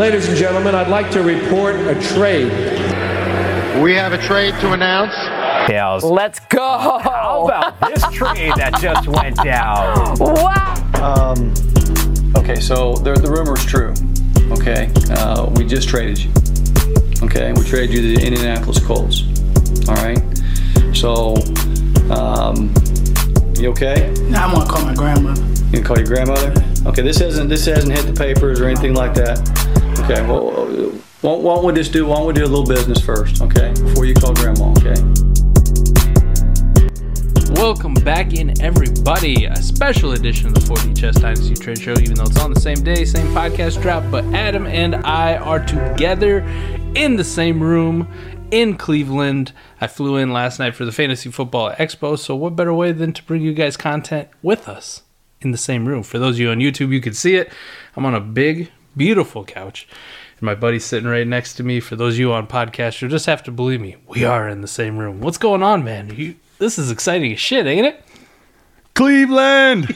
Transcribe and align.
Ladies 0.00 0.28
and 0.28 0.36
gentlemen, 0.38 0.74
I'd 0.74 0.88
like 0.88 1.10
to 1.10 1.22
report 1.22 1.74
a 1.74 1.94
trade. 2.14 2.50
We 3.82 3.92
have 3.96 4.14
a 4.14 4.18
trade 4.18 4.54
to 4.60 4.72
announce. 4.72 5.14
Tails. 5.66 6.02
Let's 6.02 6.40
go. 6.48 6.78
How 6.78 7.44
about 7.44 7.78
this 7.86 8.02
trade 8.10 8.54
that 8.56 8.80
just 8.80 9.06
went 9.06 9.36
down? 9.36 10.16
Wow. 10.18 11.34
Um, 11.36 11.52
Okay, 12.34 12.58
so 12.60 12.94
the, 12.94 13.12
the 13.12 13.30
rumor's 13.30 13.62
true. 13.66 13.92
Okay, 14.58 14.90
uh, 15.10 15.50
we 15.56 15.66
just 15.66 15.86
traded 15.86 16.18
you. 16.18 16.30
Okay, 17.22 17.52
we 17.52 17.62
traded 17.62 17.94
you 17.94 18.00
to 18.00 18.18
the 18.18 18.26
Indianapolis 18.26 18.82
Colts. 18.82 19.24
All 19.86 19.96
right. 19.96 20.18
So, 20.96 21.34
um, 22.10 22.72
you 23.54 23.68
okay? 23.72 24.08
I'm 24.34 24.54
gonna 24.54 24.64
call 24.64 24.82
my 24.82 24.94
grandmother. 24.94 25.42
You 25.42 25.72
can 25.72 25.84
call 25.84 25.98
your 25.98 26.06
grandmother. 26.06 26.54
Okay, 26.86 27.02
this 27.02 27.18
hasn't 27.18 27.50
this 27.50 27.66
hasn't 27.66 27.92
hit 27.92 28.06
the 28.06 28.18
papers 28.18 28.62
or 28.62 28.64
anything 28.64 28.94
like 28.94 29.12
that. 29.12 29.59
Okay, 30.10 30.22
well, 30.26 31.38
why, 31.38 31.54
don't 31.54 31.64
we 31.66 31.72
just 31.72 31.92
do 31.92 32.04
why 32.04 32.16
don't 32.16 32.26
we 32.26 32.32
do 32.32 32.44
a 32.44 32.48
little 32.48 32.66
business 32.66 33.00
first? 33.00 33.40
Okay, 33.40 33.72
before 33.74 34.06
you 34.06 34.12
call 34.12 34.34
grandma. 34.34 34.72
Okay. 34.72 35.00
Welcome 37.54 37.94
back 37.94 38.32
in, 38.32 38.60
everybody. 38.60 39.44
A 39.44 39.54
special 39.54 40.10
edition 40.10 40.48
of 40.48 40.54
the 40.54 40.62
40 40.62 40.94
Chess 40.94 41.14
Dynasty 41.14 41.54
Trade 41.54 41.78
Show, 41.78 41.92
even 41.92 42.14
though 42.14 42.24
it's 42.24 42.40
on 42.40 42.52
the 42.52 42.58
same 42.58 42.82
day, 42.82 43.04
same 43.04 43.28
podcast 43.28 43.80
drop. 43.82 44.02
But 44.10 44.24
Adam 44.34 44.66
and 44.66 44.96
I 44.96 45.36
are 45.36 45.64
together 45.64 46.40
in 46.96 47.14
the 47.14 47.22
same 47.22 47.62
room 47.62 48.08
in 48.50 48.76
Cleveland. 48.76 49.52
I 49.80 49.86
flew 49.86 50.16
in 50.16 50.32
last 50.32 50.58
night 50.58 50.74
for 50.74 50.84
the 50.84 50.90
Fantasy 50.90 51.30
Football 51.30 51.70
Expo, 51.74 52.18
so 52.18 52.34
what 52.34 52.56
better 52.56 52.74
way 52.74 52.90
than 52.90 53.12
to 53.12 53.22
bring 53.22 53.42
you 53.42 53.54
guys 53.54 53.76
content 53.76 54.26
with 54.42 54.68
us 54.68 55.02
in 55.40 55.52
the 55.52 55.56
same 55.56 55.86
room? 55.86 56.02
For 56.02 56.18
those 56.18 56.34
of 56.34 56.40
you 56.40 56.50
on 56.50 56.58
YouTube, 56.58 56.90
you 56.90 57.00
can 57.00 57.14
see 57.14 57.36
it. 57.36 57.52
I'm 57.94 58.04
on 58.04 58.16
a 58.16 58.20
big, 58.20 58.72
beautiful 58.96 59.44
couch. 59.44 59.88
And 60.38 60.42
my 60.42 60.54
buddy's 60.54 60.84
sitting 60.84 61.08
right 61.08 61.26
next 61.26 61.54
to 61.54 61.62
me. 61.62 61.80
For 61.80 61.96
those 61.96 62.14
of 62.14 62.20
you 62.20 62.32
on 62.32 62.46
podcast, 62.46 63.00
you'll 63.00 63.10
just 63.10 63.26
have 63.26 63.42
to 63.44 63.50
believe 63.50 63.80
me. 63.80 63.96
We 64.06 64.24
are 64.24 64.48
in 64.48 64.60
the 64.60 64.68
same 64.68 64.98
room. 64.98 65.20
What's 65.20 65.38
going 65.38 65.62
on, 65.62 65.84
man? 65.84 66.14
You, 66.14 66.36
this 66.58 66.78
is 66.78 66.90
exciting 66.90 67.32
as 67.32 67.40
shit, 67.40 67.66
ain't 67.66 67.86
it? 67.86 68.04
Cleveland, 68.94 69.94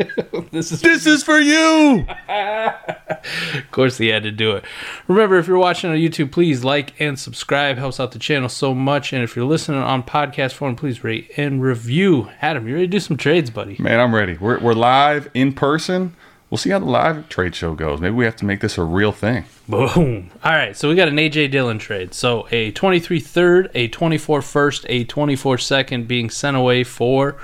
This 0.50 0.72
is 0.72 0.80
this 0.80 1.06
is 1.06 1.22
for 1.22 1.38
you. 1.38 2.06
Of 2.28 3.70
course, 3.70 3.98
he 3.98 4.08
had 4.08 4.22
to 4.22 4.30
do 4.30 4.52
it. 4.52 4.64
Remember, 5.08 5.36
if 5.36 5.46
you're 5.46 5.58
watching 5.58 5.90
on 5.90 5.96
YouTube, 5.96 6.32
please 6.32 6.64
like 6.64 6.98
and 7.00 7.18
subscribe. 7.18 7.76
Helps 7.76 8.00
out 8.00 8.12
the 8.12 8.18
channel 8.18 8.48
so 8.48 8.74
much. 8.74 9.12
And 9.12 9.22
if 9.22 9.36
you're 9.36 9.44
listening 9.44 9.80
on 9.80 10.02
podcast 10.02 10.52
form, 10.52 10.74
please 10.76 11.04
rate 11.04 11.30
and 11.36 11.62
review. 11.62 12.30
Adam, 12.40 12.66
you 12.66 12.74
ready 12.74 12.86
to 12.86 12.90
do 12.90 13.00
some 13.00 13.16
trades, 13.16 13.50
buddy? 13.50 13.76
Man, 13.78 14.00
I'm 14.00 14.14
ready. 14.14 14.36
We're, 14.38 14.58
we're 14.60 14.72
live 14.72 15.28
in 15.34 15.52
person. 15.52 16.16
We'll 16.50 16.58
see 16.58 16.70
how 16.70 16.80
the 16.80 16.86
live 16.86 17.28
trade 17.28 17.54
show 17.54 17.76
goes. 17.76 18.00
Maybe 18.00 18.14
we 18.14 18.24
have 18.24 18.34
to 18.36 18.44
make 18.44 18.60
this 18.60 18.76
a 18.76 18.82
real 18.82 19.12
thing. 19.12 19.44
Boom. 19.68 20.32
All 20.42 20.50
right, 20.52 20.76
so 20.76 20.88
we 20.88 20.96
got 20.96 21.06
an 21.06 21.16
AJ 21.16 21.52
Dillon 21.52 21.78
trade. 21.78 22.12
So 22.12 22.48
a 22.50 22.72
23 22.72 23.20
third, 23.20 23.70
a 23.72 23.86
24 23.86 24.42
first, 24.42 24.84
a 24.88 25.04
24 25.04 25.58
second 25.58 26.08
being 26.08 26.28
sent 26.28 26.56
away 26.56 26.82
for 26.82 27.36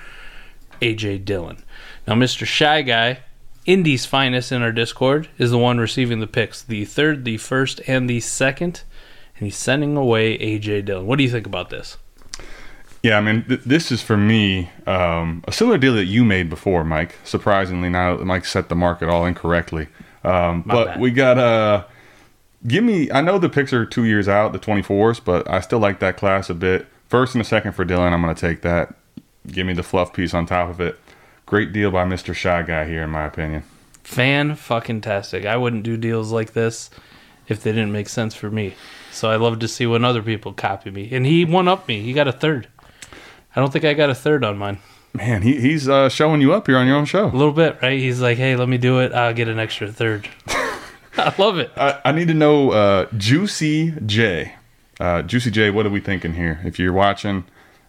AJ 0.83 1.25
Dillon. 1.25 1.63
Now, 2.07 2.15
Mr. 2.15 2.45
Shy 2.45 2.83
Guy, 2.83 3.21
Indy's 3.65 4.07
finest 4.07 4.51
in 4.51 4.63
our 4.63 4.73
Discord, 4.73 5.29
is 5.39 5.53
the 5.53 5.59
one 5.59 5.79
receiving 5.79 6.19
the 6.19 6.27
picks 6.27 6.63
the 6.63 6.85
third, 6.85 7.25
the 7.25 7.37
first, 7.37 7.81
and 7.87 8.11
the 8.11 8.19
second. 8.19 8.83
And 9.39 9.47
he's 9.47 9.57
sending 9.57 9.97
away 9.97 10.37
AJ 10.39 10.87
Dillon. 10.87 11.07
What 11.07 11.19
do 11.19 11.25
you 11.25 11.31
think 11.31 11.47
about 11.47 11.71
this? 11.71 11.97
Yeah, 13.07 13.19
I 13.19 13.21
mean, 13.21 13.45
th- 13.45 13.61
this 13.61 13.93
is 13.93 14.03
for 14.03 14.17
me 14.17 14.69
um, 14.85 15.45
a 15.47 15.53
similar 15.53 15.79
deal 15.79 15.95
that 15.95 16.07
you 16.07 16.25
made 16.25 16.51
before, 16.51 16.83
Mike. 16.83 17.15
Surprisingly, 17.23 17.89
now 17.89 18.17
Mike 18.17 18.45
set 18.45 18.69
the 18.69 18.75
market 18.75 19.09
all 19.09 19.25
incorrectly. 19.27 19.87
Um, 20.25 20.63
but 20.63 20.87
bad. 20.87 21.01
we 21.01 21.13
got 21.13 21.39
uh, 21.39 21.85
give 22.67 22.83
me. 22.83 23.09
I 23.13 23.21
know 23.21 23.39
the 23.39 23.49
picks 23.49 23.73
are 23.73 23.87
two 23.87 24.07
years 24.07 24.27
out, 24.27 24.53
the 24.53 24.59
24s, 24.59 25.25
but 25.25 25.49
I 25.49 25.61
still 25.61 25.79
like 25.79 26.01
that 26.01 26.17
class 26.17 26.51
a 26.51 26.55
bit. 26.55 26.89
First 27.09 27.37
and 27.37 27.43
a 27.43 27.45
second 27.45 27.73
for 27.73 27.85
Dillon, 27.85 28.13
I'm 28.13 28.23
going 28.23 28.35
to 28.35 28.41
take 28.41 28.63
that. 28.63 28.97
Give 29.47 29.69
me 29.69 29.73
the 29.73 29.85
fluff 29.85 30.13
piece 30.13 30.35
on 30.35 30.45
top 30.45 30.69
of 30.69 30.81
it. 30.81 30.99
Great 31.47 31.73
deal 31.73 31.93
by 31.93 32.05
Mr. 32.05 32.35
Shy 32.35 32.65
Guy 32.65 32.87
here, 32.87 33.05
in 33.05 33.11
my 33.11 33.25
opinion. 33.25 33.63
Fan 34.03 34.57
fucking 34.57 35.03
tastic. 35.03 35.47
I 35.47 35.57
wouldn't 35.57 35.85
do 35.85 35.97
deals 35.97 36.33
like 36.33 36.55
this 36.55 36.91
if 37.47 37.63
they 37.63 37.71
didn't 37.71 37.93
make 37.93 38.09
sense 38.09 38.35
for 38.35 38.51
me. 38.51 38.75
So 39.13 39.31
I 39.31 39.37
love 39.37 39.61
to 39.61 39.69
see 39.69 39.87
when 39.87 40.05
other 40.05 40.23
people 40.23 40.53
copy 40.53 40.91
me. 40.91 41.09
And 41.13 41.25
he 41.25 41.45
won 41.45 41.69
up 41.69 41.87
me. 41.87 42.03
He 42.03 42.13
got 42.13 42.27
a 42.27 42.33
third. 42.33 42.67
I 43.57 43.61
don't 43.61 43.73
think 43.73 43.87
I 43.87 43.95
got 43.95 44.11
a 44.11 44.15
third 44.15 44.45
on 44.45 44.59
mine. 44.59 44.79
Man, 45.15 45.41
he, 45.41 45.59
he's 45.59 45.89
uh, 45.89 46.11
showing 46.11 46.43
you 46.43 46.53
up 46.53 46.67
here 46.67 46.77
on 46.77 46.87
your 46.87 46.97
own 46.97 47.07
show. 47.07 47.27
A 47.27 47.29
little 47.29 47.53
bit, 47.53 47.79
right? 47.81 47.99
He's 47.99 48.21
like, 48.21 48.37
hey, 48.37 48.55
let 48.55 48.69
me 48.69 48.77
do 48.77 49.01
it. 49.01 49.13
I'll 49.13 49.33
get 49.33 49.49
an 49.49 49.59
extra 49.59 49.91
third. 49.91 50.29
I 51.17 51.35
love 51.39 51.59
it. 51.59 51.71
I, 51.75 51.99
I 52.05 52.13
need 52.13 52.29
to 52.29 52.35
know 52.35 52.73
uh, 52.73 53.07
Juicy 53.17 53.95
J. 54.05 54.55
Uh, 55.01 55.23
Juicy 55.23 55.51
J, 55.51 55.71
what 55.71 55.87
are 55.87 55.91
we 55.91 56.01
thinking 56.01 56.35
here? 56.35 56.61
If 56.65 56.79
you're 56.79 56.93
watching, 56.93 57.45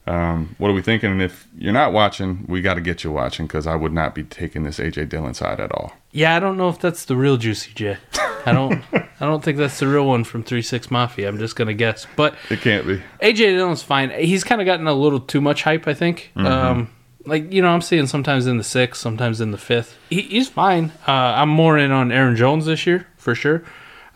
um, 0.08 0.56
what 0.58 0.70
are 0.70 0.74
we 0.74 0.82
thinking? 0.82 1.12
And 1.12 1.22
if 1.22 1.48
you're 1.58 1.74
not 1.74 1.92
watching, 1.94 2.46
we 2.48 2.62
got 2.62 2.76
to 2.76 2.82
get 2.82 3.04
you 3.04 3.12
watching 3.12 3.46
because 3.46 3.68
I 3.68 3.76
would 3.76 3.94
not 3.94 4.16
be 4.16 4.24
taking 4.24 4.64
this 4.64 4.80
AJ 4.80 5.10
Dillon 5.10 5.34
side 5.34 5.60
at 5.60 5.72
all. 5.72 5.94
Yeah, 6.12 6.36
I 6.36 6.40
don't 6.40 6.58
know 6.58 6.70
if 6.70 6.80
that's 6.80 7.06
the 7.06 7.16
real 7.16 7.38
Juicy 7.38 7.74
J. 7.74 7.98
I 8.46 8.54
don't 8.54 8.82
I 8.94 9.26
don't 9.26 9.44
think 9.44 9.58
that's 9.58 9.80
the 9.80 9.88
real 9.88 10.06
one 10.06 10.24
from 10.24 10.44
Three 10.44 10.62
Six 10.62 10.90
Mafia. 10.90 11.28
I'm 11.28 11.38
just 11.38 11.56
gonna 11.56 11.74
guess. 11.74 12.08
But 12.16 12.36
It 12.50 12.62
can't 12.62 12.88
be. 12.88 13.02
AJ 13.22 13.36
Dillon's 13.36 13.84
fine. 13.84 14.10
He's 14.12 14.44
kind 14.44 14.62
of 14.62 14.66
gotten 14.66 14.88
a 14.88 14.94
little 14.94 15.20
too 15.20 15.42
much 15.42 15.64
hype, 15.64 15.88
I 15.88 15.94
think. 15.94 16.32
Um, 16.36 16.90
like 17.26 17.52
you 17.52 17.62
know, 17.62 17.70
I'm 17.70 17.82
seeing 17.82 18.08
sometimes 18.08 18.48
in 18.48 18.58
the 18.58 18.64
sixth, 18.64 19.02
sometimes 19.02 19.42
in 19.42 19.52
the 19.52 19.58
fifth. 19.58 19.98
He, 20.10 20.22
he's 20.22 20.48
fine. 20.48 20.92
Uh, 21.08 21.12
I'm 21.12 21.50
more 21.50 21.78
in 21.78 21.92
on 21.92 22.12
Aaron 22.12 22.36
Jones 22.38 22.66
this 22.66 22.88
year 22.88 23.08
for 23.18 23.36
sure. 23.36 23.64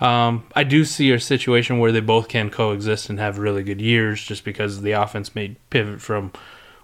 Um, 0.01 0.45
I 0.55 0.63
do 0.63 0.83
see 0.83 1.11
a 1.11 1.19
situation 1.19 1.77
where 1.79 1.91
they 1.91 1.99
both 1.99 2.27
can 2.27 2.49
coexist 2.49 3.09
and 3.09 3.19
have 3.19 3.37
really 3.37 3.63
good 3.63 3.79
years, 3.79 4.21
just 4.23 4.43
because 4.43 4.81
the 4.81 4.93
offense 4.93 5.35
may 5.35 5.55
pivot 5.69 6.01
from 6.01 6.31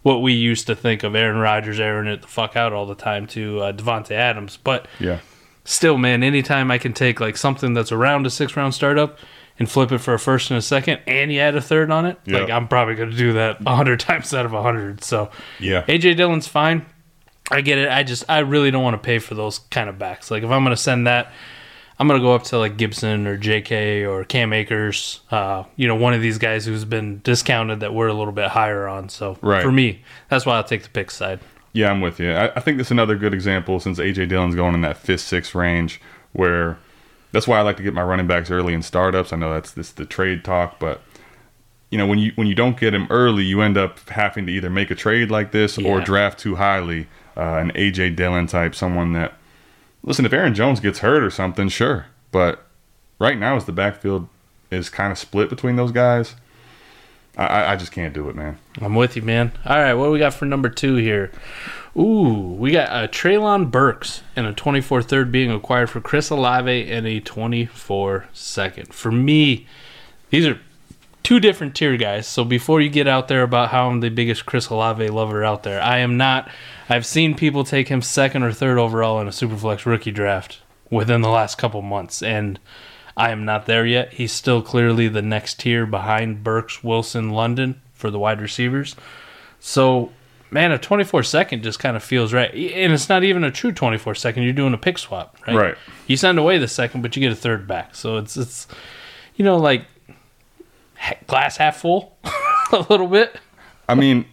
what 0.03 0.21
we 0.21 0.33
used 0.33 0.67
to 0.67 0.75
think 0.75 1.03
of 1.03 1.15
Aaron 1.15 1.37
Rodgers 1.39 1.79
airing 1.79 2.07
it 2.07 2.21
the 2.21 2.27
fuck 2.27 2.55
out 2.55 2.71
all 2.73 2.85
the 2.85 2.95
time 2.95 3.25
to 3.27 3.59
uh, 3.61 3.73
Davante 3.73 4.11
Adams. 4.11 4.57
But 4.63 4.87
Yeah. 4.99 5.19
still, 5.65 5.97
man, 5.97 6.21
anytime 6.23 6.69
I 6.71 6.77
can 6.77 6.93
take 6.93 7.19
like 7.19 7.35
something 7.37 7.73
that's 7.73 7.91
around 7.91 8.25
a 8.27 8.29
six 8.29 8.55
round 8.55 8.73
startup 8.75 9.17
and 9.59 9.69
flip 9.69 9.91
it 9.91 9.97
for 9.97 10.13
a 10.13 10.19
first 10.19 10.51
and 10.51 10.57
a 10.57 10.61
second, 10.61 10.99
and 11.07 11.33
you 11.33 11.39
add 11.39 11.55
a 11.55 11.61
third 11.61 11.89
on 11.89 12.05
it, 12.05 12.19
Yeah. 12.25 12.37
like 12.41 12.49
I'm 12.51 12.67
probably 12.67 12.93
going 12.95 13.09
to 13.09 13.17
do 13.17 13.33
that 13.33 13.57
a 13.65 13.75
hundred 13.75 13.99
times 14.09 14.31
out 14.33 14.45
of 14.45 14.53
a 14.53 14.61
hundred. 14.61 15.03
So 15.03 15.31
Yeah. 15.59 15.81
AJ 15.87 16.15
Dillon's 16.15 16.47
fine. 16.47 16.85
I 17.49 17.61
get 17.61 17.77
it. 17.79 17.89
I 17.89 18.03
just 18.03 18.23
I 18.29 18.39
really 18.39 18.69
don't 18.69 18.83
want 18.83 18.93
to 18.93 19.05
pay 19.05 19.17
for 19.19 19.33
those 19.33 19.59
kind 19.59 19.89
of 19.89 19.97
backs. 19.97 20.29
Like 20.29 20.43
if 20.43 20.51
I'm 20.51 20.63
going 20.63 20.75
to 20.75 20.81
send 20.81 21.07
that, 21.07 21.31
I'm 21.99 22.07
going 22.07 22.19
to 22.19 22.23
go 22.23 22.33
up 22.35 22.43
to 22.45 22.57
like 22.59 22.77
Gibson 22.77 23.25
or 23.25 23.37
J.K. 23.37 24.05
or 24.05 24.23
Cam 24.23 24.53
Akers. 24.53 25.21
Uh, 25.31 25.63
you 25.75 25.87
know, 25.87 25.95
one 25.95 26.13
of 26.13 26.21
these 26.21 26.37
guys 26.37 26.65
who's 26.65 26.85
been 26.85 27.21
discounted 27.23 27.79
that 27.79 27.93
we're 27.93 28.07
a 28.07 28.13
little 28.13 28.33
bit 28.33 28.49
higher 28.49 28.87
on. 28.87 29.09
So 29.09 29.37
Right. 29.41 29.63
for 29.63 29.71
me, 29.71 30.03
that's 30.29 30.45
why 30.45 30.55
I'll 30.57 30.63
take 30.63 30.83
the 30.83 30.89
pick 30.89 31.09
side. 31.09 31.39
Yeah, 31.73 31.89
I'm 31.91 32.01
with 32.01 32.19
you. 32.19 32.31
I, 32.31 32.51
I 32.55 32.59
think 32.59 32.77
this 32.77 32.87
is 32.87 32.91
another 32.91 33.15
good 33.15 33.33
example 33.33 33.79
since 33.79 33.99
AJ 33.99 34.29
Dillon's 34.29 34.55
going 34.55 34.73
in 34.75 34.81
that 34.81 34.97
fifth, 34.97 35.21
sixth 35.21 35.53
range 35.55 35.99
where 36.33 36.77
that's 37.31 37.47
why 37.47 37.57
I 37.57 37.61
like 37.61 37.77
to 37.77 37.83
get 37.83 37.93
my 37.93 38.03
running 38.03 38.27
backs 38.27 38.49
early 38.51 38.73
in 38.73 38.81
startups. 38.83 39.33
I 39.33 39.37
know 39.37 39.53
that's 39.53 39.71
this 39.71 39.91
the 39.91 40.05
trade 40.05 40.43
talk, 40.43 40.79
but 40.79 41.01
you 41.89 41.97
know, 41.97 42.05
when 42.05 42.19
you 42.19 42.31
when 42.35 42.47
you 42.47 42.55
don't 42.55 42.79
get 42.79 42.93
him 42.93 43.07
early, 43.09 43.43
you 43.43 43.61
end 43.61 43.77
up 43.77 44.07
having 44.09 44.45
to 44.47 44.51
either 44.51 44.69
make 44.69 44.91
a 44.91 44.95
trade 44.95 45.29
like 45.31 45.51
this 45.51 45.77
or 45.77 46.01
draft 46.01 46.39
too 46.39 46.55
highly, 46.55 47.07
uh, 47.35 47.41
an 47.57 47.71
AJ 47.73 48.15
Dillon 48.15 48.45
type, 48.47 48.75
someone 48.75 49.13
that. 49.13 49.33
Listen, 50.03 50.25
if 50.25 50.33
Aaron 50.33 50.53
Jones 50.53 50.79
gets 50.79 50.99
hurt 50.99 51.23
or 51.23 51.29
something, 51.29 51.67
sure, 51.69 52.05
but 52.31 52.65
right 53.19 53.37
now, 53.37 53.55
as 53.55 53.65
the 53.65 53.71
backfield 53.71 54.27
is 54.71 54.89
kind 54.89 55.11
of 55.11 55.17
split 55.17 55.49
between 55.49 55.75
those 55.75 55.91
guys, 55.91 56.35
I, 57.37 57.73
I- 57.73 57.75
just 57.75 57.91
can't 57.91 58.13
do 58.13 58.29
it, 58.29 58.35
man. 58.35 58.57
I'm 58.81 58.95
with 58.95 59.15
you, 59.15 59.21
man. 59.21 59.51
All 59.65 59.77
right, 59.77 59.93
what 59.93 60.05
do 60.05 60.11
we 60.11 60.19
got 60.19 60.33
for 60.33 60.45
number 60.45 60.69
two 60.69 60.95
here? 60.95 61.31
Ooh, 61.97 62.55
we 62.59 62.71
got 62.71 62.89
uh, 62.89 63.07
Treylon 63.07 63.71
Burks 63.71 64.21
and 64.35 64.45
a 64.45 64.53
24 64.53 65.01
third 65.01 65.31
being 65.31 65.51
acquired 65.51 65.89
for 65.89 65.99
Chris 65.99 66.29
Olave 66.29 66.91
and 66.91 67.07
a 67.07 67.19
24 67.19 68.27
second. 68.33 68.93
For 68.93 69.11
me, 69.11 69.65
these 70.29 70.45
are 70.45 70.59
two 71.27 71.41
different 71.41 71.75
tier 71.75 71.97
guys. 71.97 72.25
So 72.25 72.45
before 72.45 72.79
you 72.79 72.89
get 72.89 73.05
out 73.05 73.27
there 73.27 73.43
about 73.43 73.67
how 73.67 73.89
I'm 73.89 73.99
the 73.99 74.07
biggest 74.07 74.45
Chris 74.45 74.69
Olave 74.69 75.09
lover 75.09 75.43
out 75.43 75.63
there, 75.63 75.81
I 75.81 75.97
am 75.97 76.15
not. 76.15 76.49
I've 76.87 77.05
seen 77.05 77.35
people 77.35 77.65
take 77.65 77.89
him 77.89 78.01
second 78.01 78.43
or 78.43 78.53
third 78.53 78.77
overall 78.77 79.19
in 79.19 79.27
a 79.27 79.31
Superflex 79.31 79.85
rookie 79.85 80.11
draft 80.11 80.61
within 80.89 81.19
the 81.19 81.27
last 81.27 81.57
couple 81.57 81.81
months, 81.81 82.23
and 82.23 82.57
I 83.17 83.31
am 83.31 83.43
not 83.43 83.65
there 83.65 83.85
yet. 83.85 84.13
He's 84.13 84.31
still 84.31 84.61
clearly 84.61 85.09
the 85.09 85.21
next 85.21 85.59
tier 85.59 85.85
behind 85.85 86.45
Burks, 86.45 86.81
Wilson, 86.81 87.31
London 87.31 87.81
for 87.93 88.09
the 88.09 88.19
wide 88.19 88.39
receivers. 88.39 88.95
So, 89.59 90.13
man, 90.49 90.71
a 90.71 90.77
24 90.77 91.23
second 91.23 91.61
just 91.61 91.77
kind 91.77 91.97
of 91.97 92.03
feels 92.03 92.31
right. 92.31 92.53
And 92.53 92.93
it's 92.93 93.09
not 93.09 93.25
even 93.25 93.43
a 93.43 93.51
true 93.51 93.73
24 93.73 94.15
second. 94.15 94.43
You're 94.43 94.53
doing 94.53 94.73
a 94.73 94.77
pick 94.77 94.97
swap, 94.97 95.35
right? 95.45 95.57
Right. 95.57 95.77
You 96.05 96.15
send 96.15 96.39
away 96.39 96.57
the 96.57 96.69
second, 96.69 97.01
but 97.01 97.17
you 97.17 97.19
get 97.19 97.33
a 97.33 97.35
third 97.35 97.67
back. 97.67 97.95
So 97.95 98.15
it's, 98.15 98.37
it's 98.37 98.65
you 99.35 99.43
know, 99.43 99.57
like 99.57 99.83
glass 101.27 101.57
half 101.57 101.77
full 101.77 102.17
a 102.71 102.85
little 102.89 103.07
bit. 103.07 103.37
I 103.89 103.95
mean, 103.95 104.25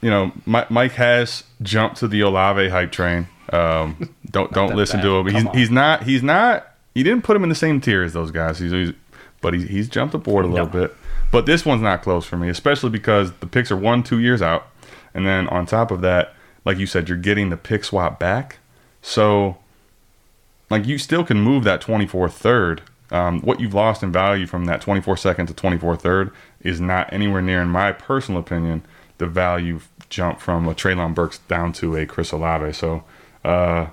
you 0.00 0.10
know, 0.10 0.32
Mike 0.46 0.92
has 0.92 1.44
jumped 1.62 1.96
to 1.98 2.08
the 2.08 2.20
Olave 2.20 2.68
hype 2.68 2.92
train. 2.92 3.28
Um, 3.52 4.14
don't 4.30 4.52
don't 4.52 4.74
listen 4.76 4.98
bad. 4.98 5.04
to 5.04 5.18
him. 5.18 5.26
He's 5.34 5.46
on. 5.46 5.56
he's 5.56 5.70
not 5.70 6.02
he's 6.04 6.22
not. 6.22 6.66
He 6.94 7.02
didn't 7.02 7.22
put 7.22 7.36
him 7.36 7.42
in 7.44 7.48
the 7.48 7.54
same 7.54 7.80
tier 7.80 8.02
as 8.02 8.12
those 8.12 8.30
guys. 8.30 8.58
He's, 8.58 8.72
he's 8.72 8.92
but 9.40 9.54
he, 9.54 9.66
he's 9.66 9.88
jumped 9.88 10.14
aboard 10.14 10.44
a 10.44 10.48
little 10.48 10.66
No. 10.66 10.72
bit. 10.72 10.96
But 11.30 11.46
this 11.46 11.64
one's 11.64 11.82
not 11.82 12.02
close 12.02 12.24
for 12.24 12.36
me, 12.36 12.48
especially 12.48 12.90
because 12.90 13.32
the 13.34 13.46
picks 13.46 13.70
are 13.70 13.76
one 13.76 14.02
two 14.02 14.18
years 14.18 14.42
out, 14.42 14.66
and 15.14 15.26
then 15.26 15.46
on 15.48 15.66
top 15.66 15.90
of 15.90 16.00
that, 16.00 16.34
like 16.64 16.78
you 16.78 16.86
said, 16.86 17.08
you're 17.08 17.18
getting 17.18 17.50
the 17.50 17.56
pick 17.56 17.84
swap 17.84 18.18
back. 18.18 18.58
So, 19.02 19.58
like 20.70 20.86
you 20.86 20.98
still 20.98 21.24
can 21.24 21.40
move 21.40 21.64
that 21.64 21.80
24 21.80 22.28
third. 22.30 22.82
Um, 23.10 23.40
what 23.40 23.60
you've 23.60 23.74
lost 23.74 24.02
in 24.02 24.12
value 24.12 24.46
from 24.46 24.66
that 24.66 24.80
24 24.80 25.16
second 25.16 25.46
to 25.46 25.54
24 25.54 25.96
third 25.96 26.30
is 26.60 26.80
not 26.80 27.12
anywhere 27.12 27.42
near, 27.42 27.62
in 27.62 27.68
my 27.68 27.92
personal 27.92 28.40
opinion, 28.40 28.82
the 29.18 29.26
value 29.26 29.80
jump 30.10 30.40
from 30.40 30.68
a 30.68 30.74
Treylon 30.74 31.14
Burks 31.14 31.38
down 31.38 31.72
to 31.74 31.96
a 31.96 32.06
Chris 32.06 32.32
Olave. 32.32 32.72
So, 32.72 33.04
uh, 33.44 33.88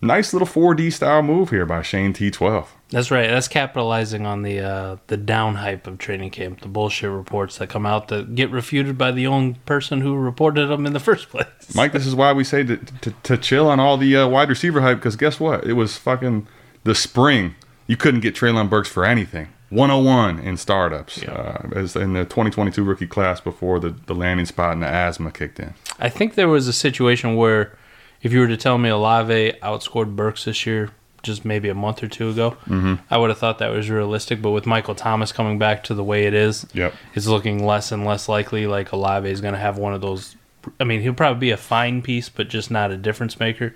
nice 0.00 0.32
little 0.32 0.48
4D 0.48 0.92
style 0.92 1.22
move 1.22 1.50
here 1.50 1.66
by 1.66 1.82
Shane 1.82 2.12
T12. 2.12 2.66
That's 2.90 3.10
right. 3.10 3.28
That's 3.28 3.48
capitalizing 3.48 4.26
on 4.26 4.42
the 4.42 4.60
uh, 4.60 4.96
the 5.08 5.16
down 5.16 5.56
hype 5.56 5.88
of 5.88 5.98
training 5.98 6.30
camp, 6.30 6.60
the 6.60 6.68
bullshit 6.68 7.10
reports 7.10 7.58
that 7.58 7.68
come 7.68 7.84
out 7.84 8.08
that 8.08 8.36
get 8.36 8.50
refuted 8.50 8.96
by 8.96 9.10
the 9.10 9.26
own 9.26 9.54
person 9.66 10.00
who 10.00 10.14
reported 10.14 10.68
them 10.68 10.86
in 10.86 10.92
the 10.92 11.00
first 11.00 11.28
place. 11.28 11.46
Mike, 11.74 11.92
this 11.92 12.06
is 12.06 12.14
why 12.14 12.32
we 12.32 12.44
say 12.44 12.62
to, 12.62 12.76
to, 12.76 13.10
to 13.24 13.36
chill 13.36 13.68
on 13.68 13.80
all 13.80 13.96
the 13.96 14.16
uh, 14.16 14.28
wide 14.28 14.48
receiver 14.48 14.80
hype 14.82 14.98
because 14.98 15.16
guess 15.16 15.40
what? 15.40 15.64
It 15.64 15.72
was 15.72 15.96
fucking 15.96 16.46
the 16.84 16.94
spring. 16.94 17.56
You 17.86 17.96
couldn't 17.96 18.20
get 18.20 18.34
Treylon 18.34 18.68
Burks 18.68 18.88
for 18.88 19.04
anything. 19.04 19.48
101 19.70 20.38
in 20.40 20.56
startups 20.56 21.22
uh, 21.24 21.68
as 21.74 21.96
in 21.96 22.12
the 22.12 22.22
2022 22.24 22.84
rookie 22.84 23.06
class 23.06 23.40
before 23.40 23.80
the, 23.80 23.90
the 24.06 24.14
landing 24.14 24.46
spot 24.46 24.72
and 24.74 24.82
the 24.82 24.86
asthma 24.86 25.32
kicked 25.32 25.58
in. 25.58 25.74
I 25.98 26.08
think 26.08 26.34
there 26.34 26.48
was 26.48 26.68
a 26.68 26.72
situation 26.72 27.34
where 27.34 27.76
if 28.22 28.32
you 28.32 28.38
were 28.40 28.46
to 28.48 28.56
tell 28.56 28.78
me 28.78 28.88
Olave 28.88 29.54
outscored 29.62 30.14
Burks 30.14 30.44
this 30.44 30.66
year, 30.66 30.90
just 31.24 31.44
maybe 31.44 31.68
a 31.68 31.74
month 31.74 32.00
or 32.02 32.06
two 32.08 32.30
ago, 32.30 32.52
Mm-hmm. 32.66 32.94
I 33.10 33.18
would 33.18 33.30
have 33.30 33.38
thought 33.38 33.58
that 33.58 33.70
was 33.72 33.90
realistic. 33.90 34.40
But 34.40 34.52
with 34.52 34.66
Michael 34.66 34.94
Thomas 34.94 35.32
coming 35.32 35.58
back 35.58 35.82
to 35.84 35.94
the 35.94 36.04
way 36.04 36.26
it 36.26 36.34
is, 36.34 36.64
Yep. 36.72 36.94
it's 37.14 37.26
looking 37.26 37.66
less 37.66 37.90
and 37.90 38.04
less 38.04 38.28
likely 38.28 38.68
like 38.68 38.92
Olave 38.92 39.28
is 39.28 39.40
going 39.40 39.54
to 39.54 39.60
have 39.60 39.78
one 39.78 39.92
of 39.94 40.00
those. 40.00 40.36
I 40.78 40.84
mean, 40.84 41.00
he'll 41.02 41.12
probably 41.14 41.40
be 41.40 41.50
a 41.50 41.56
fine 41.56 42.02
piece, 42.02 42.28
but 42.28 42.48
just 42.48 42.70
not 42.70 42.92
a 42.92 42.96
difference 42.96 43.40
maker. 43.40 43.74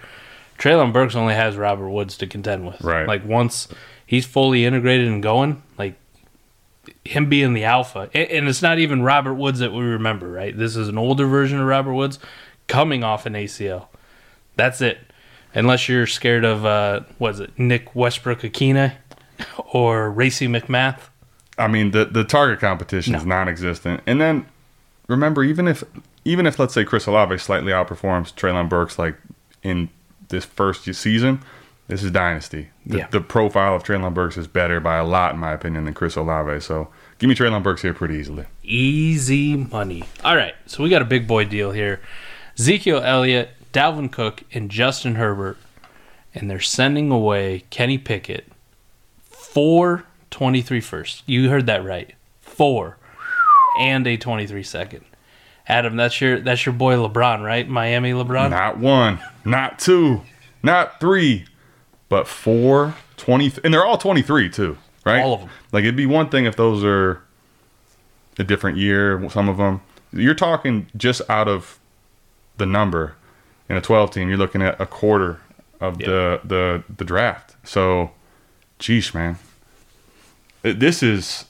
Treylon 0.59 0.93
Burks 0.93 1.17
only 1.17 1.35
has 1.35 1.57
Robert 1.57 1.89
Woods 1.89 2.17
to 2.19 2.27
contend 2.29 2.67
with. 2.67 2.81
Right. 2.83 3.09
Like 3.09 3.25
once 3.25 3.67
he's 4.11 4.27
fully 4.27 4.65
integrated 4.65 5.07
and 5.07 5.23
going, 5.23 5.63
like 5.79 5.95
him 7.05 7.29
being 7.29 7.53
the 7.53 7.63
alpha, 7.63 8.11
and 8.13 8.49
it's 8.49 8.61
not 8.61 8.81
even 8.81 9.05
Robert 9.05 9.35
Woods 9.35 9.61
that 9.61 9.73
we 9.73 9.85
remember, 9.85 10.29
right? 10.29 10.57
This 10.57 10.75
is 10.75 10.89
an 10.89 10.99
older 10.99 11.29
version 11.29 11.61
of 11.61 11.67
Robert 11.69 11.95
Woods 11.95 12.19
coming 12.67 13.05
off 13.05 13.25
an 13.25 13.35
ACL. 13.35 13.87
That's 14.57 14.81
it. 14.81 14.99
Unless 15.55 15.89
you're 15.89 16.09
scared 16.09 16.45
of 16.45 16.67
uh, 16.67 17.01
what 17.19 17.35
is 17.35 17.41
it, 17.41 17.57
Nick 17.57 17.95
Westbrook 17.95 18.41
Ikhine 18.41 18.97
or 19.73 20.11
Racey 20.11 20.49
McMath. 20.49 21.03
I 21.57 21.69
mean, 21.69 21.93
the 21.93 22.05
the 22.05 22.25
target 22.25 22.59
competition 22.59 23.15
is 23.15 23.25
non-existent. 23.25 24.01
And 24.07 24.21
then 24.21 24.47
remember, 25.07 25.45
even 25.45 25.69
if 25.69 25.85
even 26.25 26.47
if 26.47 26.59
let's 26.59 26.75
say 26.75 26.85
Chris 26.85 27.07
Olave 27.07 27.39
slightly 27.39 27.71
outperforms 27.71 28.35
Treylon 28.35 28.69
Burks 28.69 28.99
like 28.99 29.17
in 29.63 29.89
this 30.31 30.45
first 30.45 30.93
season, 30.95 31.43
this 31.91 32.03
is 32.03 32.11
dynasty. 32.11 32.71
The, 32.87 32.99
Yeah. 32.99 33.07
the 33.11 33.21
profile 33.21 33.75
of 33.77 33.83
Treylon 33.85 34.15
Burks 34.15 34.37
is 34.37 34.47
better 34.47 34.81
by 34.81 34.97
a 34.97 35.05
lot, 35.05 35.35
in 35.35 35.41
my 35.41 35.53
opinion, 35.53 35.85
than 35.85 35.95
Chris 35.95 36.17
Olave. 36.17 36.61
So 36.61 36.89
give 37.19 37.29
me 37.29 37.35
Treylon 37.35 37.63
Burks 37.63 37.83
here 37.83 37.93
pretty 37.95 38.15
easily. 38.15 38.47
Easy 38.63 39.57
money. 39.57 40.05
All 40.25 40.37
right, 40.37 40.55
so 40.67 40.83
we 40.83 40.89
got 40.89 41.03
a 41.03 41.07
big 41.07 41.27
boy 41.27 41.45
deal 41.45 41.73
here. 41.73 42.01
Ezekiel 42.59 43.01
Elliott, 43.05 43.51
Dalvin 43.73 44.11
Cook, 44.11 44.43
and 44.53 44.71
Justin 44.71 45.17
Herbert, 45.17 45.59
and 46.35 46.51
they're 46.51 46.61
sending 46.61 47.11
away 47.11 47.65
Kenny 47.71 47.99
Pickett 47.99 48.47
for 49.31 50.05
23 50.31 50.81
first. 50.81 51.23
You 51.27 51.49
heard 51.51 51.67
that 51.67 51.85
right. 51.85 52.15
Four 52.41 52.99
and 53.79 54.07
a 54.07 54.17
23 54.17 54.63
second. 54.63 55.05
Adam, 55.67 55.97
that's 55.97 56.21
your 56.21 56.41
that's 56.41 56.67
your 56.67 56.73
boy 56.73 56.95
LeBron, 56.97 57.45
right? 57.45 57.69
Miami 57.69 58.11
LeBron. 58.13 58.51
Not 58.51 58.79
one, 58.79 59.21
not 59.45 59.79
two, 59.79 60.23
not 60.65 60.99
three, 60.99 61.45
but 62.11 62.29
four, 62.29 62.95
20, 63.17 63.55
and 63.65 63.73
they're 63.73 63.87
all 63.87 63.97
23 63.97 64.51
too, 64.51 64.77
right? 65.07 65.23
All 65.23 65.33
of 65.33 65.41
them. 65.41 65.51
Like 65.73 65.85
it'd 65.85 65.97
be 65.97 66.05
one 66.05 66.29
thing 66.29 66.45
if 66.45 66.57
those 66.57 66.85
are 66.85 67.23
a 68.39 68.45
different 68.45 68.77
year, 68.77 69.27
some 69.31 69.49
of 69.49 69.57
them. 69.57 69.81
You're 70.13 70.35
talking 70.35 70.89
just 70.95 71.23
out 71.31 71.49
of 71.49 71.79
the 72.59 72.67
number 72.67 73.15
in 73.71 73.77
a 73.77 73.81
12 73.81 74.11
team, 74.11 74.29
you're 74.29 74.37
looking 74.37 74.61
at 74.61 74.79
a 74.79 74.85
quarter 74.85 75.41
of 75.81 75.99
the, 75.99 76.41
the 76.45 76.83
the 76.95 77.05
draft. 77.05 77.57
So, 77.65 78.11
geesh, 78.79 79.15
man. 79.15 79.39
This 80.63 81.03
is 81.03 81.47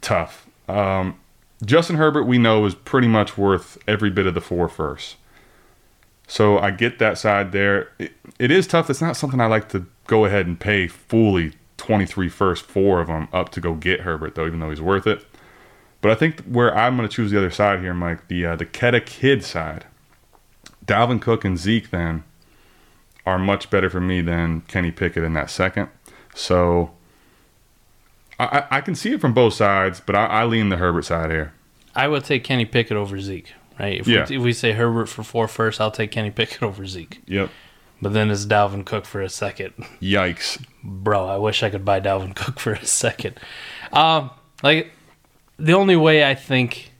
tough. 0.00 0.46
Um, 0.68 1.18
Justin 1.64 1.96
Herbert, 1.96 2.24
we 2.24 2.38
know, 2.38 2.64
is 2.66 2.74
pretty 2.74 3.08
much 3.08 3.36
worth 3.36 3.78
every 3.88 4.10
bit 4.10 4.26
of 4.26 4.34
the 4.34 4.40
four 4.40 4.68
first. 4.68 5.16
So 6.26 6.58
I 6.58 6.70
get 6.70 6.98
that 6.98 7.18
side 7.18 7.52
there. 7.52 7.90
It, 7.98 8.12
it 8.38 8.50
is 8.50 8.66
tough. 8.66 8.88
It's 8.88 9.02
not 9.02 9.16
something 9.16 9.40
I 9.40 9.46
like 9.46 9.68
to 9.70 9.86
go 10.06 10.24
ahead 10.24 10.46
and 10.46 10.58
pay 10.58 10.86
fully 10.86 11.52
23 11.76 12.28
first, 12.28 12.64
four 12.64 13.00
of 13.00 13.08
them 13.08 13.28
up 13.32 13.50
to 13.50 13.60
go 13.60 13.74
get 13.74 14.00
Herbert, 14.00 14.34
though, 14.34 14.46
even 14.46 14.60
though 14.60 14.70
he's 14.70 14.80
worth 14.80 15.06
it. 15.06 15.24
But 16.00 16.10
I 16.10 16.14
think 16.14 16.42
where 16.42 16.76
I'm 16.76 16.96
going 16.96 17.08
to 17.08 17.14
choose 17.14 17.30
the 17.30 17.38
other 17.38 17.50
side 17.50 17.80
here, 17.80 17.94
Mike, 17.94 18.28
the 18.28 18.44
uh, 18.44 18.56
the 18.56 18.66
Keta 18.66 19.04
Kid 19.04 19.42
side, 19.42 19.86
Dalvin 20.84 21.20
Cook 21.20 21.44
and 21.44 21.58
Zeke 21.58 21.90
then 21.90 22.24
are 23.24 23.38
much 23.38 23.70
better 23.70 23.88
for 23.88 24.00
me 24.00 24.20
than 24.20 24.60
Kenny 24.62 24.90
Pickett 24.90 25.24
in 25.24 25.32
that 25.32 25.48
second. 25.50 25.88
So 26.34 26.90
I, 28.38 28.64
I 28.70 28.80
can 28.80 28.94
see 28.94 29.12
it 29.12 29.20
from 29.20 29.32
both 29.32 29.54
sides, 29.54 30.00
but 30.04 30.14
I, 30.14 30.26
I 30.26 30.44
lean 30.44 30.68
the 30.68 30.76
Herbert 30.76 31.04
side 31.04 31.30
here. 31.30 31.54
I 31.94 32.08
would 32.08 32.24
take 32.24 32.44
Kenny 32.44 32.64
Pickett 32.64 32.96
over 32.96 33.18
Zeke, 33.20 33.52
right? 33.78 34.00
If, 34.00 34.06
Yeah. 34.08 34.26
we, 34.28 34.36
if 34.36 34.42
we 34.42 34.52
say 34.52 34.72
Herbert 34.72 35.08
for 35.08 35.22
four 35.22 35.48
first, 35.48 35.80
I'll 35.80 35.90
take 35.90 36.10
Kenny 36.10 36.30
Pickett 36.30 36.62
over 36.62 36.86
Zeke. 36.86 37.20
Yep. 37.26 37.50
But 38.02 38.12
then 38.12 38.30
it's 38.30 38.44
Dalvin 38.44 38.84
Cook 38.84 39.04
for 39.06 39.20
a 39.22 39.28
second. 39.30 39.72
Yikes. 40.02 40.62
bro, 40.82 41.26
I 41.26 41.38
wish 41.38 41.62
I 41.62 41.70
could 41.70 41.84
buy 41.84 42.00
Dalvin 42.00 42.34
Cook 42.36 42.58
for 42.60 42.72
a 42.72 42.84
second. 42.84 43.38
Um, 43.92 44.30
like 44.62 44.90
the 45.58 45.72
only 45.72 45.96
way 45.96 46.24
I 46.28 46.34
think 46.34 46.92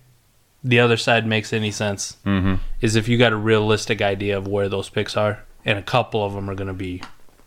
the 0.62 0.80
other 0.80 0.96
side 0.96 1.26
makes 1.26 1.52
any 1.52 1.70
sense 1.70 2.16
is 2.80 2.96
if 2.96 3.06
you 3.08 3.18
got 3.18 3.32
a 3.32 3.36
realistic 3.36 4.00
idea 4.00 4.38
of 4.38 4.48
where 4.48 4.68
those 4.68 4.88
picks 4.88 5.16
are, 5.16 5.42
and 5.66 5.78
a 5.78 5.82
couple 5.82 6.24
of 6.24 6.32
them 6.34 6.48
are 6.48 6.54
going 6.54 6.68
to 6.68 6.72
be 6.74 7.02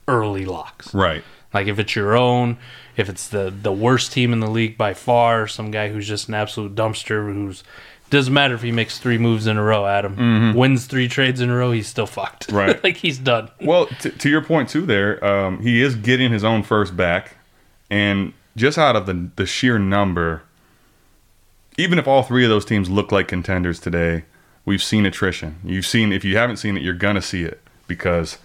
early 0.08 0.46
locks. 0.46 0.94
Right. 0.94 1.24
Like 1.54 1.68
if 1.68 1.80
it's 1.80 1.96
your 1.96 2.16
own, 2.16 2.58
if 2.96 3.10
it's 3.10 3.28
the 3.30 3.50
the 3.50 3.72
worst 3.72 4.12
team 4.12 4.34
in 4.34 4.40
the 4.42 4.50
league 4.50 4.78
by 4.78 4.94
far, 4.94 5.48
some 5.48 5.72
guy 5.72 5.90
who's 5.90 6.08
just 6.08 6.28
an 6.28 6.34
absolute 6.36 6.76
dumpster 6.76 7.34
who's 7.34 7.64
doesn't 8.10 8.34
matter 8.34 8.54
if 8.56 8.62
he 8.62 8.72
makes 8.72 8.98
three 9.00 9.18
moves 9.18 9.48
in 9.48 9.58
a 9.58 9.64
row, 9.64 9.86
Adam 9.86 10.54
wins 10.56 10.86
three 10.86 11.08
trades 11.08 11.42
in 11.42 11.50
a 11.50 11.56
row, 11.56 11.72
he's 11.72 11.88
still 11.88 12.08
fucked. 12.08 12.52
Right. 12.58 12.82
like 12.84 12.98
he's 12.98 13.18
done. 13.18 13.50
Well, 13.62 13.88
t- 14.00 14.12
to 14.12 14.30
your 14.30 14.42
point 14.42 14.70
too, 14.70 14.86
there, 14.86 15.24
um, 15.26 15.62
he 15.62 15.82
is 15.82 15.96
getting 15.96 16.32
his 16.32 16.44
own 16.44 16.64
first 16.64 16.96
back, 16.96 17.36
and 17.90 18.34
just 18.56 18.78
out 18.78 18.96
of 18.96 19.06
the 19.06 19.30
the 19.36 19.46
sheer 19.46 19.78
number, 19.78 20.44
even 21.78 22.00
if 22.00 22.08
all 22.08 22.24
three 22.24 22.44
of 22.44 22.50
those 22.50 22.66
teams 22.66 22.90
look 22.90 23.12
like 23.12 23.28
contenders 23.28 23.80
today, 23.80 24.24
we've 24.66 24.82
seen 24.84 25.06
attrition. 25.06 25.58
You've 25.64 25.86
seen 25.86 26.12
if 26.12 26.24
you 26.26 26.38
haven't 26.38 26.58
seen 26.58 26.78
it, 26.78 26.84
you're 26.84 26.94
gonna 26.94 27.22
see 27.22 27.44
it 27.44 27.62
because 27.88 28.38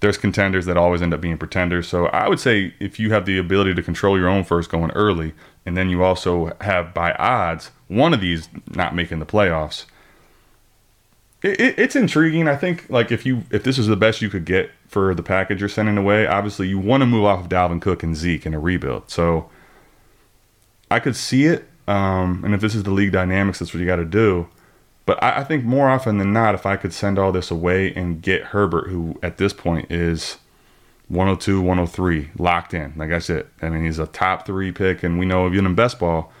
there's 0.00 0.18
contenders 0.18 0.66
that 0.66 0.76
always 0.76 1.00
end 1.00 1.14
up 1.14 1.20
being 1.20 1.38
pretenders. 1.38 1.86
So 1.86 2.06
I 2.06 2.28
would 2.28 2.40
say 2.40 2.74
if 2.80 2.98
you 2.98 3.12
have 3.12 3.24
the 3.24 3.38
ability 3.38 3.74
to 3.74 3.82
control 3.82 4.18
your 4.18 4.28
own 4.28 4.42
first 4.42 4.68
going 4.68 4.90
early, 4.92 5.32
and 5.64 5.76
then 5.76 5.88
you 5.88 6.02
also 6.02 6.56
have 6.60 6.92
by 6.92 7.12
odds 7.12 7.70
one 7.88 8.14
of 8.14 8.20
these 8.20 8.48
not 8.74 8.94
making 8.94 9.18
the 9.18 9.26
playoffs. 9.26 9.84
It, 11.42 11.60
it, 11.60 11.78
it's 11.78 11.96
intriguing. 11.96 12.48
I 12.48 12.56
think 12.56 12.88
like 12.88 13.10
if 13.10 13.26
you 13.26 13.44
if 13.50 13.64
this 13.64 13.78
is 13.78 13.86
the 13.86 13.96
best 13.96 14.22
you 14.22 14.30
could 14.30 14.44
get 14.44 14.70
for 14.86 15.14
the 15.14 15.22
package 15.22 15.60
you're 15.60 15.68
sending 15.68 15.98
away, 15.98 16.26
obviously 16.26 16.68
you 16.68 16.78
want 16.78 17.02
to 17.02 17.06
move 17.06 17.24
off 17.24 17.40
of 17.40 17.48
Dalvin 17.48 17.80
Cook 17.80 18.02
and 18.02 18.16
Zeke 18.16 18.46
in 18.46 18.54
a 18.54 18.60
rebuild. 18.60 19.10
So 19.10 19.50
I 20.90 21.00
could 21.00 21.16
see 21.16 21.46
it. 21.46 21.68
Um, 21.88 22.44
and 22.44 22.54
if 22.54 22.60
this 22.60 22.74
is 22.74 22.84
the 22.84 22.92
league 22.92 23.12
dynamics, 23.12 23.58
that's 23.58 23.74
what 23.74 23.80
you 23.80 23.86
got 23.86 23.96
to 23.96 24.04
do. 24.04 24.48
But 25.04 25.20
I, 25.22 25.38
I, 25.38 25.44
think 25.44 25.64
more 25.64 25.88
often 25.88 26.18
than 26.18 26.32
not, 26.32 26.54
if 26.54 26.64
I 26.64 26.76
could 26.76 26.92
send 26.92 27.18
all 27.18 27.32
this 27.32 27.50
away 27.50 27.92
and 27.92 28.22
get 28.22 28.44
Herbert, 28.44 28.88
who 28.88 29.18
at 29.20 29.36
this 29.36 29.52
point 29.52 29.90
is 29.90 30.36
102, 31.12 31.60
103, 31.60 32.30
locked 32.38 32.72
in. 32.72 32.94
Like 32.96 33.12
I 33.12 33.18
said, 33.18 33.46
I 33.60 33.68
mean, 33.68 33.84
he's 33.84 33.98
a 33.98 34.06
top 34.06 34.46
three 34.46 34.72
pick. 34.72 35.02
And 35.02 35.18
we 35.18 35.26
know, 35.26 35.46
even 35.46 35.66
in 35.66 35.74
best 35.74 35.98
ball, 35.98 36.32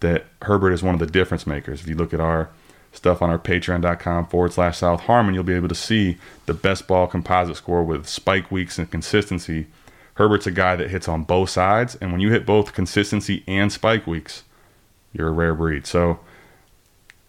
that 0.00 0.26
Herbert 0.42 0.72
is 0.72 0.82
one 0.82 0.94
of 0.94 1.00
the 1.00 1.06
difference 1.06 1.46
makers. 1.46 1.80
If 1.80 1.88
you 1.88 1.94
look 1.94 2.12
at 2.12 2.20
our 2.20 2.50
stuff 2.92 3.22
on 3.22 3.30
our 3.30 3.38
patreon.com 3.38 4.26
forward 4.26 4.52
slash 4.52 4.78
South 4.78 5.00
Harmon, 5.00 5.34
you'll 5.34 5.44
be 5.44 5.54
able 5.54 5.68
to 5.68 5.74
see 5.74 6.18
the 6.44 6.52
best 6.52 6.86
ball 6.86 7.06
composite 7.06 7.56
score 7.56 7.82
with 7.82 8.06
spike 8.06 8.50
weeks 8.50 8.78
and 8.78 8.90
consistency. 8.90 9.66
Herbert's 10.14 10.46
a 10.46 10.50
guy 10.50 10.76
that 10.76 10.90
hits 10.90 11.08
on 11.08 11.24
both 11.24 11.48
sides. 11.48 11.96
And 11.96 12.12
when 12.12 12.20
you 12.20 12.30
hit 12.30 12.44
both 12.44 12.74
consistency 12.74 13.44
and 13.48 13.72
spike 13.72 14.06
weeks, 14.06 14.44
you're 15.14 15.28
a 15.28 15.32
rare 15.32 15.54
breed. 15.54 15.86
So 15.86 16.20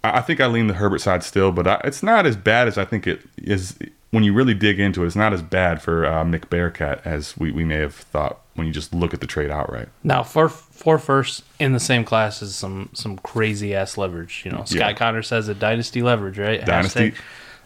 I 0.03 0.19
think 0.19 0.41
I 0.41 0.47
lean 0.47 0.67
the 0.67 0.73
Herbert 0.73 0.99
side 0.99 1.23
still, 1.23 1.53
but 1.53 1.65
I, 1.65 1.81
it's 1.85 2.03
not 2.03 2.25
as 2.25 2.35
bad 2.35 2.67
as 2.67 2.77
I 2.77 2.83
think 2.83 3.07
it 3.07 3.21
is 3.37 3.77
when 4.11 4.23
you 4.23 4.33
really 4.33 4.53
dig 4.53 4.79
into 4.79 5.03
it. 5.03 5.07
It's 5.07 5.15
not 5.15 5.33
as 5.33 5.41
bad 5.41 5.81
for 5.81 6.05
uh, 6.05 6.23
Mick 6.23 6.49
Bearcat 6.49 7.01
as 7.05 7.37
we, 7.37 7.51
we 7.51 7.63
may 7.63 7.77
have 7.77 7.95
thought 7.95 8.41
when 8.55 8.67
you 8.67 8.73
just 8.73 8.93
look 8.93 9.13
at 9.13 9.21
the 9.21 9.27
trade 9.27 9.49
outright. 9.49 9.89
Now, 10.03 10.23
for 10.23 10.49
four 10.49 10.97
first 10.99 11.43
in 11.59 11.73
the 11.73 11.79
same 11.79 12.03
class 12.03 12.41
is 12.41 12.55
some 12.55 12.89
some 12.93 13.17
crazy 13.17 13.73
ass 13.73 13.97
leverage. 13.97 14.43
You 14.45 14.51
know, 14.51 14.63
Scott 14.65 14.73
yeah. 14.79 14.93
Connor 14.93 15.23
says 15.23 15.47
a 15.47 15.55
dynasty 15.55 16.01
leverage, 16.01 16.37
right? 16.37 16.65
Dynasty. 16.65 17.11
Hashtag, 17.11 17.15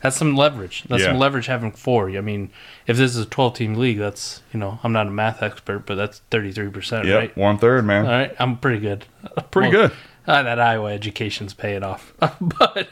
that's 0.03 0.17
some 0.17 0.35
leverage. 0.35 0.83
That's 0.89 1.01
yeah. 1.01 1.09
some 1.09 1.17
leverage 1.17 1.45
having 1.45 1.71
four. 1.71 2.09
I 2.09 2.19
mean, 2.19 2.51
if 2.87 2.97
this 2.97 3.15
is 3.15 3.25
a 3.25 3.25
12 3.25 3.55
team 3.55 3.75
league, 3.75 3.97
that's, 3.97 4.41
you 4.51 4.59
know, 4.59 4.77
I'm 4.83 4.91
not 4.91 5.07
a 5.07 5.09
math 5.09 5.41
expert, 5.41 5.85
but 5.85 5.95
that's 5.95 6.21
33%, 6.29 7.05
yep, 7.05 7.17
right? 7.17 7.37
One 7.37 7.57
third, 7.57 7.85
man. 7.85 8.05
All 8.05 8.11
right. 8.11 8.35
I'm 8.37 8.57
pretty 8.57 8.81
good. 8.81 9.05
Pretty 9.49 9.73
well, 9.73 9.87
good. 9.87 9.97
Uh, 10.27 10.43
that 10.43 10.59
Iowa 10.59 10.91
education's 10.91 11.53
paying 11.53 11.83
off. 11.83 12.13
but, 12.19 12.89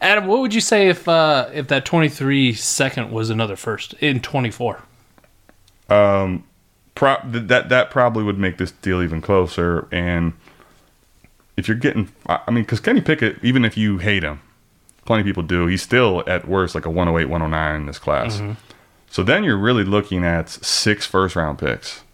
Adam, 0.00 0.26
what 0.26 0.40
would 0.40 0.54
you 0.54 0.60
say 0.60 0.88
if 0.88 1.06
uh, 1.08 1.48
if 1.52 1.68
that 1.68 1.84
23 1.84 2.54
second 2.54 3.10
was 3.10 3.30
another 3.30 3.56
first 3.56 3.92
in 3.94 4.20
24? 4.20 4.82
Um, 5.88 6.44
pro- 6.94 7.18
that 7.24 7.68
that 7.68 7.90
probably 7.90 8.22
would 8.22 8.38
make 8.38 8.56
this 8.56 8.70
deal 8.70 9.02
even 9.02 9.20
closer. 9.20 9.88
And 9.92 10.32
if 11.56 11.68
you're 11.68 11.76
getting, 11.76 12.10
I 12.26 12.50
mean, 12.50 12.64
because 12.64 12.80
Kenny 12.80 13.00
Pickett, 13.00 13.44
even 13.44 13.64
if 13.64 13.76
you 13.76 13.98
hate 13.98 14.22
him, 14.22 14.40
plenty 15.04 15.20
of 15.22 15.26
people 15.26 15.42
do. 15.42 15.66
He's 15.66 15.82
still 15.82 16.22
at 16.26 16.46
worst 16.46 16.74
like 16.74 16.86
a 16.86 16.90
108, 16.90 17.28
109 17.28 17.80
in 17.80 17.86
this 17.86 17.98
class. 17.98 18.36
Mm-hmm. 18.36 18.52
So 19.10 19.24
then 19.24 19.42
you're 19.42 19.58
really 19.58 19.84
looking 19.84 20.24
at 20.24 20.48
six 20.48 21.04
first 21.04 21.34
round 21.34 21.58
picks. 21.58 22.04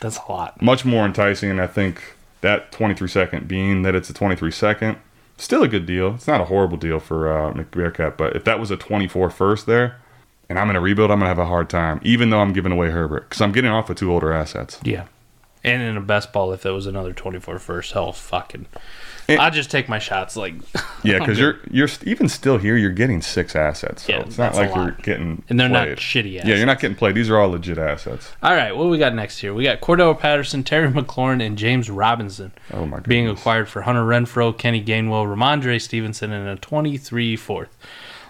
That's 0.00 0.18
a 0.26 0.32
lot. 0.32 0.60
Much 0.60 0.84
more 0.84 1.04
enticing. 1.04 1.50
And 1.50 1.60
I 1.60 1.66
think 1.66 2.16
that 2.40 2.72
23 2.72 3.08
second, 3.08 3.46
being 3.46 3.82
that 3.82 3.94
it's 3.94 4.08
a 4.10 4.14
23 4.14 4.50
second, 4.50 4.98
still 5.36 5.62
a 5.62 5.68
good 5.68 5.86
deal. 5.86 6.14
It's 6.14 6.26
not 6.26 6.40
a 6.40 6.46
horrible 6.46 6.76
deal 6.76 7.00
for 7.00 7.30
uh, 7.30 7.52
McBearcat, 7.52 8.16
but 8.16 8.36
if 8.36 8.44
that 8.44 8.60
was 8.60 8.70
a 8.70 8.76
24 8.76 9.30
first 9.30 9.66
there, 9.66 10.00
and 10.48 10.58
I'm 10.58 10.70
in 10.70 10.76
a 10.76 10.80
rebuild, 10.80 11.10
I'm 11.10 11.18
going 11.18 11.26
to 11.26 11.28
have 11.28 11.38
a 11.38 11.46
hard 11.46 11.70
time, 11.70 12.00
even 12.02 12.30
though 12.30 12.40
I'm 12.40 12.52
giving 12.52 12.72
away 12.72 12.90
Herbert, 12.90 13.28
because 13.28 13.40
I'm 13.40 13.52
getting 13.52 13.70
off 13.70 13.90
of 13.90 13.96
two 13.96 14.12
older 14.12 14.32
assets. 14.32 14.80
Yeah. 14.82 15.06
And 15.62 15.80
in 15.82 15.96
a 15.96 16.00
best 16.00 16.32
ball, 16.32 16.52
if 16.52 16.66
it 16.66 16.70
was 16.70 16.86
another 16.86 17.12
24 17.12 17.58
first, 17.58 17.92
hell, 17.92 18.12
fucking 18.12 18.66
Eh. 19.28 19.36
I 19.38 19.50
just 19.50 19.70
take 19.70 19.88
my 19.88 19.98
shots 19.98 20.36
like 20.36 20.54
yeah, 21.02 21.18
because 21.18 21.38
you're 21.38 21.58
you're 21.70 21.88
even 22.04 22.28
still 22.28 22.58
here. 22.58 22.76
You're 22.76 22.90
getting 22.90 23.22
six 23.22 23.56
assets. 23.56 24.04
So 24.04 24.12
yeah, 24.12 24.20
it's 24.20 24.36
not 24.36 24.54
like 24.54 24.74
you're 24.74 24.90
getting 25.02 25.42
and 25.48 25.58
they're 25.58 25.68
played. 25.68 25.88
not 25.90 25.98
shitty. 25.98 26.36
Assets. 26.36 26.48
Yeah, 26.48 26.56
you're 26.56 26.66
not 26.66 26.80
getting 26.80 26.96
played. 26.96 27.14
These 27.14 27.30
are 27.30 27.38
all 27.38 27.50
legit 27.50 27.78
assets. 27.78 28.32
All 28.42 28.54
right, 28.54 28.76
what 28.76 28.88
we 28.88 28.98
got 28.98 29.14
next 29.14 29.38
here? 29.38 29.54
We 29.54 29.64
got 29.64 29.80
Cordarrelle 29.80 30.18
Patterson, 30.18 30.62
Terry 30.62 30.90
McLaurin, 30.90 31.44
and 31.44 31.56
James 31.56 31.88
Robinson. 31.88 32.52
Oh 32.72 32.84
my! 32.86 32.98
Goodness. 32.98 33.08
Being 33.08 33.28
acquired 33.28 33.68
for 33.68 33.82
Hunter 33.82 34.02
Renfrow, 34.02 34.56
Kenny 34.56 34.84
Gainwell, 34.84 35.26
Rhamondre 35.26 35.80
Stevenson, 35.80 36.32
and 36.32 36.48
a 36.48 36.56
23 36.56 37.36
fourth. 37.36 37.76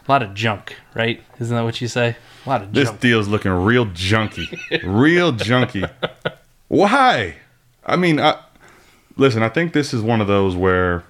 A 0.07 0.13
lot 0.13 0.23
of 0.23 0.35
junk, 0.35 0.77
right? 0.95 1.23
Isn't 1.41 1.57
that 1.57 1.63
what 1.63 1.81
you 1.81 1.89
say? 1.89 2.17
A 2.45 2.49
lot 2.49 2.63
of 2.63 2.73
this 2.75 2.89
junk. 2.89 3.01
deal's 3.01 3.27
looking 3.27 3.51
real 3.53 3.87
junky, 3.87 4.47
real 4.85 5.33
junky. 5.33 5.91
Why? 6.69 7.37
I 7.87 7.97
mean, 7.97 8.21
I, 8.21 8.39
listen, 9.17 9.43
I 9.43 9.49
think 9.49 9.73
this 9.73 9.95
is 9.95 10.03
one 10.03 10.21
of 10.21 10.27
those 10.27 10.57
where 10.57 11.05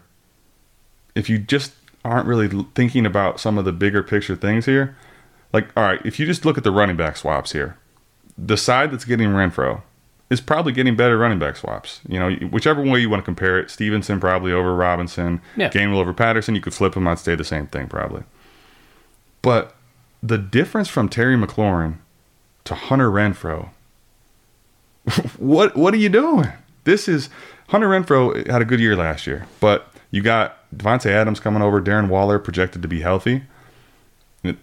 if 1.14 1.28
you 1.28 1.38
just 1.38 1.72
aren't 2.04 2.26
really 2.26 2.48
thinking 2.74 3.06
about 3.06 3.40
some 3.40 3.58
of 3.58 3.64
the 3.64 3.72
bigger 3.72 4.02
picture 4.02 4.36
things 4.36 4.66
here, 4.66 4.96
like, 5.52 5.68
all 5.76 5.84
right, 5.84 6.04
if 6.04 6.18
you 6.18 6.26
just 6.26 6.44
look 6.44 6.58
at 6.58 6.64
the 6.64 6.70
running 6.70 6.96
back 6.96 7.16
swaps 7.16 7.52
here, 7.52 7.78
the 8.36 8.56
side 8.56 8.90
that's 8.90 9.04
getting 9.04 9.28
Renfrow 9.28 9.82
is 10.30 10.40
probably 10.40 10.72
getting 10.72 10.96
better 10.96 11.16
running 11.16 11.38
back 11.38 11.56
swaps. 11.56 12.00
You 12.08 12.18
know, 12.18 12.34
whichever 12.48 12.82
way 12.82 12.98
you 12.98 13.08
want 13.08 13.20
to 13.22 13.24
compare 13.24 13.58
it, 13.58 13.70
Stevenson 13.70 14.20
probably 14.20 14.52
over 14.52 14.74
Robinson, 14.74 15.40
yeah. 15.56 15.70
Gainwell 15.70 15.98
over 15.98 16.12
Patterson, 16.12 16.54
you 16.54 16.60
could 16.60 16.74
flip 16.74 16.94
them, 16.94 17.06
I'd 17.06 17.18
stay 17.18 17.34
the 17.34 17.44
same 17.44 17.68
thing 17.68 17.88
probably. 17.88 18.24
But 19.42 19.74
the 20.22 20.38
difference 20.38 20.88
from 20.88 21.08
Terry 21.08 21.36
McLaurin 21.36 21.98
to 22.64 22.74
Hunter 22.74 23.10
Renfrow, 23.10 23.68
what 25.38 25.76
what 25.76 25.94
are 25.94 25.98
you 25.98 26.08
doing? 26.08 26.50
This 26.84 27.08
is 27.08 27.28
Hunter 27.68 27.88
Renfrow 27.88 28.46
had 28.46 28.62
a 28.62 28.64
good 28.64 28.80
year 28.80 28.96
last 28.96 29.26
year, 29.26 29.46
but 29.60 29.88
you 30.10 30.22
got 30.22 30.58
Davante 30.76 31.10
Adams 31.10 31.40
coming 31.40 31.62
over, 31.62 31.80
Darren 31.80 32.08
Waller 32.08 32.38
projected 32.38 32.82
to 32.82 32.88
be 32.88 33.00
healthy. 33.00 33.42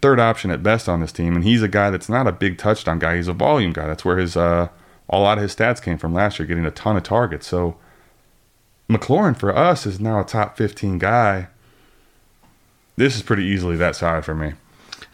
third 0.01 0.19
option 0.19 0.51
at 0.51 0.61
best 0.61 0.87
on 0.87 1.01
this 1.01 1.11
team, 1.11 1.35
and 1.35 1.43
he's 1.43 1.63
a 1.63 1.67
guy 1.67 1.89
that's 1.89 2.09
not 2.09 2.27
a 2.27 2.31
big 2.31 2.57
touchdown 2.57 2.99
guy. 2.99 3.15
He's 3.15 3.27
a 3.27 3.33
volume 3.33 3.73
guy. 3.73 3.87
That's 3.87 4.05
where 4.05 4.17
his 4.17 4.37
uh, 4.37 4.69
a 5.09 5.19
lot 5.19 5.37
of 5.37 5.41
his 5.41 5.55
stats 5.55 5.81
came 5.81 5.97
from 5.97 6.13
last 6.13 6.39
year, 6.39 6.47
getting 6.47 6.65
a 6.65 6.71
ton 6.71 6.95
of 6.95 7.03
targets. 7.03 7.47
So 7.47 7.77
McLaurin 8.89 9.37
for 9.37 9.55
us 9.55 9.85
is 9.85 9.99
now 9.99 10.19
a 10.19 10.23
top 10.23 10.57
15 10.57 10.97
guy. 10.97 11.47
This 12.95 13.15
is 13.15 13.21
pretty 13.21 13.43
easily 13.43 13.75
that 13.77 13.95
side 13.95 14.23
for 14.25 14.35
me. 14.35 14.53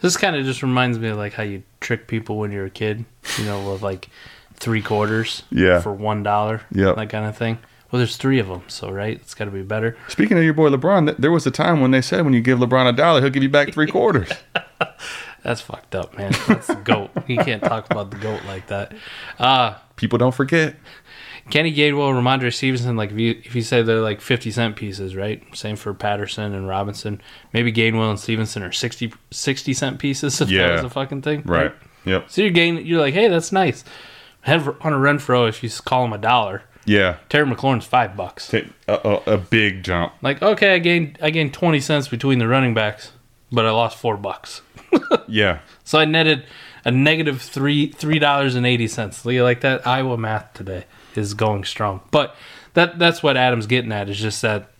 This 0.00 0.16
kind 0.16 0.36
of 0.36 0.44
just 0.44 0.62
reminds 0.62 0.98
me 0.98 1.08
of 1.08 1.16
like 1.16 1.32
how 1.32 1.42
you 1.42 1.62
trick 1.80 2.06
people 2.06 2.38
when 2.38 2.52
you're 2.52 2.66
a 2.66 2.70
kid, 2.70 3.04
you 3.38 3.44
know, 3.44 3.72
with 3.72 3.82
like 3.82 4.08
three 4.54 4.82
quarters 4.82 5.42
yeah. 5.50 5.80
for 5.80 5.92
one 5.92 6.22
dollar, 6.22 6.62
yeah, 6.70 6.92
that 6.92 7.08
kind 7.08 7.26
of 7.26 7.36
thing. 7.36 7.58
Well, 7.90 7.98
there's 7.98 8.16
three 8.16 8.38
of 8.38 8.48
them, 8.48 8.62
so 8.68 8.90
right, 8.90 9.16
it's 9.16 9.34
got 9.34 9.46
to 9.46 9.50
be 9.50 9.62
better. 9.62 9.96
Speaking 10.08 10.36
of 10.36 10.44
your 10.44 10.52
boy 10.52 10.68
LeBron, 10.68 11.16
there 11.16 11.30
was 11.30 11.46
a 11.46 11.50
time 11.50 11.80
when 11.80 11.90
they 11.90 12.02
said 12.02 12.24
when 12.24 12.34
you 12.34 12.40
give 12.42 12.58
LeBron 12.58 12.88
a 12.88 12.92
dollar, 12.92 13.20
he'll 13.20 13.30
give 13.30 13.42
you 13.42 13.48
back 13.48 13.72
three 13.72 13.86
quarters. 13.86 14.30
That's 15.42 15.60
fucked 15.62 15.94
up, 15.94 16.16
man. 16.18 16.32
That's 16.46 16.66
the 16.66 16.74
goat. 16.74 17.10
You 17.26 17.38
can't 17.38 17.62
talk 17.62 17.90
about 17.90 18.10
the 18.10 18.18
goat 18.18 18.42
like 18.46 18.66
that. 18.66 18.92
Uh, 19.38 19.74
People 19.96 20.18
don't 20.18 20.34
forget. 20.34 20.76
Kenny 21.50 21.74
Gainwell, 21.74 22.12
Rhamondre 22.12 22.52
Stevenson, 22.52 22.96
like 22.96 23.10
if 23.10 23.18
you 23.18 23.40
if 23.44 23.54
you 23.54 23.62
say 23.62 23.82
they're 23.82 24.00
like 24.00 24.20
fifty 24.20 24.50
cent 24.50 24.76
pieces, 24.76 25.16
right? 25.16 25.42
Same 25.56 25.76
for 25.76 25.94
Patterson 25.94 26.52
and 26.52 26.68
Robinson. 26.68 27.22
Maybe 27.52 27.72
Gainwell 27.72 28.10
and 28.10 28.20
Stevenson 28.20 28.62
are 28.62 28.72
60, 28.72 29.14
60 29.30 29.72
cent 29.72 29.98
pieces 29.98 30.40
if 30.40 30.50
yeah. 30.50 30.66
that 30.66 30.72
was 30.74 30.84
a 30.84 30.90
fucking 30.90 31.22
thing. 31.22 31.42
Right. 31.46 31.66
right. 31.66 31.74
Yep. 32.04 32.30
So 32.30 32.42
you're 32.42 32.50
gain 32.50 32.84
you're 32.84 33.00
like, 33.00 33.14
hey, 33.14 33.28
that's 33.28 33.52
nice. 33.52 33.84
Hunter 34.42 34.72
Renfrow, 34.72 35.48
if 35.48 35.62
you 35.62 35.70
call 35.84 36.04
him 36.04 36.12
a 36.12 36.18
dollar, 36.18 36.62
yeah. 36.88 37.18
Terry 37.28 37.46
McLaurin's 37.46 37.84
five 37.84 38.16
bucks. 38.16 38.52
A, 38.54 38.64
a, 38.88 39.34
a, 39.34 39.38
big 39.38 39.82
jump. 39.82 40.14
Like, 40.22 40.42
okay, 40.42 40.74
I 40.74 40.78
gained 40.78 41.18
I 41.20 41.30
gained 41.30 41.52
twenty 41.54 41.80
cents 41.80 42.08
between 42.08 42.38
the 42.38 42.48
running 42.48 42.74
backs, 42.74 43.12
but 43.52 43.66
I 43.66 43.70
lost 43.70 43.98
four 43.98 44.16
bucks. 44.16 44.62
yeah. 45.28 45.60
So 45.84 45.98
I 45.98 46.04
netted 46.04 46.44
a 46.84 46.90
negative 46.90 47.42
three 47.42 47.88
three 47.92 48.18
dollars 48.18 48.54
and 48.54 48.66
eighty 48.66 48.88
cents. 48.88 49.24
Like 49.24 49.60
that 49.60 49.86
Iowa 49.86 50.16
math 50.16 50.54
today 50.54 50.86
is 51.14 51.34
going 51.34 51.64
strong. 51.64 52.00
But 52.10 52.34
that 52.74 52.98
that's 52.98 53.22
what 53.22 53.36
Adam's 53.36 53.66
getting 53.66 53.92
at 53.92 54.08
is 54.08 54.18
just 54.18 54.42
that 54.42 54.70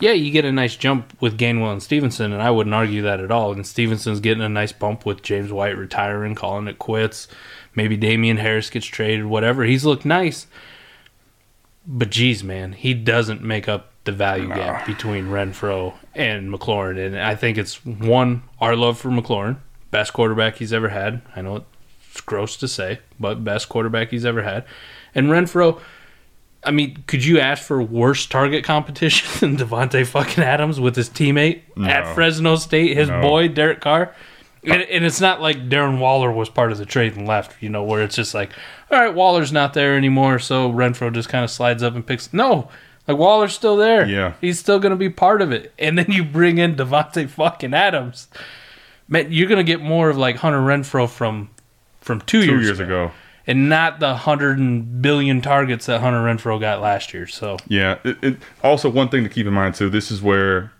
yeah, 0.00 0.12
you 0.12 0.30
get 0.30 0.46
a 0.46 0.52
nice 0.52 0.76
jump 0.76 1.14
with 1.20 1.38
Gainwell 1.38 1.72
and 1.72 1.82
Stevenson, 1.82 2.32
and 2.32 2.40
I 2.40 2.50
wouldn't 2.50 2.74
argue 2.74 3.02
that 3.02 3.20
at 3.20 3.30
all. 3.30 3.52
And 3.52 3.66
Stevenson's 3.66 4.20
getting 4.20 4.42
a 4.42 4.48
nice 4.48 4.72
bump 4.72 5.04
with 5.04 5.22
James 5.22 5.52
White 5.52 5.76
retiring, 5.76 6.34
calling 6.34 6.68
it 6.68 6.78
quits. 6.78 7.28
Maybe 7.74 7.98
Damien 7.98 8.38
Harris 8.38 8.70
gets 8.70 8.86
traded, 8.86 9.26
whatever. 9.26 9.64
He's 9.64 9.84
looked 9.84 10.06
nice. 10.06 10.46
But 11.92 12.10
geez, 12.10 12.44
man, 12.44 12.72
he 12.72 12.94
doesn't 12.94 13.42
make 13.42 13.68
up 13.68 13.90
the 14.04 14.12
value 14.12 14.46
no. 14.46 14.54
gap 14.54 14.86
between 14.86 15.26
Renfrow 15.26 15.92
and 16.14 16.48
McLaurin. 16.48 17.04
And 17.04 17.18
I 17.18 17.34
think 17.34 17.58
it's 17.58 17.84
one, 17.84 18.42
our 18.60 18.76
love 18.76 18.96
for 18.96 19.08
McLaurin, 19.10 19.56
best 19.90 20.12
quarterback 20.12 20.56
he's 20.56 20.72
ever 20.72 20.88
had. 20.90 21.20
I 21.34 21.42
know 21.42 21.64
it's 22.10 22.20
gross 22.20 22.56
to 22.58 22.68
say, 22.68 23.00
but 23.18 23.42
best 23.42 23.68
quarterback 23.68 24.10
he's 24.10 24.24
ever 24.24 24.42
had. 24.42 24.64
And 25.16 25.30
Renfrow, 25.30 25.80
I 26.62 26.70
mean, 26.70 27.02
could 27.08 27.24
you 27.24 27.40
ask 27.40 27.62
for 27.64 27.82
worse 27.82 28.24
target 28.24 28.62
competition 28.64 29.28
than 29.40 29.68
Davante 29.68 30.06
fucking 30.06 30.44
Adams 30.44 30.78
with 30.78 30.94
his 30.94 31.10
teammate 31.10 31.62
at 31.84 32.14
Fresno 32.14 32.54
State, 32.54 32.96
his 32.96 33.08
No. 33.08 33.20
boy 33.20 33.48
Derek 33.48 33.80
Carr? 33.80 34.14
And, 34.62 34.82
and 34.82 35.04
it's 35.06 35.20
not 35.22 35.40
like 35.40 35.68
Darren 35.70 35.98
Waller 35.98 36.30
was 36.30 36.50
part 36.50 36.70
of 36.70 36.76
the 36.78 36.84
trade 36.84 37.16
and 37.16 37.26
left, 37.26 37.62
you 37.62 37.70
know, 37.70 37.82
where 37.82 38.02
it's 38.02 38.14
just 38.14 38.34
like, 38.34 38.50
all 38.90 38.98
right, 39.00 39.14
Waller's 39.14 39.52
not 39.52 39.72
there 39.72 39.96
anymore, 39.96 40.38
so 40.38 40.70
Renfrow 40.70 41.12
just 41.12 41.30
kind 41.30 41.44
of 41.44 41.50
slides 41.50 41.82
up 41.82 41.94
and 41.94 42.06
picks. 42.06 42.32
No, 42.34 42.68
like 43.08 43.16
Waller's 43.16 43.54
still 43.54 43.76
there. 43.76 44.06
Yeah. 44.06 44.34
he's 44.40 44.58
still 44.58 44.78
going 44.78 44.90
to 44.90 44.96
be 44.96 45.08
part 45.08 45.40
of 45.40 45.50
it. 45.50 45.72
And 45.78 45.96
then 45.96 46.06
you 46.10 46.22
bring 46.24 46.58
in 46.58 46.76
Davante 46.76 47.26
fucking 47.28 47.72
Adams. 47.72 48.28
Man, 49.08 49.32
you're 49.32 49.48
going 49.48 49.64
to 49.64 49.64
get 49.64 49.80
more 49.80 50.10
of 50.10 50.18
like 50.18 50.36
Hunter 50.36 50.60
Renfrow 50.60 51.08
from 51.08 51.48
from 52.02 52.20
two, 52.22 52.44
Two 52.44 52.52
years, 52.52 52.64
years 52.66 52.80
ago. 52.80 53.12
and 53.46 53.68
not 53.68 53.98
the 54.00 54.14
hundred 54.14 54.58
and 54.58 55.00
billion 55.02 55.40
targets 55.40 55.86
that 55.86 56.00
Hunter 56.00 56.20
Renfrow 56.20 56.60
got 56.60 56.80
last 56.80 57.12
year. 57.14 57.26
So 57.26 57.56
Yeah. 57.66 57.98
It, 58.04 58.22
it, 58.22 58.36
also, 58.62 58.88
one 58.90 59.08
thing 59.08 59.22
to 59.24 59.30
keep 59.30 59.46
in 59.46 59.52
mind 59.54 59.74
too. 59.74 59.88
This 59.90 60.10
is 60.10 60.20
where 60.22 60.70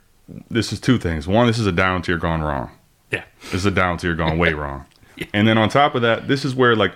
this 0.50 0.70
is 0.72 0.80
two 0.80 0.98
things. 0.98 1.26
One, 1.26 1.46
this 1.46 1.58
is 1.58 1.66
a 1.66 1.72
down 1.72 2.02
tier 2.02 2.18
gone 2.18 2.42
wrong. 2.42 2.70
Yeah, 3.10 3.24
This 3.44 3.54
is 3.54 3.66
a 3.66 3.70
down 3.70 3.98
tier 3.98 4.14
gone 4.14 4.38
way 4.38 4.52
wrong. 4.54 4.86
And 5.32 5.46
then 5.46 5.58
on 5.58 5.68
top 5.68 5.94
of 5.94 6.02
that, 6.02 6.28
this 6.28 6.44
is 6.44 6.54
where 6.54 6.74
like, 6.74 6.92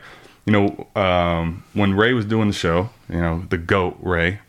you 0.46 0.52
know, 0.52 0.86
um, 1.00 1.64
when 1.72 1.94
Ray 1.94 2.12
was 2.12 2.24
doing 2.24 2.48
the 2.48 2.54
show, 2.54 2.90
you 3.08 3.20
know, 3.20 3.44
the 3.50 3.58
goat 3.58 3.96
Ray, 4.00 4.40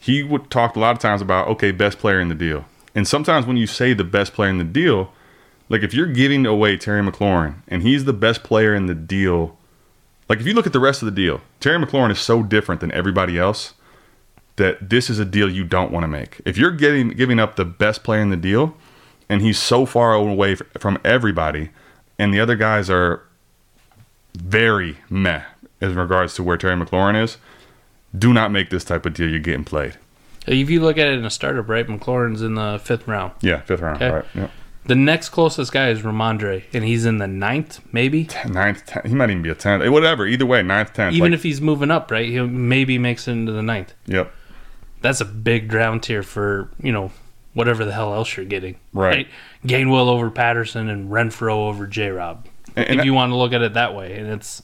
he 0.00 0.22
would 0.22 0.50
talk 0.50 0.76
a 0.76 0.80
lot 0.80 0.92
of 0.92 0.98
times 0.98 1.20
about 1.20 1.48
okay, 1.48 1.72
best 1.72 1.98
player 1.98 2.20
in 2.20 2.28
the 2.28 2.34
deal. 2.34 2.64
And 2.94 3.06
sometimes 3.06 3.46
when 3.46 3.56
you 3.56 3.66
say 3.66 3.92
the 3.92 4.04
best 4.04 4.32
player 4.32 4.50
in 4.50 4.58
the 4.58 4.64
deal, 4.64 5.12
like 5.68 5.82
if 5.82 5.92
you're 5.92 6.06
giving 6.06 6.46
away 6.46 6.76
Terry 6.76 7.02
McLaurin 7.02 7.56
and 7.68 7.82
he's 7.82 8.04
the 8.04 8.12
best 8.12 8.42
player 8.42 8.74
in 8.74 8.86
the 8.86 8.94
deal, 8.94 9.58
like 10.28 10.40
if 10.40 10.46
you 10.46 10.54
look 10.54 10.66
at 10.66 10.72
the 10.72 10.80
rest 10.80 11.02
of 11.02 11.06
the 11.06 11.12
deal, 11.12 11.40
Terry 11.60 11.84
McLaurin 11.84 12.10
is 12.10 12.20
so 12.20 12.42
different 12.42 12.80
than 12.80 12.92
everybody 12.92 13.38
else 13.38 13.74
that 14.56 14.88
this 14.88 15.10
is 15.10 15.18
a 15.18 15.24
deal 15.24 15.50
you 15.50 15.64
don't 15.64 15.92
want 15.92 16.04
to 16.04 16.08
make. 16.08 16.40
If 16.44 16.56
you're 16.56 16.70
getting 16.70 17.10
giving 17.10 17.38
up 17.38 17.56
the 17.56 17.64
best 17.64 18.02
player 18.02 18.20
in 18.20 18.30
the 18.30 18.36
deal 18.36 18.74
and 19.28 19.42
he's 19.42 19.58
so 19.58 19.86
far 19.86 20.12
away 20.14 20.54
from 20.78 20.98
everybody 21.04 21.70
and 22.18 22.32
the 22.32 22.40
other 22.40 22.56
guys 22.56 22.88
are 22.88 23.22
very 24.34 24.98
meh 25.10 25.42
in 25.80 25.94
regards 25.94 26.34
to 26.34 26.42
where 26.42 26.56
Terry 26.56 26.76
McLaurin 26.76 27.20
is, 27.22 27.36
do 28.16 28.32
not 28.32 28.50
make 28.50 28.70
this 28.70 28.84
type 28.84 29.04
of 29.06 29.14
deal 29.14 29.28
you're 29.28 29.38
getting 29.40 29.64
played. 29.64 29.96
if 30.46 30.70
you 30.70 30.80
look 30.80 30.96
at 30.98 31.08
it 31.08 31.18
in 31.18 31.24
a 31.24 31.30
startup, 31.30 31.68
right, 31.68 31.86
McLaurin's 31.86 32.42
in 32.42 32.54
the 32.54 32.80
fifth 32.82 33.06
round. 33.08 33.32
Yeah, 33.40 33.60
fifth 33.62 33.80
round. 33.80 33.96
Okay. 34.02 34.10
Right. 34.14 34.24
Yep. 34.34 34.50
The 34.86 34.94
next 34.94 35.30
closest 35.30 35.72
guy 35.72 35.88
is 35.88 36.02
Rhamondre, 36.02 36.62
and 36.72 36.84
he's 36.84 37.04
in 37.06 37.18
the 37.18 37.26
ninth, 37.26 37.80
maybe. 37.92 38.28
Ninth, 38.48 38.86
tenth, 38.86 39.04
he 39.06 39.14
might 39.14 39.30
even 39.30 39.42
be 39.42 39.48
a 39.50 39.54
tenth. 39.56 39.82
Eh, 39.82 39.88
Whatever. 39.88 40.26
Either 40.26 40.46
way, 40.46 40.62
ninth, 40.62 40.92
tenth. 40.94 41.12
Even 41.14 41.32
like- 41.32 41.38
if 41.38 41.42
he's 41.42 41.60
moving 41.60 41.90
up, 41.90 42.10
right, 42.10 42.28
he 42.28 42.40
maybe 42.40 42.96
makes 42.96 43.26
it 43.26 43.32
into 43.32 43.50
the 43.52 43.62
ninth. 43.62 43.94
Yep. 44.06 44.32
That's 45.02 45.20
a 45.20 45.24
big 45.24 45.70
down 45.70 46.00
tier 46.00 46.22
for 46.22 46.70
you 46.80 46.92
know 46.92 47.10
whatever 47.56 47.86
the 47.86 47.92
hell 47.92 48.12
else 48.12 48.36
you're 48.36 48.44
getting. 48.44 48.78
Right. 48.92 49.26
Gainwell 49.64 50.08
over 50.08 50.30
Patterson 50.30 50.90
and 50.90 51.10
Renfrow 51.10 51.68
over 51.68 51.86
J. 51.86 52.10
Rob. 52.10 52.46
If 52.76 53.06
you 53.06 53.14
want 53.14 53.32
to 53.32 53.36
look 53.36 53.54
at 53.54 53.62
it 53.62 53.72
that 53.72 53.94
way, 53.94 54.18
and 54.18 54.26
it's, 54.26 54.62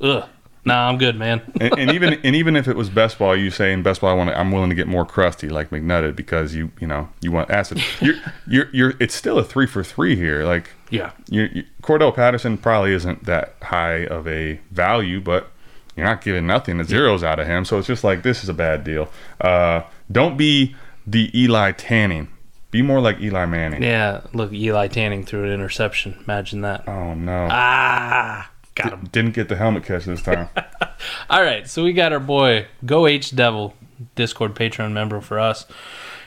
ugh, 0.00 0.28
nah, 0.64 0.88
I'm 0.88 0.96
good, 0.96 1.16
man. 1.16 1.42
and, 1.60 1.76
and 1.76 1.90
even 1.94 2.14
and 2.22 2.36
even 2.36 2.54
if 2.54 2.68
it 2.68 2.76
was 2.76 2.88
best 2.88 3.18
ball, 3.18 3.34
you 3.34 3.50
say 3.50 3.72
in 3.72 3.82
best 3.82 4.00
ball, 4.00 4.10
I 4.10 4.12
want 4.12 4.30
to, 4.30 4.38
I'm 4.38 4.52
willing 4.52 4.70
to 4.70 4.76
get 4.76 4.86
more 4.86 5.04
crusty 5.04 5.48
like 5.48 5.70
McNutted 5.70 6.14
because 6.14 6.54
you 6.54 6.70
you 6.80 6.86
know 6.86 7.08
you 7.20 7.32
want 7.32 7.50
acid. 7.50 7.82
You're 8.00 8.14
you're 8.46 8.68
you're 8.72 8.94
it's 9.00 9.16
still 9.16 9.36
a 9.36 9.42
three 9.42 9.66
for 9.66 9.82
three 9.82 10.14
here. 10.14 10.44
Like 10.44 10.70
yeah, 10.90 11.10
you, 11.28 11.48
you, 11.52 11.64
Cordell 11.82 12.14
Patterson 12.14 12.56
probably 12.56 12.92
isn't 12.92 13.24
that 13.24 13.56
high 13.60 14.06
of 14.06 14.28
a 14.28 14.60
value, 14.70 15.20
but 15.20 15.50
you're 15.96 16.06
not 16.06 16.22
giving 16.22 16.46
nothing. 16.46 16.78
The 16.78 16.84
zeros 16.84 17.24
out 17.24 17.40
of 17.40 17.48
him, 17.48 17.64
so 17.64 17.78
it's 17.78 17.88
just 17.88 18.04
like 18.04 18.22
this 18.22 18.44
is 18.44 18.48
a 18.48 18.54
bad 18.54 18.84
deal. 18.84 19.08
Uh, 19.40 19.82
don't 20.12 20.36
be 20.36 20.76
the 21.06 21.30
Eli 21.38 21.72
Tanning. 21.72 22.28
Be 22.70 22.82
more 22.82 23.00
like 23.00 23.20
Eli 23.20 23.46
Manning. 23.46 23.82
yeah. 23.82 24.20
Look, 24.32 24.52
Eli 24.52 24.86
Tanning 24.88 25.24
threw 25.24 25.44
an 25.44 25.50
interception. 25.52 26.16
Imagine 26.24 26.60
that. 26.60 26.88
Oh 26.88 27.14
no! 27.14 27.48
Ah, 27.50 28.48
got 28.76 28.92
him. 28.92 29.08
Didn't 29.10 29.34
get 29.34 29.48
the 29.48 29.56
helmet 29.56 29.84
catch 29.84 30.04
this 30.04 30.22
time. 30.22 30.48
All 31.30 31.42
right, 31.42 31.68
so 31.68 31.82
we 31.82 31.92
got 31.92 32.12
our 32.12 32.20
boy 32.20 32.66
Go 32.86 33.06
H 33.06 33.34
Devil, 33.34 33.74
Discord 34.14 34.54
Patreon 34.54 34.92
member 34.92 35.20
for 35.20 35.40
us. 35.40 35.66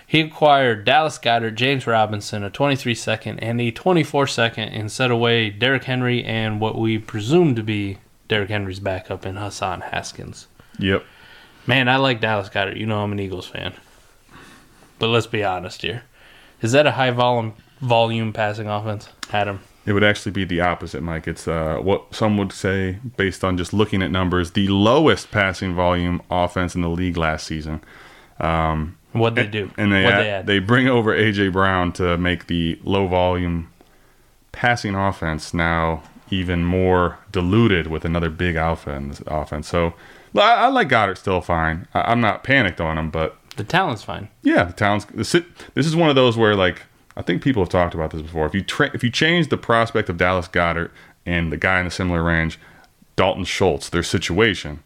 He 0.06 0.20
acquired 0.20 0.84
Dallas 0.86 1.18
Goedert, 1.18 1.56
James 1.56 1.88
Robinson, 1.88 2.44
a 2.44 2.50
23 2.50 2.94
second 2.94 3.40
and 3.40 3.60
a 3.62 3.72
24 3.72 4.28
second, 4.28 4.70
and 4.70 4.92
set 4.92 5.10
away 5.12 5.50
Derrick 5.50 5.86
Henry 5.86 6.24
and 6.24 6.60
what 6.60 6.78
we 6.78 7.00
presume 7.00 7.56
to 7.56 7.64
be 7.64 7.98
Derrick 8.28 8.50
Henry's 8.50 8.80
backup 8.80 9.26
in 9.26 9.38
Hassan 9.38 9.82
Haskins. 9.82 10.48
yep. 10.78 11.04
Man, 11.66 11.88
I 11.88 11.96
like 11.96 12.20
Dallas 12.20 12.50
Goedert. 12.50 12.76
You 12.78 12.86
know 12.86 13.02
I'm 13.02 13.14
an 13.14 13.20
Eagles 13.22 13.48
fan. 13.48 13.74
But 15.04 15.10
let's 15.10 15.28
be 15.28 15.44
honest 15.44 15.82
here. 15.82 16.04
Is 16.62 16.72
that 16.72 16.88
a 16.88 16.92
high 16.92 17.12
volume 17.12 17.56
volume 17.82 18.32
passing 18.32 18.70
offense? 18.70 19.10
Adam. 19.34 19.60
It 19.86 19.92
would 19.92 20.04
actually 20.06 20.32
be 20.32 20.46
the 20.46 20.62
opposite, 20.62 21.04
Mike. 21.04 21.28
It's 21.28 21.46
uh, 21.46 21.80
what 21.82 22.16
some 22.16 22.38
would 22.38 22.54
say, 22.54 23.00
based 23.18 23.44
on 23.44 23.58
just 23.58 23.74
looking 23.74 24.02
at 24.02 24.12
numbers, 24.12 24.52
the 24.52 24.70
lowest 24.70 25.30
passing 25.30 25.76
volume 25.76 26.22
offense 26.32 26.74
in 26.74 26.80
the 26.80 26.88
league 26.88 27.18
last 27.18 27.46
season. 27.46 27.82
Um, 28.40 28.98
What'd 29.12 29.36
they 29.36 29.46
do? 29.46 29.72
And 29.78 29.92
they 29.92 30.06
add, 30.06 30.24
they 30.24 30.30
add? 30.30 30.48
they 30.48 30.60
bring 30.60 30.88
over 30.88 31.14
AJ 31.14 31.52
Brown 31.52 31.92
to 31.94 32.18
make 32.18 32.48
the 32.48 32.80
low 32.86 33.08
volume 33.08 33.74
passing 34.54 34.96
offense 34.96 35.54
now 35.54 36.04
even 36.30 36.64
more 36.64 37.20
diluted 37.34 37.88
with 37.88 38.06
another 38.06 38.30
big 38.30 38.56
offense. 38.56 39.22
Offense. 39.28 39.68
So 39.68 39.96
I, 40.34 40.54
I 40.54 40.68
like 40.68 40.88
Goedert 40.88 41.18
still 41.18 41.42
fine. 41.42 41.90
I, 41.94 42.04
I'm 42.04 42.22
not 42.22 42.46
panicked 42.46 42.80
on 42.80 42.98
him, 42.98 43.10
but 43.10 43.38
the 43.56 43.64
talent's 43.64 44.04
fine. 44.04 44.30
yeah, 44.42 44.64
the 44.66 44.74
talent's 44.74 45.06
the 45.06 45.26
sit. 45.26 45.46
This 45.76 45.86
is 45.86 45.96
one 45.96 46.10
of 46.10 46.16
those 46.16 46.38
where 46.38 46.56
like 46.56 46.84
I 47.16 47.22
think 47.22 47.42
people 47.44 47.62
have 47.64 47.70
talked 47.70 47.94
about 47.94 48.12
this 48.12 48.22
before. 48.22 48.46
If 48.46 48.54
you 48.56 48.62
tra- 48.62 48.92
if 48.94 49.04
you 49.04 49.10
change 49.10 49.50
the 49.50 49.58
prospect 49.58 50.10
of 50.10 50.18
Dallas 50.18 50.48
Goedert 50.48 50.92
and 51.26 51.52
the 51.52 51.58
guy 51.58 51.80
in 51.80 51.86
the 51.86 51.92
similar 51.92 52.24
range, 52.24 52.60
Dalton 53.16 53.46
Schultz, 53.46 53.90
their 53.90 54.04
situation, 54.04 54.82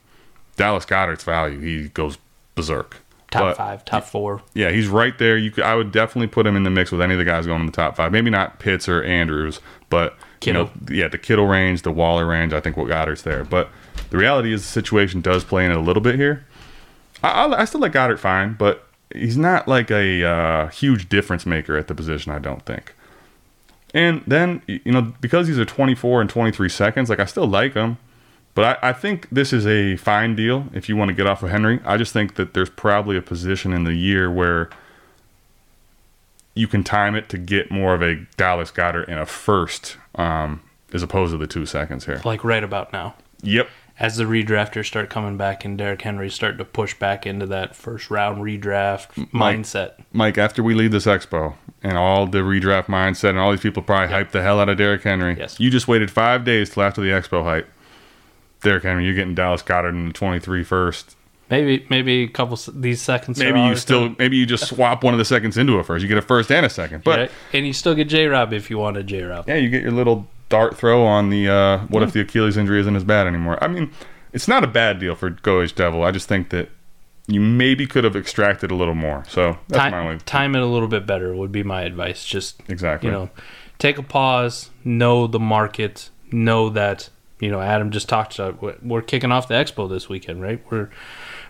Dallas 0.55 0.85
Goedert's 0.85 1.23
value, 1.23 1.59
he 1.59 1.89
goes 1.89 2.17
berserk. 2.55 2.97
Top 3.31 3.41
But- 3.41 3.57
five, 3.57 3.83
top 3.85 4.05
four. 4.05 4.41
Yeah, 4.53 4.71
he's 4.71 4.87
right 4.87 5.17
there. 5.17 5.37
You 5.37 5.51
could, 5.51 5.65
I 5.65 5.75
would 5.75 5.91
definitely 5.91 6.27
put 6.27 6.47
him 6.47 6.55
in 6.55 6.63
the 6.63 6.69
mix 6.69 6.91
with 6.91 7.01
any 7.01 7.13
of 7.13 7.19
the 7.19 7.25
guys 7.25 7.45
going 7.45 7.59
in 7.59 7.65
the 7.65 7.71
top 7.73 7.95
five. 7.97 8.11
Maybe 8.11 8.29
not 8.29 8.57
Pitts 8.59 8.87
or 8.87 9.03
Andrews, 9.03 9.59
but 9.89 10.17
you 10.45 10.53
know, 10.53 10.69
yeah, 10.89 11.07
the 11.09 11.17
Kittle 11.17 11.45
range, 11.47 11.81
the 11.81 11.91
Waller 11.91 12.25
range. 12.25 12.53
I 12.53 12.61
think 12.61 12.77
what 12.77 12.87
Goedert's 12.87 13.23
there. 13.23 13.43
But 13.43 13.69
the 14.11 14.17
reality 14.17 14.53
is, 14.53 14.61
the 14.61 14.67
situation 14.69 15.19
does 15.19 15.43
play 15.43 15.65
in 15.65 15.71
it 15.71 15.77
a 15.77 15.81
little 15.81 16.01
bit 16.01 16.15
here. 16.15 16.45
I, 17.23 17.29
I, 17.29 17.61
I 17.61 17.65
still 17.65 17.81
like 17.81 17.93
Goedert 17.93 18.19
fine, 18.19 18.53
but 18.53 18.87
he's 19.13 19.37
not 19.37 19.67
like 19.67 19.91
a 19.91 20.23
uh, 20.23 20.67
huge 20.67 21.09
difference 21.09 21.45
maker 21.45 21.77
at 21.77 21.87
the 21.87 21.95
position. 21.95 22.31
I 22.31 22.39
don't 22.39 22.65
think. 22.65 22.93
And 23.93 24.21
then 24.27 24.61
you 24.67 24.91
know 24.91 25.13
because 25.21 25.47
these 25.47 25.59
are 25.59 25.65
24 25.65 26.21
and 26.21 26.29
23 26.29 26.69
seconds, 26.69 27.09
like 27.09 27.19
I 27.19 27.25
still 27.25 27.47
like 27.47 27.73
him, 27.73 27.97
but 28.53 28.79
I, 28.83 28.89
I 28.89 28.93
think 28.93 29.27
this 29.29 29.53
is 29.53 29.65
a 29.65 29.95
fine 29.97 30.35
deal 30.35 30.65
if 30.73 30.89
you 30.89 30.95
want 30.95 31.09
to 31.09 31.15
get 31.15 31.27
off 31.27 31.43
of 31.43 31.49
Henry. 31.49 31.79
I 31.85 31.97
just 31.97 32.11
think 32.11 32.35
that 32.35 32.53
there's 32.53 32.69
probably 32.69 33.17
a 33.17 33.21
position 33.21 33.71
in 33.71 33.83
the 33.83 33.93
year 33.93 34.31
where 34.31 34.69
you 36.57 36.67
can 36.67 36.83
time 36.83 37.15
it 37.15 37.29
to 37.29 37.37
get 37.37 37.69
more 37.69 37.93
of 37.93 38.01
a 38.01 38.25
Dallas 38.35 38.71
Goedert 38.71 39.07
in 39.07 39.17
a 39.17 39.25
first, 39.25 39.97
um, 40.15 40.61
as 40.91 41.03
opposed 41.03 41.31
to 41.33 41.37
the 41.37 41.47
two 41.47 41.65
seconds 41.65 42.05
here. 42.05 42.19
Like 42.25 42.43
right 42.43 42.63
about 42.63 42.91
now. 42.91 43.13
Yep. 43.43 43.69
As 43.99 44.17
the 44.17 44.25
redrafters 44.25 44.85
start 44.85 45.09
coming 45.09 45.37
back 45.37 45.65
and 45.65 45.75
Derrick 45.75 46.03
Henry 46.03 46.29
start 46.29 46.59
to 46.59 46.65
push 46.65 46.93
back 46.93 47.25
into 47.25 47.47
that 47.47 47.75
first 47.75 48.11
round 48.11 48.43
redraft 48.43 49.27
Mike- 49.31 49.57
mindset. 49.57 49.93
Mike, 50.13 50.37
after 50.37 50.61
we 50.61 50.75
leave 50.75 50.91
this 50.91 51.05
expo 51.07 51.55
and 51.81 51.97
all 51.97 52.27
the 52.27 52.39
redraft 52.39 52.85
mindset 52.85 53.29
and 53.31 53.39
all 53.39 53.49
these 53.49 53.61
people 53.61 53.81
probably 53.81 54.09
hype 54.13 54.31
the 54.31 54.43
hell 54.43 54.59
out 54.59 54.69
of 54.69 54.77
Derrick 54.77 55.01
Henry, 55.01 55.35
Yes. 55.39 55.59
you 55.59 55.71
just 55.71 55.87
waited 55.87 56.11
five 56.11 56.43
days 56.43 56.69
till 56.69 56.83
after 56.83 57.01
the 57.01 57.09
expo 57.09 57.43
hype. 57.43 57.67
Derrick 58.61 58.83
Henry, 58.83 59.03
you're 59.05 59.15
getting 59.15 59.33
Dallas 59.35 59.63
Goedert 59.63 59.89
in 59.89 60.07
the 60.09 60.13
23 60.13 60.63
first. 60.63 61.15
Maybe 61.49 61.85
maybe 61.89 62.23
a 62.23 62.27
couple 62.27 62.59
these 62.73 63.01
seconds. 63.01 63.39
Maybe 63.39 63.59
you 63.61 63.75
still, 63.77 64.13
maybe 64.19 64.35
you 64.35 64.45
just 64.45 64.67
swap 64.67 65.01
one 65.03 65.13
of 65.13 65.17
the 65.17 65.23
seconds 65.25 65.57
into 65.57 65.77
a 65.77 65.83
first. 65.83 66.03
You 66.03 66.09
get 66.09 66.17
a 66.17 66.21
first 66.21 66.51
and 66.51 66.65
a 66.65 66.69
second. 66.69 67.03
But 67.05 67.19
Yeah, 67.19 67.27
and 67.53 67.65
you 67.65 67.71
still 67.73 67.95
get 67.95 68.09
J 68.09 68.27
Rob 68.27 68.51
if 68.51 68.69
you 68.69 68.77
want 68.77 68.97
a 68.97 69.03
J 69.03 69.23
Rob. 69.23 69.47
yeah, 69.47 69.55
you 69.55 69.69
get 69.69 69.81
your 69.81 69.91
little 69.93 70.27
dart 70.49 70.77
throw 70.77 71.05
on 71.05 71.29
the 71.29 71.49
uh, 71.49 71.77
what 71.87 72.03
if 72.03 72.13
the 72.13 72.21
Achilles 72.21 72.57
injury 72.57 72.79
isn't 72.79 72.95
as 72.95 73.03
bad 73.03 73.27
anymore. 73.27 73.61
I 73.63 73.67
mean, 73.67 73.91
it's 74.33 74.47
not 74.47 74.63
a 74.63 74.67
bad 74.67 74.99
deal 74.99 75.15
for 75.15 75.29
Goish 75.29 75.73
Devil. 75.73 76.03
I 76.03 76.11
just 76.11 76.27
think 76.27 76.49
that 76.49 76.69
you 77.27 77.41
maybe 77.41 77.85
could 77.85 78.03
have 78.05 78.15
extracted 78.15 78.71
a 78.71 78.75
little 78.75 78.95
more. 78.95 79.23
So 79.27 79.57
that's 79.67 79.83
my 79.83 79.89
Time, 79.91 80.05
only 80.05 80.17
time 80.19 80.55
it 80.55 80.61
a 80.61 80.65
little 80.65 80.87
bit 80.87 81.05
better 81.05 81.35
would 81.35 81.51
be 81.51 81.63
my 81.63 81.81
advice. 81.81 82.23
Just 82.25 82.61
exactly. 82.69 83.07
you 83.09 83.13
know, 83.13 83.29
take 83.79 83.97
a 83.97 84.03
pause, 84.03 84.69
know 84.85 85.27
the 85.27 85.39
market, 85.39 86.09
know 86.31 86.69
that 86.69 87.09
you 87.39 87.51
know 87.51 87.61
Adam 87.61 87.91
just 87.91 88.07
talked 88.09 88.39
about. 88.39 88.61
we're- 88.61 88.77
We're 88.81 89.01
kicking 89.01 89.31
off 89.31 89.47
the 89.47 89.55
expo 89.55 89.89
this 89.89 90.07
weekend, 90.09 90.41
right? 90.41 90.61
We're 90.69 90.89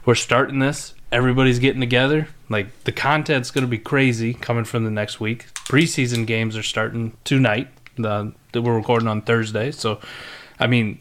we're 0.06 0.16
starting 0.16 0.60
this. 0.60 0.94
Everybody's 1.12 1.60
getting 1.60 1.80
together. 1.80 2.28
Like 2.50 2.84
the 2.86 2.92
content's 2.92 3.52
going 3.52 3.62
to 3.64 3.68
be 3.70 3.78
crazy 3.78 4.34
coming 4.34 4.64
from 4.66 4.84
the 4.84 4.92
next 4.92 5.20
week. 5.20 5.46
Preseason 5.54 6.26
games 6.26 6.58
are 6.58 6.64
starting 6.64 7.16
tonight. 7.24 7.68
The 7.98 8.34
that 8.54 8.62
we're 8.62 8.76
recording 8.76 9.08
on 9.08 9.22
Thursday, 9.22 9.72
so 9.72 10.00
I 10.60 10.68
mean 10.68 11.00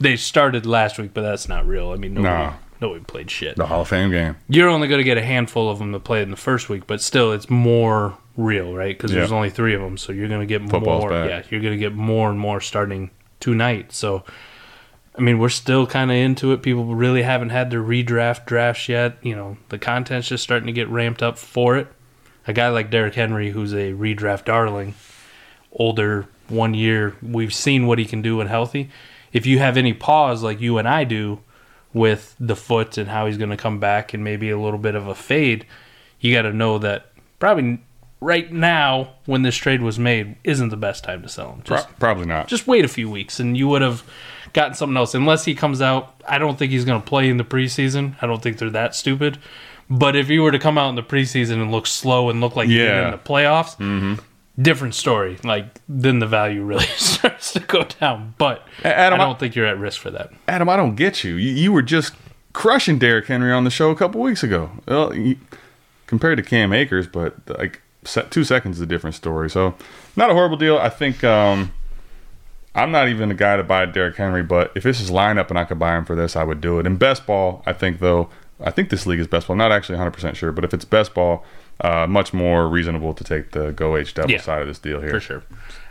they 0.00 0.16
started 0.16 0.64
last 0.66 0.98
week, 0.98 1.10
but 1.14 1.22
that's 1.22 1.48
not 1.48 1.66
real. 1.66 1.90
I 1.90 1.96
mean, 1.96 2.14
nobody, 2.14 2.32
No. 2.44 2.54
nobody 2.80 3.04
played 3.04 3.30
shit. 3.32 3.56
The 3.56 3.66
Hall 3.66 3.80
of 3.80 3.88
Fame 3.88 4.10
game. 4.12 4.36
You're 4.48 4.68
only 4.68 4.86
going 4.86 4.98
to 5.00 5.04
get 5.04 5.18
a 5.18 5.24
handful 5.24 5.68
of 5.68 5.80
them 5.80 5.90
to 5.92 5.98
play 5.98 6.22
in 6.22 6.30
the 6.30 6.36
first 6.36 6.68
week, 6.68 6.86
but 6.86 7.00
still, 7.00 7.32
it's 7.32 7.50
more 7.50 8.16
real, 8.36 8.72
right? 8.74 8.96
Because 8.96 9.10
there's 9.10 9.32
only 9.32 9.50
three 9.50 9.74
of 9.74 9.80
them, 9.80 9.96
so 9.98 10.12
you're 10.12 10.28
going 10.28 10.38
to 10.40 10.46
get 10.46 10.60
Football's 10.70 11.00
more. 11.00 11.10
back. 11.10 11.28
Yeah, 11.28 11.42
you're 11.50 11.60
going 11.60 11.72
to 11.74 11.78
get 11.80 11.94
more 11.94 12.30
and 12.30 12.38
more 12.38 12.60
starting 12.60 13.10
tonight. 13.40 13.90
So, 13.92 14.22
I 15.16 15.20
mean, 15.20 15.40
we're 15.40 15.48
still 15.48 15.84
kind 15.84 16.12
of 16.12 16.16
into 16.16 16.52
it. 16.52 16.62
People 16.62 16.94
really 16.94 17.22
haven't 17.22 17.50
had 17.50 17.72
their 17.72 17.82
redraft 17.82 18.46
drafts 18.46 18.88
yet. 18.88 19.16
You 19.20 19.34
know, 19.34 19.56
the 19.70 19.78
content's 19.78 20.28
just 20.28 20.44
starting 20.44 20.68
to 20.68 20.72
get 20.72 20.88
ramped 20.88 21.24
up 21.24 21.38
for 21.38 21.76
it. 21.76 21.88
A 22.46 22.52
guy 22.52 22.68
like 22.68 22.88
Derrick 22.88 23.14
Henry, 23.16 23.50
who's 23.50 23.72
a 23.72 23.94
redraft 23.94 24.44
darling, 24.44 24.94
older, 25.72 26.26
one 26.50 26.74
year, 26.74 27.14
we've 27.22 27.52
seen 27.54 27.86
what 27.86 27.98
he 27.98 28.04
can 28.04 28.22
do 28.22 28.36
when 28.38 28.46
healthy. 28.46 28.90
If 29.32 29.46
you 29.46 29.58
have 29.58 29.76
any 29.76 29.92
pause 29.92 30.42
like 30.42 30.60
you 30.60 30.78
and 30.78 30.88
I 30.88 31.04
do 31.04 31.40
with 31.92 32.34
the 32.40 32.56
foot 32.56 32.98
and 32.98 33.08
how 33.08 33.26
he's 33.26 33.38
going 33.38 33.50
to 33.50 33.56
come 33.56 33.78
back 33.80 34.14
and 34.14 34.22
maybe 34.24 34.50
a 34.50 34.58
little 34.58 34.78
bit 34.78 34.94
of 34.94 35.06
a 35.06 35.14
fade, 35.14 35.66
you 36.20 36.34
got 36.34 36.42
to 36.42 36.52
know 36.52 36.78
that 36.78 37.12
probably 37.38 37.80
right 38.20 38.50
now 38.52 39.14
when 39.26 39.42
this 39.42 39.56
trade 39.56 39.80
was 39.80 39.98
made 39.98 40.36
isn't 40.44 40.70
the 40.70 40.76
best 40.76 41.04
time 41.04 41.22
to 41.22 41.28
sell 41.28 41.52
him. 41.52 41.62
Pro- 41.62 41.82
probably 42.00 42.26
not. 42.26 42.48
just 42.48 42.66
wait 42.66 42.84
a 42.84 42.88
few 42.88 43.08
weeks 43.08 43.38
and 43.38 43.56
you 43.56 43.68
would 43.68 43.82
have 43.82 44.02
gotten 44.54 44.74
something 44.74 44.96
else. 44.96 45.14
Unless 45.14 45.44
he 45.44 45.54
comes 45.54 45.80
out, 45.80 46.20
I 46.26 46.38
don't 46.38 46.58
think 46.58 46.72
he's 46.72 46.84
going 46.84 47.00
to 47.00 47.06
play 47.06 47.28
in 47.28 47.36
the 47.36 47.44
preseason. 47.44 48.16
I 48.20 48.26
don't 48.26 48.42
think 48.42 48.58
they're 48.58 48.70
that 48.70 48.94
stupid. 48.94 49.38
But 49.90 50.16
if 50.16 50.28
he 50.28 50.38
were 50.38 50.50
to 50.52 50.58
come 50.58 50.76
out 50.76 50.90
in 50.90 50.96
the 50.96 51.02
preseason 51.02 51.62
and 51.62 51.70
look 51.70 51.86
slow 51.86 52.28
and 52.28 52.40
look 52.40 52.56
like 52.56 52.68
he 52.68 52.74
did 52.76 52.84
Yeah. 52.88 53.04
in 53.06 53.10
the 53.12 53.18
playoffs, 53.18 53.76
mm-hmm. 53.78 54.14
Different 54.60 54.94
story. 54.94 55.38
Like 55.44 55.80
then 55.88 56.18
the 56.18 56.26
value 56.26 56.62
really 56.62 56.84
starts 56.96 57.52
to 57.52 57.60
go 57.60 57.84
down. 57.84 58.34
But 58.38 58.66
Adam, 58.84 59.20
I 59.20 59.22
I- 59.22 59.26
don't 59.26 59.38
think 59.38 59.54
you're 59.54 59.66
at 59.66 59.78
risk 59.78 60.00
for 60.00 60.10
that. 60.10 60.30
Adam, 60.48 60.68
I 60.68 60.76
don't 60.76 60.94
get 60.96 61.22
you. 61.24 61.36
You, 61.36 61.52
you 61.52 61.72
were 61.72 61.82
just 61.82 62.14
crushing 62.52 62.98
Derrick 62.98 63.26
Henry 63.26 63.52
on 63.52 63.64
the 63.64 63.70
show 63.70 63.90
a 63.90 63.96
couple 63.96 64.20
weeks 64.20 64.42
ago. 64.42 64.70
Well, 64.86 65.14
you, 65.14 65.36
compared 66.06 66.38
to 66.38 66.42
Cam 66.42 66.72
Akers, 66.72 67.06
but 67.06 67.34
like 67.58 67.80
two 68.30 68.42
seconds 68.44 68.76
is 68.78 68.82
a 68.82 68.86
different 68.86 69.14
story. 69.14 69.50
So, 69.50 69.74
not 70.16 70.30
a 70.30 70.32
horrible 70.32 70.56
deal. 70.56 70.78
I 70.78 70.88
think 70.88 71.22
um, 71.22 71.72
I'm 72.74 72.90
not 72.90 73.08
even 73.08 73.30
a 73.30 73.34
guy 73.34 73.56
to 73.56 73.62
buy 73.62 73.86
Derrick 73.86 74.16
Henry, 74.16 74.42
but 74.42 74.72
if 74.74 74.82
this 74.82 75.00
is 75.00 75.10
lineup 75.10 75.50
and 75.50 75.58
I 75.58 75.64
could 75.64 75.78
buy 75.78 75.96
him 75.96 76.04
for 76.04 76.14
this, 76.16 76.34
I 76.36 76.44
would 76.44 76.60
do 76.60 76.78
it. 76.78 76.86
In 76.86 76.96
best 76.96 77.26
ball, 77.26 77.62
I 77.66 77.72
think 77.72 77.98
though, 78.00 78.28
I 78.60 78.70
think 78.70 78.88
this 78.90 79.06
league 79.06 79.20
is 79.20 79.26
best 79.26 79.46
ball. 79.46 79.54
I'm 79.54 79.58
Not 79.58 79.70
actually 79.72 79.96
100 79.96 80.10
percent 80.12 80.36
sure, 80.36 80.50
but 80.52 80.64
if 80.64 80.72
it's 80.74 80.84
best 80.84 81.14
ball, 81.14 81.44
uh, 81.80 82.06
much 82.08 82.32
more 82.32 82.68
reasonable 82.68 83.14
to 83.14 83.24
take 83.24 83.52
the 83.52 83.70
go 83.72 83.96
H 83.96 84.14
double 84.14 84.30
Yeah. 84.30 84.40
side 84.40 84.62
of 84.62 84.68
this 84.68 84.78
deal 84.78 85.00
here. 85.00 85.10
For 85.10 85.20
sure. 85.20 85.42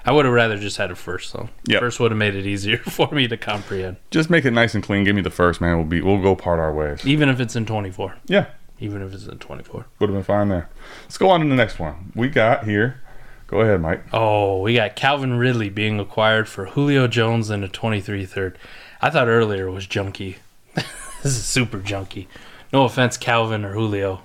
I 0.06 0.12
would 0.12 0.26
have 0.26 0.34
rather 0.34 0.58
just 0.58 0.78
had 0.78 0.90
it 0.92 0.98
first 0.98 1.34
though. 1.34 1.50
Yep. 1.66 1.80
First 1.82 2.00
would 2.00 2.12
have 2.12 2.18
made 2.18 2.36
it 2.36 2.46
easier 2.46 2.78
for 2.90 3.10
me 3.12 3.28
to 3.28 3.38
comprehend. 3.38 3.98
Just 4.12 4.30
make 4.30 4.46
it 4.46 4.52
nice 4.52 4.74
and 4.76 4.84
clean. 4.84 5.04
Give 5.04 5.16
me 5.16 5.22
the 5.22 5.30
first, 5.30 5.60
man. 5.62 5.76
We'll 5.78 5.86
be 5.86 6.02
we'll 6.02 6.22
go 6.22 6.36
part 6.36 6.60
our 6.60 6.74
ways. 6.74 7.06
Even 7.06 7.30
if 7.30 7.40
it's 7.40 7.56
in 7.56 7.66
24. 7.66 8.16
Yeah, 8.28 8.46
Even 8.80 9.02
if 9.02 9.14
it's 9.14 9.26
in 9.28 9.38
24. 9.40 9.86
would 10.00 10.10
have 10.10 10.16
been 10.18 10.24
fine 10.24 10.50
there. 10.50 10.70
Let's 11.04 11.18
go 11.18 11.30
on 11.30 11.42
to 11.42 11.48
the 11.48 11.56
next 11.56 11.78
one. 11.80 12.12
We 12.16 12.30
got 12.30 12.66
here. 12.66 13.02
Go 13.48 13.62
ahead, 13.62 13.80
Mike. 13.82 14.04
Oh, 14.12 14.62
we 14.62 14.76
got 14.76 14.98
Calvin 14.98 15.38
Ridley 15.38 15.70
being 15.70 16.00
acquired 16.02 16.50
for 16.50 16.66
Julio 16.66 17.08
Jones 17.08 17.50
and 17.50 17.64
a 17.64 17.70
23 17.70 18.26
third. 18.26 18.58
I 19.02 19.10
thought 19.10 19.28
earlier 19.30 19.68
it 19.68 19.72
was 19.72 19.88
junky. 19.88 20.36
this 20.76 20.86
is 21.24 21.46
super 21.46 21.80
junky. 21.80 22.28
No 22.74 22.84
offense, 22.84 23.16
Calvin 23.16 23.64
or 23.64 23.72
Julio. 23.74 24.22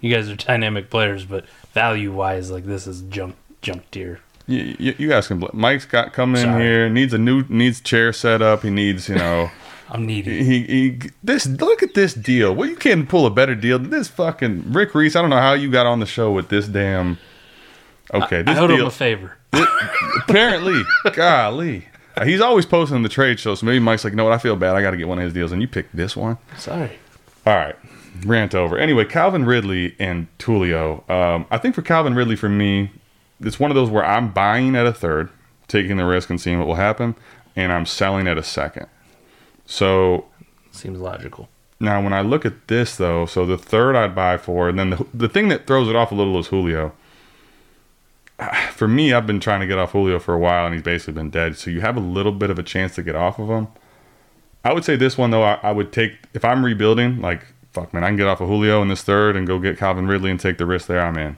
You 0.00 0.14
guys 0.14 0.28
are 0.28 0.36
dynamic 0.36 0.90
players, 0.90 1.24
but 1.24 1.46
value 1.72 2.12
wise, 2.12 2.50
like 2.50 2.64
this 2.64 2.86
is 2.86 3.02
junk 3.02 3.36
junk 3.62 3.90
tier. 3.90 4.20
You, 4.46 4.76
you, 4.78 4.94
you 4.98 5.08
guys 5.08 5.26
can. 5.26 5.40
bl- 5.40 5.46
Mike's 5.52 5.86
got 5.86 6.12
coming 6.12 6.40
in 6.40 6.48
Sorry. 6.48 6.62
here. 6.62 6.88
Needs 6.88 7.12
a 7.12 7.18
new 7.18 7.44
needs 7.48 7.80
chair 7.80 8.12
set 8.12 8.42
up. 8.42 8.62
He 8.62 8.70
needs 8.70 9.08
you 9.08 9.16
know. 9.16 9.50
I'm 9.88 10.04
needy. 10.04 10.42
he, 10.42 10.62
he 10.64 11.00
this 11.22 11.46
look 11.46 11.82
at 11.82 11.94
this 11.94 12.12
deal. 12.12 12.54
Well, 12.54 12.68
you 12.68 12.74
can't 12.76 13.08
pull 13.08 13.24
a 13.24 13.30
better 13.30 13.54
deal 13.54 13.78
than 13.78 13.90
this 13.90 14.08
fucking 14.08 14.72
Rick 14.72 14.94
Reese. 14.94 15.14
I 15.14 15.20
don't 15.20 15.30
know 15.30 15.38
how 15.38 15.52
you 15.52 15.70
got 15.70 15.86
on 15.86 16.00
the 16.00 16.06
show 16.06 16.32
with 16.32 16.48
this 16.48 16.66
damn. 16.66 17.18
Okay, 18.12 18.40
I 18.40 18.42
this 18.42 18.58
owed 18.58 18.70
him 18.70 18.84
a 18.84 18.90
favor. 18.90 19.36
apparently, 20.28 20.82
golly, 21.12 21.86
he's 22.24 22.40
always 22.40 22.66
posting 22.66 23.02
the 23.02 23.08
trade 23.08 23.38
show. 23.40 23.54
So 23.54 23.64
maybe 23.66 23.78
Mike's 23.78 24.04
like, 24.04 24.12
you 24.12 24.16
know 24.16 24.24
what? 24.24 24.32
I 24.32 24.38
feel 24.38 24.56
bad. 24.56 24.74
I 24.76 24.82
got 24.82 24.90
to 24.90 24.96
get 24.96 25.08
one 25.08 25.18
of 25.18 25.24
his 25.24 25.32
deals, 25.32 25.52
and 25.52 25.62
you 25.62 25.68
picked 25.68 25.94
this 25.94 26.16
one. 26.16 26.38
Sorry. 26.56 26.98
All 27.46 27.54
right, 27.56 27.76
rant 28.24 28.54
over. 28.54 28.78
Anyway, 28.78 29.04
Calvin 29.04 29.44
Ridley 29.44 29.94
and 29.98 30.26
Julio. 30.40 31.04
Um, 31.08 31.46
I 31.50 31.58
think 31.58 31.74
for 31.74 31.82
Calvin 31.82 32.14
Ridley, 32.14 32.36
for 32.36 32.48
me, 32.48 32.90
it's 33.40 33.58
one 33.60 33.70
of 33.70 33.74
those 33.74 33.90
where 33.90 34.04
I'm 34.04 34.32
buying 34.32 34.74
at 34.76 34.86
a 34.86 34.92
third, 34.92 35.28
taking 35.68 35.96
the 35.96 36.06
risk 36.06 36.30
and 36.30 36.40
seeing 36.40 36.58
what 36.58 36.68
will 36.68 36.76
happen, 36.76 37.14
and 37.54 37.72
I'm 37.72 37.86
selling 37.86 38.26
at 38.28 38.38
a 38.38 38.42
second. 38.42 38.86
So 39.66 40.26
Seems 40.70 41.00
logical. 41.00 41.48
now, 41.80 42.02
when 42.02 42.12
I 42.12 42.20
look 42.20 42.46
at 42.46 42.68
this 42.68 42.96
though, 42.96 43.26
so 43.26 43.44
the 43.44 43.58
third 43.58 43.96
I'd 43.96 44.14
buy 44.14 44.36
for, 44.36 44.68
and 44.68 44.78
then 44.78 44.90
the, 44.90 45.06
the 45.12 45.28
thing 45.28 45.48
that 45.48 45.66
throws 45.66 45.88
it 45.88 45.96
off 45.96 46.12
a 46.12 46.14
little 46.14 46.38
is 46.38 46.46
Julio. 46.48 46.92
For 48.72 48.86
me, 48.86 49.12
I've 49.12 49.26
been 49.26 49.40
trying 49.40 49.60
to 49.60 49.66
get 49.66 49.78
off 49.78 49.92
Julio 49.92 50.18
for 50.18 50.34
a 50.34 50.38
while, 50.38 50.66
and 50.66 50.74
he's 50.74 50.82
basically 50.82 51.14
been 51.14 51.30
dead. 51.30 51.56
So 51.56 51.70
you 51.70 51.80
have 51.80 51.96
a 51.96 52.00
little 52.00 52.32
bit 52.32 52.50
of 52.50 52.58
a 52.58 52.62
chance 52.62 52.94
to 52.96 53.02
get 53.02 53.16
off 53.16 53.38
of 53.38 53.48
him. 53.48 53.68
I 54.62 54.72
would 54.74 54.84
say 54.84 54.94
this 54.96 55.16
one 55.16 55.30
though, 55.30 55.42
I, 55.42 55.58
I 55.62 55.72
would 55.72 55.90
take 55.92 56.12
if 56.34 56.44
I'm 56.44 56.64
rebuilding, 56.64 57.20
like 57.22 57.46
fuck 57.76 57.92
man, 57.92 58.04
I 58.04 58.08
can 58.08 58.16
get 58.16 58.26
off 58.26 58.40
of 58.40 58.48
Julio 58.48 58.80
in 58.80 58.88
this 58.88 59.02
third 59.02 59.36
and 59.36 59.46
go 59.46 59.58
get 59.58 59.78
Calvin 59.78 60.06
Ridley 60.06 60.30
and 60.30 60.40
take 60.40 60.56
the 60.56 60.64
risk 60.64 60.86
there. 60.86 61.02
I'm 61.02 61.18
in. 61.18 61.36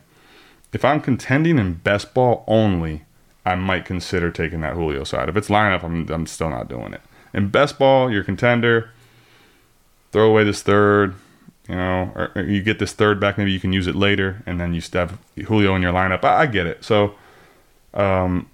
If 0.73 0.85
I'm 0.85 1.01
contending 1.01 1.59
in 1.59 1.75
best 1.75 2.15
ball 2.15 2.45
only, 2.47 3.03
I 3.45 3.57
might 3.57 3.85
consider 3.85 4.31
taking 4.31 4.61
that 4.61 4.75
Julio 4.75 5.03
side. 5.03 5.29
If 5.29 5.37
it's 5.37 5.49
lineup, 5.49 5.83
I'm 5.83 6.09
I'm 6.09 6.27
still 6.27 6.51
not 6.51 6.69
doing 6.69 6.93
it. 6.93 7.01
In 7.35 7.49
best 7.49 7.79
ball, 7.79 8.11
you're 8.11 8.23
contender. 8.23 8.91
Throw 10.13 10.31
away 10.31 10.45
this 10.45 10.63
third, 10.63 11.17
you 11.69 11.75
know, 11.75 12.13
or, 12.15 12.31
or 12.35 12.43
you 12.43 12.63
get 12.63 12.79
this 12.79 12.93
third 12.93 13.21
back. 13.21 13.37
Maybe 13.37 13.53
you 13.53 13.61
can 13.61 13.73
use 13.73 13.87
it 13.87 13.97
later, 13.97 14.43
and 14.47 14.61
then 14.61 14.73
you 14.73 14.83
have 14.93 15.19
Julio 15.37 15.75
in 15.75 15.83
your 15.83 15.93
lineup. 15.93 16.25
I, 16.25 16.43
I 16.43 16.47
get 16.47 16.67
it. 16.67 16.85
So, 16.85 17.15
um, 17.95 18.49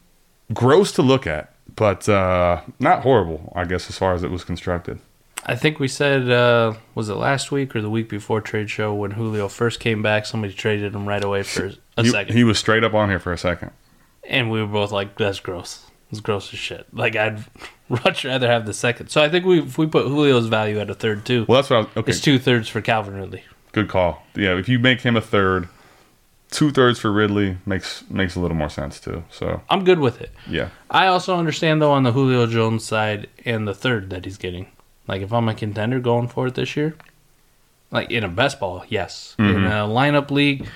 gross 0.53 0.91
to 0.93 1.03
look 1.03 1.27
at, 1.27 1.55
but 1.77 2.09
uh, 2.09 2.63
not 2.81 3.03
horrible, 3.03 3.53
I 3.55 3.67
guess, 3.67 3.89
as 3.89 3.99
far 3.99 4.15
as 4.15 4.23
it 4.23 4.31
was 4.31 4.43
constructed. 4.43 4.99
I 5.47 5.57
think 5.57 5.79
we 5.79 5.89
said 5.89 6.31
uh, 6.31 6.75
was 6.95 7.09
it 7.09 7.15
last 7.17 7.53
week 7.53 7.77
or 7.77 7.83
the 7.83 7.91
week 7.91 8.09
before 8.09 8.41
trade 8.41 8.71
show 8.71 8.95
when 8.95 9.13
Julio 9.13 9.49
first 9.49 9.79
came 9.81 10.03
back, 10.03 10.25
somebody 10.27 10.55
traded 10.55 10.95
him 10.95 11.07
right 11.07 11.23
away 11.23 11.43
for 11.43 11.73
a 11.97 12.03
he, 12.03 12.09
second. 12.09 12.35
he 12.37 12.45
was 12.45 12.59
straight 12.59 12.83
up 12.85 12.95
on 12.95 13.09
here 13.11 13.19
for 13.19 13.33
a 13.33 13.39
second. 13.39 13.71
and 14.27 14.51
we 14.51 14.61
were 14.61 14.67
both 14.67 14.91
like, 14.91 15.17
"That's 15.19 15.41
gross. 15.41 15.87
It's 16.11 16.21
gross 16.21 16.53
as 16.53 16.59
shit." 16.59 16.87
Like 16.93 17.15
I'd 17.17 17.45
much 17.89 18.25
rather 18.25 18.49
have 18.49 18.65
the 18.67 18.73
second. 18.75 19.09
So 19.09 19.23
I 19.23 19.29
think 19.29 19.45
we 19.45 19.61
if 19.61 19.77
we 19.77 19.87
put 19.87 20.07
Julio's 20.07 20.47
value 20.47 20.81
at 20.81 20.89
a 20.89 20.95
third 20.95 21.25
too. 21.27 21.45
Well, 21.49 21.57
that's 21.61 21.71
what 21.71 21.77
I 21.77 21.81
was. 21.81 21.89
Okay, 21.99 22.11
It's 22.11 22.21
two 22.21 22.39
thirds 22.39 22.69
for 22.69 22.81
Calvin 22.81 23.15
Ridley. 23.15 23.45
good 23.73 23.89
call. 23.89 24.23
Yeah, 24.35 24.57
if 24.57 24.69
you 24.69 24.79
make 24.79 25.03
him 25.03 25.15
a 25.17 25.21
third, 25.21 25.69
two 26.51 26.71
thirds 26.71 26.99
for 26.99 27.13
Ridley 27.13 27.59
makes 27.67 28.03
makes 28.09 28.35
a 28.35 28.41
little 28.41 28.57
more 28.57 28.71
sense 28.71 28.99
too. 28.99 29.25
So 29.31 29.61
I'm 29.69 29.85
good 29.85 29.99
with 29.99 30.23
it. 30.23 30.31
yeah, 30.49 30.71
I 30.91 31.07
also 31.09 31.37
understand 31.37 31.83
though 31.83 31.93
on 31.93 32.03
the 32.05 32.13
Julio 32.13 32.47
Jones 32.47 32.83
side 32.85 33.29
and 33.45 33.69
the 33.69 33.75
third 33.75 34.09
that 34.09 34.25
he's 34.25 34.39
getting. 34.39 34.69
Like 35.07 35.23
if 35.23 35.33
I'm 35.33 35.49
a 35.49 35.55
contender 35.55 36.01
going 36.01 36.29
for 36.29 36.47
it 36.47 36.55
this 36.55 36.77
year, 36.77 36.97
like 37.91 38.11
in 38.11 38.25
a 38.25 38.29
best 38.29 38.59
ball, 38.59 38.85
yes. 38.89 39.35
In 39.39 39.45
mm-hmm. 39.45 39.67
a 39.67 39.89
lineup 39.89 40.31
league, 40.31 40.67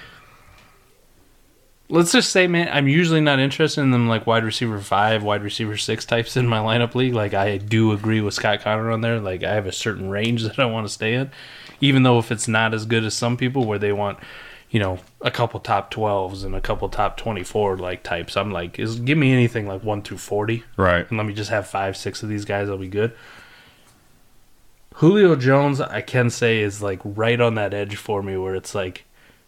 let's 1.89 2.13
just 2.13 2.31
say, 2.31 2.47
man, 2.47 2.69
I'm 2.71 2.89
usually 2.89 3.21
not 3.21 3.39
interested 3.39 3.81
in 3.81 3.91
them 3.91 4.09
like 4.09 4.27
wide 4.27 4.45
receiver 4.45 4.79
five, 4.81 5.23
wide 5.23 5.43
receiver 5.43 5.77
six 5.77 6.05
types 6.05 6.37
in 6.37 6.47
my 6.47 6.59
lineup 6.59 6.95
league. 6.95 7.15
Like 7.15 7.35
I 7.35 7.57
do 7.59 7.93
agree 7.93 8.21
with 8.21 8.35
Scott 8.35 8.61
Connor 8.61 8.91
on 8.91 9.01
there. 9.01 9.21
Like 9.21 9.43
I 9.43 9.55
have 9.55 9.67
a 9.67 9.73
certain 9.73 10.11
range 10.11 10.43
that 10.45 10.59
I 10.59 10.67
want 10.67 10.87
to 10.87 10.93
stay 10.93 11.15
in, 11.15 11.31
even 11.81 12.03
though 12.03 12.19
if 12.19 12.31
it's 12.31 12.49
not 12.49 12.75
as 12.75 12.85
good 12.85 13.05
as 13.05 13.15
some 13.15 13.37
people 13.37 13.65
where 13.65 13.79
they 13.79 13.93
want. 13.93 14.19
You 14.71 14.81
know, 14.81 14.99
a 15.23 15.31
couple 15.31 15.61
top 15.61 15.91
twelves 15.91 16.45
and 16.45 16.55
a 16.55 16.61
couple 16.61 16.91
top 16.91 17.17
twenty-four 17.17 17.79
like 17.79 18.03
types. 18.03 18.37
I'm 18.37 18.51
like, 18.53 18.79
is 18.79 19.01
give 19.01 19.17
me 19.17 19.33
anything 19.33 19.67
like 19.67 19.83
one 19.83 20.03
through 20.03 20.19
forty 20.19 20.63
right. 20.77 21.09
and 21.09 21.17
let 21.17 21.27
me 21.27 21.33
just 21.33 21.49
have 21.49 21.67
five, 21.67 21.97
six 21.97 22.23
of 22.23 22.29
these 22.29 22.45
guys. 22.45 22.69
I'll 22.69 22.77
be 22.77 22.87
good. 22.87 23.15
Julio 24.99 25.37
Jones, 25.37 25.81
I 25.81 26.01
can 26.01 26.29
say, 26.29 26.61
is 26.61 26.83
like 26.83 27.01
right 27.05 27.41
on 27.41 27.55
that 27.55 27.73
edge 27.73 27.95
for 27.95 28.21
me, 28.21 28.37
where 28.37 28.57
it's 28.57 28.75
like 28.75 29.05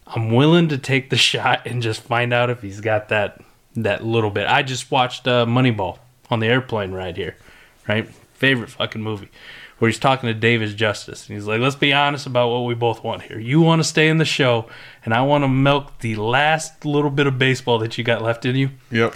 I'm 0.07 0.31
willing 0.31 0.69
to 0.69 0.77
take 0.77 1.09
the 1.09 1.17
shot 1.31 1.67
and 1.67 1.81
just 1.81 2.01
find 2.01 2.33
out 2.33 2.49
if 2.49 2.61
he's 2.61 2.79
got 2.79 3.09
that 3.09 3.41
that 3.75 4.03
little 4.03 4.29
bit. 4.29 4.47
I 4.47 4.63
just 4.63 4.91
watched 4.91 5.27
uh, 5.27 5.45
Moneyball 5.45 5.99
on 6.29 6.39
the 6.39 6.47
airplane 6.47 6.91
ride 6.91 7.17
here, 7.17 7.35
right? 7.87 8.07
Favorite 8.33 8.69
fucking 8.69 9.01
movie, 9.01 9.29
where 9.79 9.89
he's 9.89 9.99
talking 9.99 10.27
to 10.27 10.33
David 10.33 10.75
Justice, 10.77 11.27
and 11.27 11.35
he's 11.35 11.47
like, 11.47 11.59
"Let's 11.59 11.75
be 11.75 11.91
honest 11.91 12.25
about 12.25 12.49
what 12.49 12.61
we 12.61 12.73
both 12.73 13.03
want 13.03 13.23
here. 13.23 13.37
You 13.37 13.59
want 13.59 13.81
to 13.81 13.83
stay 13.83 14.07
in 14.07 14.19
the 14.19 14.25
show, 14.25 14.67
and 15.03 15.13
I 15.13 15.21
want 15.23 15.43
to 15.43 15.49
milk 15.49 15.99
the 15.99 16.15
last 16.15 16.85
little 16.85 17.11
bit 17.11 17.27
of 17.27 17.37
baseball 17.37 17.77
that 17.79 17.97
you 17.97 18.05
got 18.05 18.21
left 18.21 18.45
in 18.45 18.55
you." 18.55 18.69
Yep. 18.89 19.15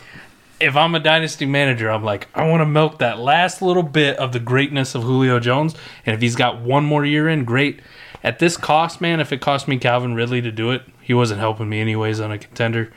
If 0.60 0.76
I'm 0.76 0.96
a 0.96 1.00
dynasty 1.00 1.46
manager, 1.46 1.90
I'm 1.90 2.04
like, 2.04 2.28
I 2.34 2.48
want 2.48 2.62
to 2.62 2.66
milk 2.66 3.00
that 3.00 3.20
last 3.20 3.62
little 3.62 3.84
bit 3.84 4.18
of 4.18 4.32
the 4.32 4.40
greatness 4.40 4.96
of 4.96 5.04
Julio 5.04 5.40
Jones. 5.40 5.76
And 6.06 6.14
if 6.14 6.22
he's 6.22 6.36
got 6.36 6.62
one 6.62 6.86
more 6.86 7.06
year 7.06 7.28
in, 7.28 7.46
great. 7.46 7.82
At 8.24 8.40
this 8.40 8.58
cost, 8.58 9.02
man, 9.02 9.20
if 9.20 9.32
it 9.32 9.42
cost 9.42 9.68
me 9.68 9.78
Calvin 9.78 10.16
Ridley 10.16 10.42
to 10.42 10.52
do 10.52 10.72
it, 10.72 10.84
he 11.02 11.14
wasn't 11.14 11.40
helping 11.40 11.70
me 11.70 11.80
anyways 11.80 12.20
on 12.20 12.32
a 12.32 12.38
contender. 12.38 12.92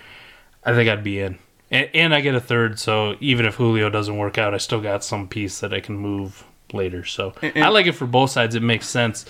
I 0.65 0.75
think 0.75 0.89
I'd 0.89 1.05
be 1.05 1.21
in. 1.21 1.39
And, 1.71 1.91
and 1.95 2.15
I 2.15 2.21
get 2.21 2.35
a 2.35 2.41
third, 2.41 2.79
so 2.79 3.17
even 3.21 3.45
if 3.45 3.57
Julio 3.57 3.91
doesn't 3.91 4.17
work 4.17 4.39
out, 4.39 4.55
I 4.55 4.59
still 4.59 4.81
got 4.81 5.05
some 5.05 5.29
piece 5.29 5.61
that 5.61 5.75
I 5.75 5.81
can 5.81 5.97
move 5.97 6.45
later. 6.73 7.05
So 7.05 7.35
I 7.43 7.69
like 7.69 7.87
it 7.87 7.93
for 7.93 8.07
both 8.07 8.31
sides. 8.31 8.55
It 8.55 8.63
makes 8.63 8.89
sense. 8.89 9.27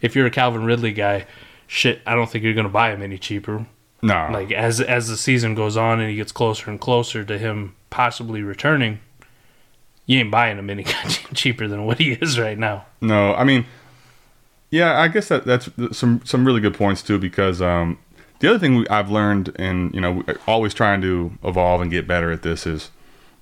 if 0.00 0.16
you're 0.16 0.26
a 0.26 0.30
Calvin 0.30 0.64
Ridley 0.64 0.92
guy, 0.92 1.26
shit, 1.66 2.00
I 2.06 2.14
don't 2.14 2.30
think 2.30 2.44
you're 2.44 2.54
going 2.54 2.66
to 2.66 2.72
buy 2.72 2.92
him 2.92 3.02
any 3.02 3.18
cheaper. 3.18 3.66
No, 4.02 4.28
Like 4.32 4.50
as 4.50 4.80
as 4.80 5.08
the 5.08 5.16
season 5.16 5.54
goes 5.54 5.76
on 5.76 6.00
and 6.00 6.10
he 6.10 6.16
gets 6.16 6.32
closer 6.32 6.68
and 6.68 6.80
closer 6.80 7.22
to 7.24 7.38
him 7.38 7.76
possibly 7.88 8.42
returning, 8.42 8.98
you 10.06 10.18
ain't 10.18 10.30
buying 10.30 10.58
him 10.58 10.68
any 10.68 10.84
cheaper 11.34 11.68
than 11.68 11.86
what 11.86 11.98
he 11.98 12.12
is 12.12 12.38
right 12.38 12.58
now. 12.58 12.84
No, 13.00 13.32
I 13.34 13.44
mean, 13.44 13.64
yeah, 14.70 15.00
I 15.00 15.06
guess 15.06 15.28
that 15.28 15.44
that's 15.44 15.68
some 15.92 16.20
some 16.24 16.44
really 16.44 16.60
good 16.60 16.74
points 16.74 17.00
too. 17.02 17.16
Because 17.16 17.62
um, 17.62 17.96
the 18.40 18.50
other 18.50 18.58
thing 18.58 18.74
we, 18.74 18.88
I've 18.88 19.10
learned, 19.10 19.52
and 19.56 19.94
you 19.94 20.00
know, 20.00 20.24
always 20.48 20.74
trying 20.74 21.00
to 21.02 21.32
evolve 21.44 21.80
and 21.80 21.90
get 21.90 22.08
better 22.08 22.32
at 22.32 22.42
this 22.42 22.66
is 22.66 22.90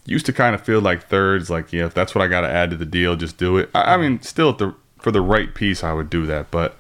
used 0.05 0.27
to 0.27 0.33
kind 0.33 0.55
of 0.55 0.61
feel 0.61 0.81
like 0.81 1.09
thirds, 1.09 1.49
like 1.49 1.73
yeah, 1.73 1.87
if 1.87 1.95
that's 1.95 2.15
what 2.15 2.23
I 2.23 2.29
got 2.29 2.43
to 2.43 2.51
add 2.51 2.69
to 2.71 2.77
the 2.77 2.85
deal, 2.85 3.17
just 3.17 3.39
do 3.39 3.57
it. 3.57 3.71
I, 3.75 3.95
I 3.95 3.97
mean, 3.97 4.21
still 4.21 4.51
at 4.51 4.59
the 4.59 4.75
for 4.99 5.11
the 5.11 5.23
right 5.23 5.55
piece, 5.55 5.83
I 5.83 5.95
would 5.95 6.11
do 6.11 6.27
that, 6.27 6.51
but 6.51 6.77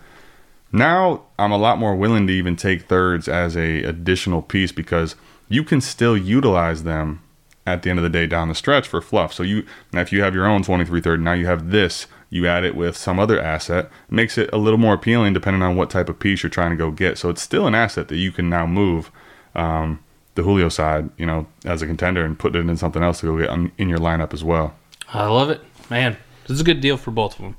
now 0.72 1.22
I'm 1.38 1.52
a 1.52 1.59
lot 1.59 1.78
more 1.78 1.94
willing 1.94 2.26
to 2.26 2.33
even 2.33 2.56
take 2.56 2.83
thirds 2.83 3.28
as 3.28 3.56
a 3.56 3.83
additional 3.83 4.42
piece 4.42 4.72
because 4.72 5.16
you 5.48 5.64
can 5.64 5.80
still 5.80 6.16
utilize 6.16 6.85
them 6.85 7.22
at 7.66 7.83
the 7.83 7.90
end 7.90 7.98
of 7.98 8.02
the 8.02 8.09
day 8.09 8.26
down 8.26 8.48
the 8.48 8.54
stretch 8.54 8.88
for 8.88 9.00
fluff. 9.00 9.33
So 9.33 9.42
you 9.42 9.64
now 9.92 10.00
if 10.00 10.12
you 10.12 10.22
have 10.22 10.35
your 10.35 10.46
own 10.46 10.62
23 10.62 11.00
third, 11.00 11.20
now 11.20 11.33
you 11.33 11.46
have 11.46 11.70
this, 11.70 12.06
you 12.28 12.46
add 12.46 12.64
it 12.64 12.74
with 12.74 12.96
some 12.96 13.18
other 13.18 13.40
asset, 13.40 13.90
makes 14.09 14.38
it 14.38 14.50
a 14.52 14.59
little 14.59 14.78
more 14.78 14.94
appealing 14.94 15.33
depending 15.33 15.62
on 15.62 15.76
what 15.76 15.90
type 15.90 16.09
of 16.09 16.18
piece 16.18 16.42
you're 16.42 16.50
trying 16.50 16.70
to 16.70 16.76
go 16.76 16.90
get. 16.90 17.18
So 17.18 17.28
it's 17.28 17.42
still 17.42 17.66
an 17.66 17.74
asset 17.74 18.09
that 18.09 18.16
you 18.16 18.33
can 18.33 18.48
now 18.48 18.66
move 18.66 19.11
um, 19.54 20.02
the 20.37 20.42
Julio 20.42 20.68
side, 20.68 21.11
you 21.16 21.26
know, 21.26 21.46
as 21.64 21.83
a 21.83 21.87
contender 21.87 22.24
and 22.24 22.38
put 22.38 22.54
it 22.54 22.61
in 22.61 22.76
something 22.76 23.02
else 23.02 23.20
to 23.20 23.26
go 23.26 23.38
get 23.38 23.50
on, 23.50 23.72
in 23.78 23.88
your 23.88 23.98
lineup 23.98 24.33
as 24.33 24.44
well. 24.44 24.74
I 25.12 25.26
love 25.26 25.50
it, 25.50 25.61
man. 25.90 26.16
This 26.42 26.56
is 26.56 26.61
a 26.61 26.64
good 26.64 26.80
deal 26.80 26.96
for 26.96 27.11
both 27.11 27.35
of 27.35 27.42
them. 27.42 27.56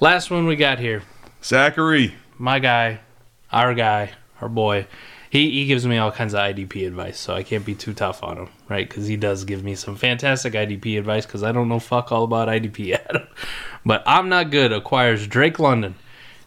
Last 0.00 0.30
one 0.30 0.46
we 0.46 0.56
got 0.56 0.78
here. 0.78 1.02
Zachary, 1.42 2.14
my 2.38 2.58
guy, 2.58 3.00
our 3.50 3.74
guy, 3.74 4.12
our 4.40 4.48
boy, 4.48 4.86
he, 5.30 5.50
he 5.50 5.66
gives 5.66 5.86
me 5.86 5.98
all 5.98 6.12
kinds 6.12 6.34
of 6.34 6.40
IDP 6.40 6.86
advice, 6.86 7.18
so 7.18 7.34
I 7.34 7.42
can't 7.42 7.64
be 7.64 7.74
too 7.74 7.94
tough 7.94 8.22
on 8.22 8.36
him, 8.38 8.48
right? 8.68 8.88
Because 8.88 9.06
he 9.06 9.16
does 9.16 9.44
give 9.44 9.64
me 9.64 9.74
some 9.74 9.96
fantastic 9.96 10.54
IDP 10.54 10.98
advice 10.98 11.26
because 11.26 11.42
I 11.42 11.52
don't 11.52 11.68
know 11.68 11.80
fuck 11.80 12.12
all 12.12 12.24
about 12.24 12.48
IDP 12.48 12.86
yet. 12.86 13.28
but 13.84 14.02
I'm 14.06 14.28
not 14.28 14.50
good 14.50 14.72
acquires 14.72 15.26
Drake 15.26 15.58
London. 15.58 15.96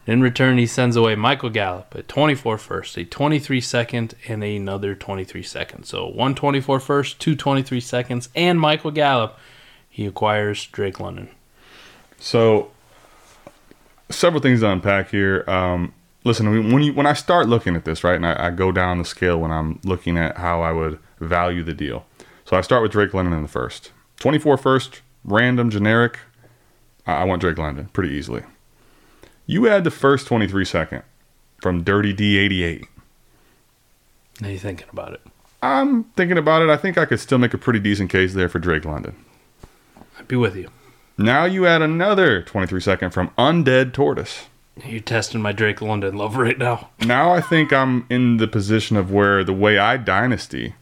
In 0.08 0.21
return, 0.21 0.58
he 0.58 0.65
sends 0.65 0.95
away 0.95 1.13
Michael 1.13 1.52
Gallup 1.52 1.93
at 1.95 2.08
24 2.08 2.58
first, 2.58 2.97
a 2.97 3.06
23 3.06 3.62
second, 3.62 4.15
and 4.28 4.43
another 4.43 4.95
23 4.95 5.43
second. 5.43 5.84
So 5.84 6.06
124 6.06 6.80
first, 6.80 7.19
two 7.19 7.36
23 7.36 7.80
seconds, 7.80 8.30
and 8.34 8.60
Michael 8.60 8.91
Gallup. 8.91 9.38
He 9.88 10.08
acquires 10.08 10.65
Drake 10.67 10.99
London. 10.99 11.30
So, 12.17 12.71
several 14.10 14.41
things 14.41 14.62
to 14.62 14.69
unpack 14.69 15.10
here. 15.12 15.43
Um, 15.48 15.93
listen, 16.24 16.72
when 16.72 16.84
you 16.84 16.93
when 16.93 17.06
I 17.06 17.13
start 17.13 17.48
looking 17.48 17.76
at 17.76 17.86
this, 17.86 18.04
right, 18.04 18.15
and 18.15 18.26
I, 18.26 18.48
I, 18.48 18.50
go 18.52 18.72
down 18.72 18.98
the 18.98 19.06
scale 19.06 19.39
when 19.39 19.52
I'm 19.52 19.80
looking 19.84 20.17
at 20.17 20.38
how 20.38 20.62
I 20.62 20.72
would 20.72 21.00
value 21.19 21.63
the 21.63 21.74
deal. 21.74 22.06
So 22.45 22.58
I 22.58 22.62
start 22.62 22.82
with 22.82 22.91
Drake 22.91 23.13
London 23.13 23.34
in 23.34 23.43
the 23.43 23.50
first, 23.50 23.91
24 24.19 24.58
first, 24.58 25.02
random, 25.24 25.69
generic. 25.69 26.19
I, 27.06 27.13
I 27.13 27.24
want 27.24 27.41
Drake 27.41 27.58
London 27.58 27.89
pretty 27.93 28.13
easily. 28.13 28.43
You 29.45 29.67
add 29.67 29.84
the 29.84 29.91
first 29.91 30.28
23 30.28 30.65
second 30.65 31.04
from 31.62 31.84
Dirty 31.84 32.13
D88. 32.13 32.86
Now 34.41 34.48
you're 34.48 34.60
thinking 34.60 34.88
about 34.91 35.13
it? 35.13 35.22
I'm 35.62 36.06
thinking 36.15 36.38
about 36.38 36.62
it. 36.62 36.69
I 36.69 36.78
think 36.78 36.98
I 36.98 37.06
could 37.06 37.19
still 37.19 37.38
make 37.38 37.54
a 37.54 37.58
pretty 37.58 37.80
decent 37.80 38.10
case 38.10 38.34
there 38.34 38.48
for 38.48 38.60
Drake 38.60 38.86
London. 38.86 39.15
I'd 40.17 40.28
be 40.28 40.38
with 40.38 40.56
you. 40.56 40.69
Now 41.19 41.43
you 41.43 41.67
add 41.67 41.82
another 41.82 42.41
23 42.41 42.79
second 42.79 43.10
from 43.10 43.32
Undead 43.38 43.91
Tortoise. 43.91 44.45
You're 44.86 45.01
testing 45.01 45.41
my 45.41 45.51
Drake 45.51 45.82
London 45.82 46.15
love 46.15 46.38
right 46.38 46.58
now. 46.58 46.91
Now 47.01 47.34
I 47.34 47.41
think 47.41 47.73
I'm 47.73 48.05
in 48.10 48.38
the 48.38 48.47
position 48.47 48.95
of 48.95 49.12
where 49.12 49.43
the 49.43 49.51
way 49.51 49.77
I 49.77 49.97
dynasty, 49.97 50.75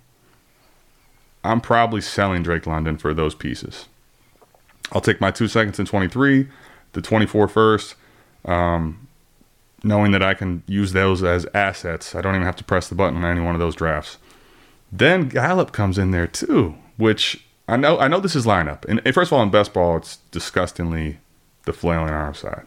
I'm 1.44 1.60
probably 1.60 2.02
selling 2.02 2.44
Drake 2.44 2.68
London 2.68 3.00
for 3.00 3.16
those 3.16 3.34
pieces. 3.34 3.88
I'll 4.92 5.02
take 5.02 5.20
my 5.20 5.32
two 5.32 5.48
seconds 5.48 5.80
and 5.80 5.88
23, 5.88 6.48
the 6.94 7.02
24 7.02 7.48
first, 7.48 7.96
um, 8.46 9.08
knowing 9.84 10.12
that 10.12 10.22
I 10.22 10.36
can 10.36 10.62
use 10.68 10.94
those 10.94 11.24
as 11.24 11.48
assets. 11.56 12.14
I 12.14 12.22
don't 12.22 12.36
even 12.36 12.46
have 12.46 12.56
to 12.58 12.64
press 12.64 12.90
the 12.90 12.96
button 12.96 13.18
on 13.18 13.26
any 13.26 13.42
one 13.42 13.56
of 13.56 13.60
those 13.60 13.76
drafts. 13.76 14.20
Then 14.92 15.30
Gallup 15.30 15.72
comes 15.72 15.98
in 15.98 16.12
there 16.12 16.28
too, 16.28 16.76
which 16.98 17.44
I 17.68 17.76
know 17.76 18.00
I 18.00 18.08
know 18.08 18.20
this 18.20 18.36
is 18.36 18.46
lineup. 18.46 18.86
And, 18.86 19.02
first 19.14 19.32
of 19.32 19.34
all, 19.34 19.44
in 19.44 19.50
best 19.50 19.74
ball, 19.74 19.98
it's 19.98 20.18
disgustingly 20.32 21.20
the 21.66 21.74
flailing 21.74 22.14
arm 22.14 22.34
side. 22.34 22.66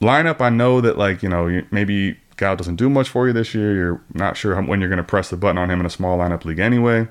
Lineup, 0.00 0.40
I 0.40 0.48
know 0.48 0.80
that 0.80 0.96
like 0.96 1.22
you 1.22 1.28
know 1.28 1.62
maybe 1.70 2.18
Gal 2.36 2.56
doesn't 2.56 2.76
do 2.76 2.88
much 2.88 3.08
for 3.08 3.26
you 3.26 3.32
this 3.32 3.54
year. 3.54 3.74
You're 3.74 4.00
not 4.14 4.36
sure 4.36 4.60
when 4.62 4.80
you're 4.80 4.88
going 4.88 4.98
to 4.98 5.04
press 5.04 5.28
the 5.30 5.36
button 5.36 5.58
on 5.58 5.70
him 5.70 5.80
in 5.80 5.86
a 5.86 5.90
small 5.90 6.18
lineup 6.18 6.44
league 6.44 6.58
anyway. 6.58 7.08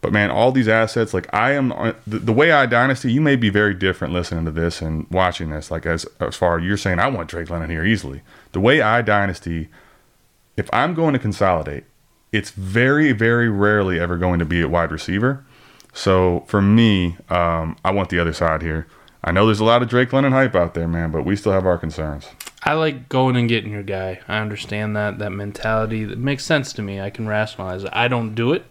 But 0.00 0.12
man, 0.12 0.30
all 0.30 0.52
these 0.52 0.68
assets, 0.68 1.14
like 1.14 1.32
I 1.32 1.52
am, 1.52 1.72
uh, 1.72 1.94
the, 2.06 2.18
the, 2.18 2.32
way 2.32 2.52
I 2.52 2.66
dynasty, 2.66 3.10
you 3.10 3.22
may 3.22 3.36
be 3.36 3.48
very 3.48 3.72
different 3.72 4.12
listening 4.12 4.44
to 4.44 4.50
this 4.50 4.82
and 4.82 5.06
watching 5.10 5.48
this. 5.48 5.70
Like 5.70 5.86
as 5.86 6.04
as 6.20 6.36
far 6.36 6.58
you're 6.58 6.76
saying, 6.76 6.98
I 6.98 7.06
want 7.06 7.30
Drake 7.30 7.48
London 7.48 7.70
here 7.70 7.84
easily. 7.84 8.20
The 8.52 8.60
way 8.60 8.82
I 8.82 9.00
dynasty, 9.00 9.68
if 10.58 10.68
I'm 10.74 10.94
going 10.94 11.14
to 11.14 11.18
consolidate, 11.18 11.84
it's 12.34 12.50
very, 12.50 13.12
very 13.12 13.48
rarely 13.48 14.00
ever 14.00 14.18
going 14.18 14.40
to 14.40 14.44
be 14.44 14.60
at 14.60 14.68
wide 14.68 14.90
receiver. 14.90 15.44
So 15.92 16.44
for 16.48 16.60
me, 16.60 17.16
um, 17.30 17.76
I 17.84 17.92
want 17.92 18.08
the 18.08 18.18
other 18.18 18.32
side 18.32 18.60
here. 18.60 18.88
I 19.22 19.30
know 19.30 19.46
there's 19.46 19.60
a 19.60 19.64
lot 19.64 19.82
of 19.82 19.88
Drake 19.88 20.12
London 20.12 20.32
hype 20.32 20.56
out 20.56 20.74
there, 20.74 20.88
man, 20.88 21.12
but 21.12 21.24
we 21.24 21.36
still 21.36 21.52
have 21.52 21.64
our 21.64 21.78
concerns. 21.78 22.28
I 22.64 22.72
like 22.72 23.08
going 23.08 23.36
and 23.36 23.48
getting 23.48 23.70
your 23.70 23.84
guy. 23.84 24.20
I 24.26 24.38
understand 24.38 24.96
that 24.96 25.20
that 25.20 25.30
mentality. 25.30 26.04
That 26.04 26.18
makes 26.18 26.44
sense 26.44 26.72
to 26.72 26.82
me. 26.82 27.00
I 27.00 27.10
can 27.10 27.28
rationalize 27.28 27.84
it. 27.84 27.90
I 27.92 28.08
don't 28.08 28.34
do 28.34 28.52
it. 28.52 28.64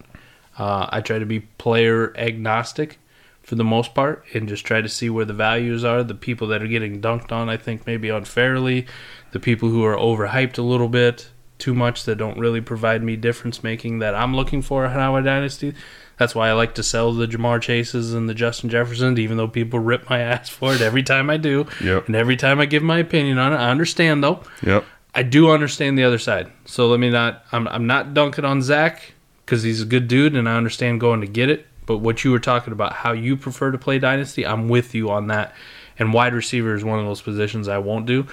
Uh, 0.58 0.86
I 0.90 1.00
try 1.00 1.18
to 1.18 1.26
be 1.26 1.40
player 1.40 2.14
agnostic 2.18 2.98
for 3.42 3.54
the 3.54 3.64
most 3.64 3.94
part 3.94 4.24
and 4.34 4.46
just 4.46 4.66
try 4.66 4.82
to 4.82 4.88
see 4.88 5.08
where 5.08 5.24
the 5.24 5.32
values 5.32 5.84
are. 5.84 6.02
The 6.02 6.14
people 6.14 6.48
that 6.48 6.62
are 6.62 6.68
getting 6.68 7.00
dunked 7.00 7.32
on, 7.32 7.48
I 7.48 7.56
think, 7.56 7.86
maybe 7.86 8.10
unfairly. 8.10 8.86
The 9.32 9.40
people 9.40 9.70
who 9.70 9.84
are 9.84 9.96
overhyped 9.96 10.58
a 10.58 10.62
little 10.62 10.88
bit 10.88 11.30
too 11.64 11.74
much 11.74 12.04
that 12.04 12.16
don't 12.16 12.38
really 12.38 12.60
provide 12.60 13.02
me 13.02 13.16
difference 13.16 13.62
making 13.62 14.00
that 14.00 14.14
I'm 14.14 14.36
looking 14.36 14.60
for 14.60 14.84
in 14.84 14.90
our 14.92 15.22
dynasty. 15.22 15.72
That's 16.18 16.34
why 16.34 16.50
I 16.50 16.52
like 16.52 16.74
to 16.74 16.82
sell 16.82 17.14
the 17.14 17.26
Ja'Marr 17.26 17.62
Chases 17.62 18.12
and 18.12 18.28
the 18.28 18.34
Justin 18.34 18.68
Jeffersons, 18.68 19.18
even 19.18 19.38
though 19.38 19.48
people 19.48 19.78
rip 19.78 20.10
my 20.10 20.18
ass 20.32 20.50
for 20.50 20.74
it 20.74 20.82
every 20.82 21.02
time 21.02 21.30
I 21.30 21.38
do. 21.38 21.66
Yep. 21.82 22.08
And 22.08 22.16
every 22.16 22.36
time 22.36 22.60
I 22.60 22.66
give 22.66 22.82
my 22.82 22.98
opinion 22.98 23.38
on 23.38 23.54
it, 23.54 23.56
I 23.56 23.70
understand 23.70 24.22
though. 24.22 24.42
Yep. 24.62 24.84
I 25.14 25.22
do 25.22 25.50
understand 25.50 25.96
the 25.96 26.04
other 26.04 26.18
side. 26.18 26.52
So 26.66 26.86
let 26.86 27.00
me 27.00 27.08
not. 27.08 27.46
I'm 27.50 27.66
I'm 27.68 27.86
not 27.86 28.12
dunking 28.12 28.44
on 28.44 28.60
Zach 28.60 29.14
because 29.46 29.62
he's 29.62 29.80
a 29.80 29.86
good 29.86 30.06
dude 30.06 30.36
and 30.36 30.46
I 30.46 30.56
understand 30.58 31.00
going 31.00 31.22
to 31.22 31.26
get 31.26 31.48
it. 31.48 31.66
But 31.86 31.98
what 31.98 32.24
you 32.24 32.30
were 32.30 32.40
talking 32.40 32.74
about, 32.74 32.92
how 32.92 33.12
you 33.12 33.38
prefer 33.38 33.70
to 33.70 33.78
play 33.78 33.98
dynasty, 33.98 34.44
I'm 34.44 34.68
with 34.68 34.94
you 34.94 35.10
on 35.10 35.28
that. 35.28 35.54
And 35.98 36.12
wide 36.12 36.34
receiver 36.34 36.74
is 36.74 36.84
one 36.84 36.98
of 36.98 37.06
those 37.06 37.22
positions 37.22 37.68
I 37.68 37.78
won't 37.78 38.04
do 38.04 38.26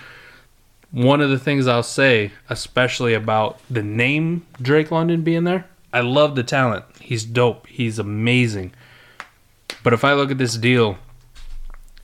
one 0.92 1.22
of 1.22 1.30
the 1.30 1.40
things 1.40 1.68
I'll 1.68 1.84
say, 1.84 2.32
especially 2.50 3.14
about 3.14 3.60
the 3.70 3.84
name 3.84 4.46
Drake 4.62 4.92
London 4.92 5.24
being 5.24 5.46
there, 5.46 5.66
I 5.94 6.02
love 6.02 6.36
the 6.36 6.44
talent. 6.44 6.86
He's 7.00 7.24
dope. 7.24 7.68
He's 7.68 7.98
amazing. 7.98 8.74
But 9.84 9.94
if 9.94 10.04
I 10.04 10.14
look 10.14 10.32
at 10.32 10.38
this 10.38 10.58
deal, 10.58 10.98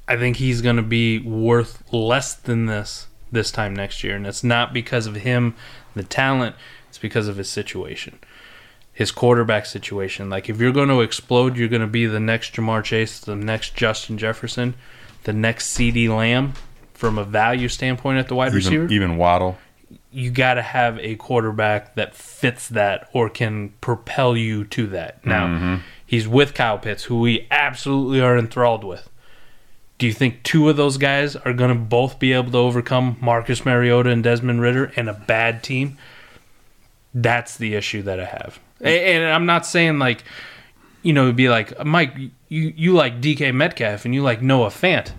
I 0.08 0.18
think 0.18 0.38
he's 0.38 0.62
going 0.62 0.78
to 0.78 0.82
be 0.82 1.20
worth 1.20 1.84
less 1.94 2.34
than 2.34 2.66
this 2.66 3.08
this 3.30 3.52
time 3.52 3.76
next 3.76 4.04
year. 4.06 4.16
And 4.16 4.26
it's 4.26 4.44
not 4.44 4.74
because 4.74 5.06
of 5.06 5.16
him, 5.16 5.54
the 5.96 6.04
talent, 6.04 6.56
it's 6.88 6.98
because 6.98 7.28
of 7.28 7.36
his 7.36 7.50
situation. 7.50 8.20
His 8.94 9.12
quarterback 9.12 9.66
situation. 9.66 10.30
Like, 10.30 10.50
if 10.50 10.60
you're 10.60 10.72
going 10.72 10.88
to 10.90 11.02
explode, 11.02 11.58
you're 11.58 11.68
going 11.68 11.82
to 11.82 11.88
be 11.88 12.06
the 12.06 12.22
next 12.22 12.56
Ja'Marr 12.56 12.84
Chase, 12.84 13.20
the 13.20 13.36
next 13.36 13.76
Justin 13.76 14.18
Jefferson, 14.18 14.76
the 15.24 15.34
next 15.34 15.78
CeeDee 15.78 16.10
Lamb 16.10 16.54
from 16.98 17.20
a 17.20 17.24
value 17.24 17.70
standpoint 17.70 18.18
at 18.18 18.28
the 18.28 18.34
wide 18.34 18.48
even, 18.48 18.56
receiver. 18.56 18.88
Even 18.88 19.18
Waddle. 19.18 19.58
You 20.12 20.32
got 20.32 20.56
to 20.56 20.64
have 20.64 20.98
a 21.00 21.16
quarterback 21.16 21.94
that 21.94 22.16
fits 22.16 22.68
that 22.70 23.08
or 23.14 23.30
can 23.30 23.70
propel 23.82 24.36
you 24.36 24.66
to 24.66 24.88
that. 24.88 25.24
Now, 25.24 25.48
mm-hmm. 25.48 25.76
he's 26.06 26.28
with 26.28 26.56
Kyle 26.56 26.80
Pitts, 26.80 27.04
who 27.04 27.20
we 27.20 27.48
absolutely 27.52 28.20
are 28.20 28.36
enthralled 28.36 28.84
with. 28.84 29.10
Do 30.00 30.08
you 30.08 30.14
think 30.14 30.42
two 30.42 30.70
of 30.70 30.76
those 30.76 30.98
guys 30.98 31.36
are 31.36 31.54
going 31.54 31.70
to 31.70 31.80
both 31.80 32.18
be 32.18 32.34
able 32.34 32.52
to 32.52 32.58
overcome 32.58 33.18
Marcus 33.22 33.64
Mariota 33.64 34.10
and 34.10 34.24
Desmond 34.24 34.62
Ridder 34.62 34.92
and 34.96 35.08
a 35.08 35.14
bad 35.14 35.62
team? 35.62 36.00
That's 37.14 37.58
the 37.58 37.76
issue 37.76 38.02
that 38.04 38.20
I 38.20 38.26
have. 38.26 38.60
And 38.82 39.24
I'm 39.24 39.46
not 39.46 39.68
saying 39.68 40.00
like, 40.00 40.24
you 41.04 41.14
know, 41.14 41.24
it'd 41.24 41.36
be 41.36 41.50
like, 41.50 41.86
Mike, 41.86 42.16
you, 42.50 42.74
you 42.76 42.94
like 42.94 43.22
DK 43.22 43.54
Metcalf 43.54 44.06
and 44.06 44.16
you 44.16 44.24
like 44.24 44.42
Noah 44.42 44.70
Fant 44.70 45.12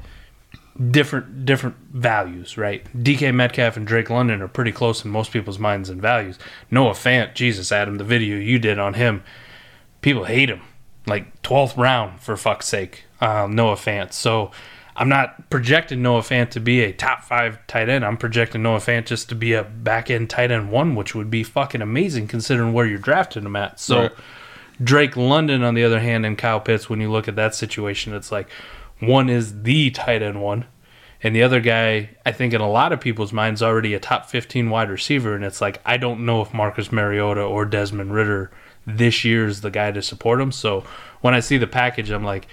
different 0.90 1.44
different 1.44 1.76
values, 1.92 2.56
right? 2.56 2.86
DK 2.96 3.34
Metcalf 3.34 3.76
and 3.76 3.86
Drake 3.86 4.10
London 4.10 4.40
are 4.40 4.48
pretty 4.48 4.72
close 4.72 5.04
in 5.04 5.10
most 5.10 5.32
people's 5.32 5.58
minds 5.58 5.90
and 5.90 6.00
values. 6.00 6.38
Noah 6.70 6.92
Fant, 6.92 7.34
Jesus, 7.34 7.72
Adam, 7.72 7.98
the 7.98 8.04
video 8.04 8.36
you 8.36 8.58
did 8.58 8.78
on 8.78 8.94
him, 8.94 9.22
people 10.02 10.24
hate 10.24 10.50
him. 10.50 10.60
Like 11.06 11.42
twelfth 11.42 11.76
round 11.76 12.20
for 12.20 12.36
fuck's 12.36 12.68
sake, 12.68 13.04
um, 13.20 13.54
Noah 13.54 13.76
Fant. 13.76 14.12
So 14.12 14.50
I'm 14.94 15.08
not 15.08 15.48
projecting 15.50 16.02
Noah 16.02 16.20
Fant 16.20 16.50
to 16.50 16.60
be 16.60 16.82
a 16.82 16.92
top 16.92 17.24
five 17.24 17.64
tight 17.66 17.88
end. 17.88 18.04
I'm 18.04 18.16
projecting 18.16 18.62
Noah 18.62 18.78
Fant 18.78 19.06
just 19.06 19.28
to 19.30 19.34
be 19.34 19.54
a 19.54 19.64
back 19.64 20.10
end 20.10 20.28
tight 20.30 20.50
end 20.50 20.70
one, 20.70 20.94
which 20.94 21.14
would 21.14 21.30
be 21.30 21.42
fucking 21.42 21.82
amazing 21.82 22.28
considering 22.28 22.72
where 22.72 22.86
you're 22.86 22.98
drafting 22.98 23.44
him 23.44 23.56
at. 23.56 23.80
So 23.80 24.02
Right. 24.02 24.12
Drake 24.82 25.16
London, 25.16 25.64
on 25.64 25.74
the 25.74 25.82
other 25.82 25.98
hand, 25.98 26.24
and 26.24 26.38
Kyle 26.38 26.60
Pitts, 26.60 26.88
when 26.88 27.00
you 27.00 27.10
look 27.10 27.26
at 27.26 27.34
that 27.34 27.54
situation, 27.54 28.14
it's 28.14 28.30
like 28.30 28.48
one 29.00 29.28
is 29.28 29.62
the 29.62 29.90
tight 29.90 30.22
end 30.22 30.42
one, 30.42 30.66
and 31.22 31.34
the 31.34 31.42
other 31.42 31.60
guy, 31.60 32.10
I 32.24 32.32
think 32.32 32.52
in 32.52 32.60
a 32.60 32.70
lot 32.70 32.92
of 32.92 33.00
people's 33.00 33.32
minds, 33.32 33.62
already 33.62 33.94
a 33.94 34.00
top 34.00 34.26
15 34.26 34.70
wide 34.70 34.88
receiver. 34.90 35.34
And 35.34 35.44
it's 35.44 35.60
like, 35.60 35.80
I 35.84 35.96
don't 35.96 36.24
know 36.24 36.40
if 36.42 36.54
Marcus 36.54 36.92
Mariota 36.92 37.40
or 37.42 37.64
Desmond 37.64 38.12
Ridder 38.14 38.50
this 38.86 39.24
year 39.24 39.46
is 39.46 39.60
the 39.60 39.70
guy 39.70 39.90
to 39.92 40.00
support 40.00 40.40
him. 40.40 40.52
So 40.52 40.84
when 41.20 41.34
I 41.34 41.40
see 41.40 41.58
the 41.58 41.66
package, 41.66 42.10
I'm 42.10 42.22
like, 42.24 42.46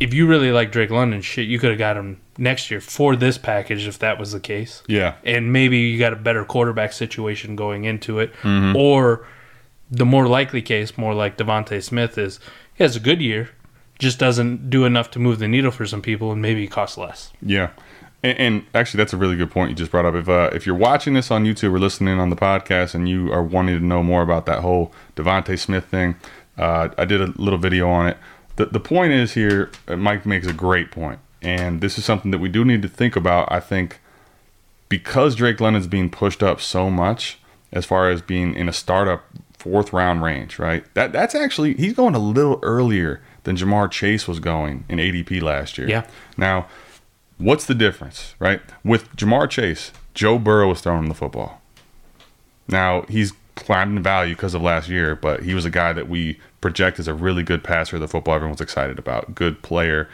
if 0.00 0.12
you 0.12 0.26
really 0.26 0.50
like 0.50 0.72
Drake 0.72 0.90
London, 0.90 1.20
shit, 1.22 1.46
you 1.46 1.58
could 1.60 1.70
have 1.70 1.78
got 1.78 1.96
him 1.96 2.20
next 2.36 2.68
year 2.68 2.80
for 2.80 3.14
this 3.14 3.38
package 3.38 3.86
if 3.86 3.96
that 4.00 4.18
was 4.18 4.32
the 4.32 4.40
case 4.40 4.82
Yeah. 4.88 5.14
and 5.22 5.52
maybe 5.52 5.78
you 5.78 6.00
got 6.00 6.12
a 6.12 6.16
better 6.16 6.44
quarterback 6.44 6.92
situation 6.92 7.54
going 7.54 7.84
into 7.84 8.18
it. 8.18 8.32
Mm-hmm. 8.42 8.74
Or 8.76 9.24
the 9.88 10.04
more 10.04 10.26
likely 10.26 10.62
case, 10.62 10.98
more 10.98 11.14
like 11.14 11.38
DeVonta 11.38 11.80
Smith, 11.80 12.18
is 12.18 12.40
he 12.74 12.82
has 12.82 12.96
a 12.96 13.00
good 13.00 13.20
year, 13.22 13.50
just 13.98 14.18
doesn't 14.18 14.70
do 14.70 14.84
enough 14.84 15.10
to 15.12 15.18
move 15.18 15.38
the 15.38 15.48
needle 15.48 15.70
for 15.70 15.86
some 15.86 16.02
people, 16.02 16.32
and 16.32 16.42
maybe 16.42 16.60
he 16.62 16.66
costs 16.66 16.98
less. 16.98 17.32
Yeah, 17.40 17.70
and, 18.22 18.38
and 18.38 18.66
actually, 18.74 18.98
that's 18.98 19.12
a 19.12 19.16
really 19.16 19.36
good 19.36 19.50
point 19.50 19.70
you 19.70 19.76
just 19.76 19.90
brought 19.90 20.06
up. 20.06 20.14
If 20.14 20.28
uh, 20.28 20.50
if 20.52 20.66
you're 20.66 20.74
watching 20.74 21.14
this 21.14 21.30
on 21.30 21.44
YouTube 21.44 21.74
or 21.74 21.78
listening 21.78 22.18
on 22.18 22.30
the 22.30 22.36
podcast, 22.36 22.94
and 22.94 23.08
you 23.08 23.32
are 23.32 23.42
wanting 23.42 23.78
to 23.78 23.84
know 23.84 24.02
more 24.02 24.22
about 24.22 24.46
that 24.46 24.60
whole 24.60 24.92
DeVonta 25.14 25.58
Smith 25.58 25.84
thing, 25.84 26.16
uh, 26.56 26.88
I 26.96 27.04
did 27.04 27.20
a 27.20 27.26
little 27.36 27.58
video 27.58 27.88
on 27.88 28.08
it. 28.08 28.16
The 28.56 28.66
the 28.66 28.80
point 28.80 29.12
is 29.12 29.34
here, 29.34 29.70
uh, 29.86 29.96
Mike 29.96 30.24
makes 30.24 30.46
a 30.46 30.52
great 30.52 30.90
point, 30.90 31.20
and 31.42 31.80
this 31.80 31.98
is 31.98 32.04
something 32.04 32.30
that 32.30 32.38
we 32.38 32.48
do 32.48 32.64
need 32.64 32.82
to 32.82 32.88
think 32.88 33.14
about. 33.14 33.50
I 33.52 33.60
think 33.60 34.00
because 34.88 35.34
Drake 35.34 35.60
London's 35.60 35.86
being 35.86 36.08
pushed 36.10 36.42
up 36.42 36.60
so 36.60 36.90
much 36.90 37.38
as 37.72 37.84
far 37.84 38.08
as 38.08 38.22
being 38.22 38.54
in 38.54 38.68
a 38.68 38.72
startup 38.72 39.24
fourth 39.52 39.92
round 39.92 40.22
range, 40.22 40.58
right? 40.58 40.84
That 40.94 41.12
that's 41.12 41.34
actually 41.34 41.74
he's 41.74 41.94
going 41.94 42.14
a 42.14 42.18
little 42.18 42.58
earlier 42.62 43.20
than 43.44 43.56
Ja'Marr 43.56 43.90
Chase 43.90 44.26
was 44.26 44.40
going 44.40 44.84
in 44.88 44.98
ADP 44.98 45.40
last 45.40 45.78
year. 45.78 45.88
Yeah. 45.88 46.06
Now, 46.36 46.66
what's 47.38 47.66
the 47.66 47.74
difference, 47.74 48.34
right? 48.38 48.60
With 48.84 49.14
Ja'Marr 49.16 49.48
Chase, 49.48 49.92
Joe 50.14 50.38
Burrow 50.38 50.68
was 50.68 50.80
throwing 50.80 51.08
the 51.08 51.14
football. 51.14 51.60
Now 52.68 53.02
he's 53.08 53.32
climbed 53.54 53.96
in 53.96 54.02
value 54.02 54.34
because 54.34 54.54
of 54.54 54.62
last 54.62 54.88
year, 54.88 55.14
but 55.14 55.42
he 55.42 55.54
was 55.54 55.64
a 55.64 55.70
guy 55.70 55.92
that 55.92 56.08
we 56.08 56.40
project 56.60 56.98
as 56.98 57.06
a 57.06 57.14
really 57.14 57.42
good 57.42 57.62
passer 57.62 57.96
of 57.96 58.00
the 58.00 58.08
football 58.08 58.34
everyone's 58.34 58.60
excited 58.60 58.98
about. 58.98 59.34
Good 59.34 59.62
player, 59.62 60.08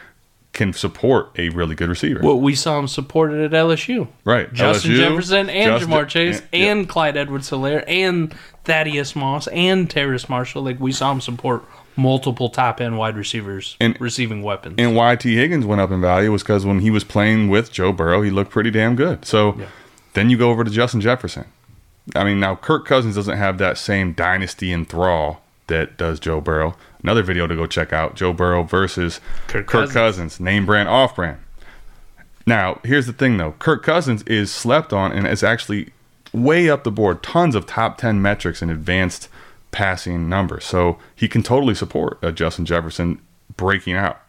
can 0.53 0.73
support 0.73 1.29
a 1.37 1.49
really 1.49 1.75
good 1.75 1.89
receiver. 1.89 2.19
Well, 2.21 2.39
we 2.39 2.55
saw 2.55 2.77
him 2.77 2.87
supported 2.87 3.41
at 3.41 3.51
LSU. 3.51 4.07
Right. 4.25 4.51
Justin 4.51 4.91
LSU, 4.91 4.97
Jefferson 4.97 5.49
and 5.49 5.79
Justin- 5.79 5.89
Ja'Marr 5.89 6.07
Chase 6.07 6.41
yeah. 6.51 6.71
and 6.71 6.89
Clyde 6.89 7.15
Edwards 7.15 7.49
Helaire 7.49 7.83
and 7.87 8.33
Thaddeus 8.65 9.15
Moss 9.15 9.47
and 9.47 9.89
Terrace 9.89 10.27
Marshall. 10.27 10.63
Like 10.63 10.79
we 10.79 10.91
saw 10.91 11.11
him 11.11 11.21
support 11.21 11.63
multiple 12.01 12.49
top 12.49 12.81
end 12.81 12.97
wide 12.97 13.15
receivers 13.15 13.75
And- 13.79 13.95
receiving 14.01 14.41
weapons. 14.43 14.75
And 14.77 14.95
why 14.95 15.15
Tee 15.15 15.35
Higgins 15.35 15.65
went 15.65 15.81
up 15.81 15.91
in 15.91 16.01
value 16.01 16.31
was 16.31 16.43
because 16.43 16.65
when 16.65 16.79
he 16.79 16.89
was 16.89 17.03
playing 17.03 17.49
with 17.49 17.71
Joe 17.71 17.91
Burrow, 17.93 18.21
he 18.21 18.29
looked 18.29 18.51
pretty 18.51 18.71
damn 18.71 18.95
good. 18.95 19.25
So 19.25 19.57
then 20.13 20.29
you 20.29 20.37
go 20.37 20.49
over 20.49 20.63
to 20.63 20.71
Justin 20.71 21.01
Jefferson. 21.01 21.45
I 22.15 22.23
mean, 22.23 22.39
now 22.39 22.55
Kirk 22.55 22.85
Cousins 22.85 23.15
doesn't 23.15 23.37
have 23.37 23.57
that 23.59 23.77
same 23.77 24.13
dynasty 24.13 24.71
enthrall 24.73 25.41
that 25.67 25.97
does 25.97 26.19
Joe 26.19 26.41
Burrow. 26.41 26.75
Another 27.03 27.23
video 27.23 27.47
to 27.47 27.55
go 27.55 27.65
check 27.67 27.93
out 27.93 28.15
Joe 28.15 28.33
Burrow 28.33 28.63
versus 28.63 29.21
Kirk 29.47 29.67
Kirk, 29.67 29.89
Cousins. 29.89 29.93
Cousins. 29.93 30.39
name 30.39 30.65
brand, 30.65 30.89
off 30.89 31.15
brand. 31.15 31.37
Now, 32.45 32.79
here's 32.83 33.05
the 33.05 33.13
thing 33.13 33.37
though 33.37 33.53
Kirk 33.59 33.83
Cousins 33.83 34.23
is 34.23 34.51
slept 34.51 34.91
on 34.91 35.11
and 35.11 35.27
is 35.27 35.43
actually 35.43 35.89
way 36.33 36.69
up 36.69 36.83
the 36.83 36.91
board, 36.91 37.21
tons 37.23 37.55
of 37.55 37.65
top 37.65 37.97
10 37.97 38.21
metrics 38.21 38.61
and 38.61 38.71
advanced 38.71 39.29
passing 39.71 40.29
numbers. 40.29 40.65
So 40.65 40.99
he 41.15 41.27
can 41.27 41.43
totally 41.43 41.75
support 41.75 42.19
uh, 42.21 42.31
Justin 42.31 42.65
Jefferson 42.65 43.21
breaking 43.55 43.95
out 43.95 44.21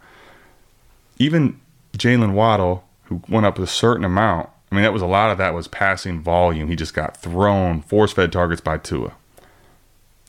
even 1.18 1.60
Jaylen 1.96 2.32
Waddle, 2.32 2.84
who 3.04 3.22
went 3.28 3.46
up 3.46 3.58
a 3.58 3.66
certain 3.66 4.04
amount, 4.04 4.48
I 4.70 4.74
mean, 4.74 4.82
that 4.82 4.92
was 4.92 5.02
a 5.02 5.06
lot 5.06 5.30
of 5.30 5.38
that 5.38 5.54
was 5.54 5.68
passing 5.68 6.20
volume. 6.20 6.68
He 6.68 6.76
just 6.76 6.94
got 6.94 7.16
thrown, 7.16 7.82
force 7.82 8.12
fed 8.12 8.32
targets 8.32 8.60
by 8.60 8.78
Tua. 8.78 9.12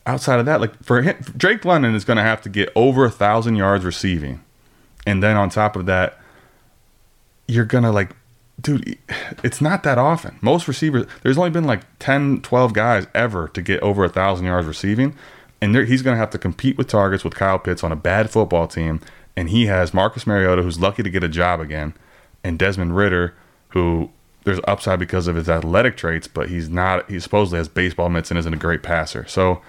Outside 0.06 0.40
of 0.40 0.46
that, 0.46 0.60
like 0.60 0.84
for 0.84 1.02
him, 1.02 1.16
Drake 1.38 1.64
London 1.64 1.96
is 1.96 2.04
going 2.04 2.18
to 2.18 2.24
have 2.24 2.42
to 2.42 2.50
get 2.50 2.70
over 2.76 3.06
a 3.06 3.10
thousand 3.10 3.56
yards 3.56 3.86
receiving, 3.86 4.44
and 5.08 5.24
then 5.24 5.38
on 5.38 5.50
top 5.50 5.78
of 5.78 5.86
that, 5.86 6.20
you're 7.48 7.66
gonna 7.66 7.92
like, 7.92 8.16
dude, 8.64 8.98
it's 9.44 9.62
not 9.62 9.84
that 9.84 9.98
often. 9.98 10.40
Most 10.42 10.68
receivers, 10.68 11.06
there's 11.22 11.38
only 11.38 11.52
been 11.52 11.66
like 11.66 11.82
10, 12.00 12.42
12 12.42 12.74
guys 12.74 13.06
ever 13.14 13.50
to 13.50 13.62
get 13.62 13.82
over 13.82 14.04
a 14.04 14.10
thousand 14.10 14.46
yards 14.46 14.66
receiving, 14.66 15.16
and 15.62 15.76
he's 15.76 16.02
gonna 16.02 16.18
have 16.18 16.32
to 16.32 16.40
compete 16.40 16.78
with 16.78 16.88
targets 16.88 17.24
with 17.24 17.36
Kyle 17.36 17.60
Pitts 17.60 17.84
on 17.84 17.92
a 17.92 17.98
bad 17.98 18.30
football 18.30 18.68
team, 18.68 19.02
and 19.36 19.50
he 19.50 19.68
has 19.68 19.94
Marcus 19.94 20.26
Mariota, 20.26 20.64
who's 20.64 20.80
lucky 20.80 21.04
to 21.04 21.10
get 21.10 21.24
a 21.24 21.30
job 21.30 21.60
again, 21.60 21.94
and 22.44 22.58
Desmond 22.58 22.96
Ridder, 22.96 23.36
who 23.70 24.10
there's 24.46 24.60
upside 24.68 25.00
because 25.00 25.28
of 25.28 25.36
his 25.36 25.50
athletic 25.50 25.96
traits, 25.96 26.28
but 26.28 26.50
he's 26.50 26.70
not. 26.70 27.10
He 27.10 27.20
supposedly 27.20 27.58
has 27.58 27.68
baseball 27.68 28.10
mitts 28.10 28.32
and 28.32 28.38
isn't 28.40 28.54
a 28.54 28.58
great 28.58 28.82
passer. 28.82 29.28
So. 29.28 29.62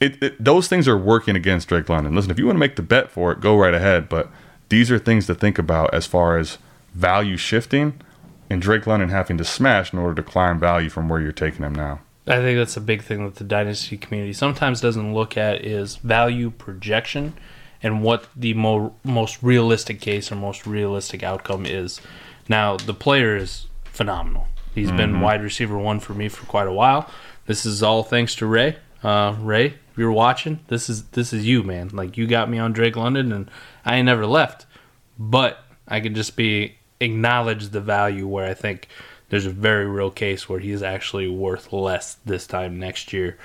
It, 0.00 0.20
it, 0.20 0.44
those 0.44 0.66
things 0.66 0.88
are 0.88 0.98
working 0.98 1.36
against 1.36 1.68
Drake 1.68 1.88
London. 1.88 2.16
Listen, 2.16 2.32
if 2.32 2.38
you 2.38 2.46
want 2.46 2.56
to 2.56 2.60
make 2.60 2.74
the 2.74 2.82
bet 2.82 3.08
for 3.08 3.30
it, 3.30 3.38
go 3.38 3.56
right 3.56 3.72
ahead. 3.72 4.08
But 4.08 4.28
these 4.68 4.90
are 4.90 4.98
things 4.98 5.28
to 5.28 5.34
think 5.34 5.60
about 5.60 5.94
as 5.94 6.06
far 6.06 6.38
as 6.38 6.58
value 6.92 7.36
shifting 7.36 8.00
and 8.52 8.60
Drake 8.60 8.86
London 8.86 9.08
having 9.08 9.38
to 9.38 9.44
smash 9.44 9.92
in 9.92 9.98
order 9.98 10.14
to 10.14 10.22
climb 10.22 10.60
value 10.60 10.90
from 10.90 11.08
where 11.08 11.20
you're 11.20 11.32
taking 11.32 11.64
him 11.64 11.74
now. 11.74 12.00
I 12.26 12.36
think 12.36 12.58
that's 12.58 12.76
a 12.76 12.80
big 12.80 13.02
thing 13.02 13.24
that 13.24 13.36
the 13.36 13.44
dynasty 13.44 13.96
community 13.96 14.32
sometimes 14.32 14.80
doesn't 14.80 15.14
look 15.14 15.36
at 15.36 15.64
is 15.64 15.96
value 15.96 16.50
projection 16.50 17.34
and 17.82 18.02
what 18.02 18.28
the 18.36 18.54
mo- 18.54 18.94
most 19.02 19.42
realistic 19.42 20.00
case 20.00 20.30
or 20.30 20.36
most 20.36 20.66
realistic 20.66 21.22
outcome 21.22 21.66
is. 21.66 22.00
Now, 22.48 22.76
the 22.76 22.94
player 22.94 23.36
is 23.36 23.66
phenomenal. 23.84 24.46
He's 24.74 24.92
been 24.92 25.20
wide 25.20 25.42
receiver 25.42 25.76
one 25.76 26.00
for 26.00 26.14
me 26.14 26.28
for 26.28 26.46
quite 26.46 26.66
a 26.66 26.72
while. 26.72 27.10
This 27.46 27.66
is 27.66 27.82
all 27.82 28.02
thanks 28.02 28.34
to 28.36 28.46
Ray. 28.46 28.76
Uh, 29.02 29.34
Ray, 29.38 29.66
if 29.66 29.98
you're 29.98 30.12
watching, 30.12 30.60
this 30.68 30.88
is 30.88 31.04
this 31.08 31.32
is 31.32 31.44
you, 31.44 31.62
man. 31.62 31.90
Like 31.92 32.16
you 32.16 32.26
got 32.26 32.48
me 32.48 32.58
on 32.58 32.72
Drake 32.72 32.96
London, 32.96 33.32
and 33.32 33.50
I 33.84 33.96
ain't 33.96 34.06
never 34.06 34.26
left. 34.26 34.64
But 35.18 35.58
I 35.86 36.00
can 36.00 36.14
just 36.14 36.36
be 36.36 36.76
acknowledge 37.02 37.68
the 37.70 37.80
value 37.80 38.26
where 38.26 38.48
I 38.48 38.54
think 38.54 38.88
there's 39.28 39.46
a 39.46 39.50
very 39.50 39.86
real 39.86 40.10
case 40.10 40.48
where 40.48 40.60
he's 40.60 40.82
actually 40.82 41.28
worth 41.28 41.72
less 41.72 42.16
this 42.24 42.46
time 42.46 42.78
next 42.78 43.12
year. 43.12 43.38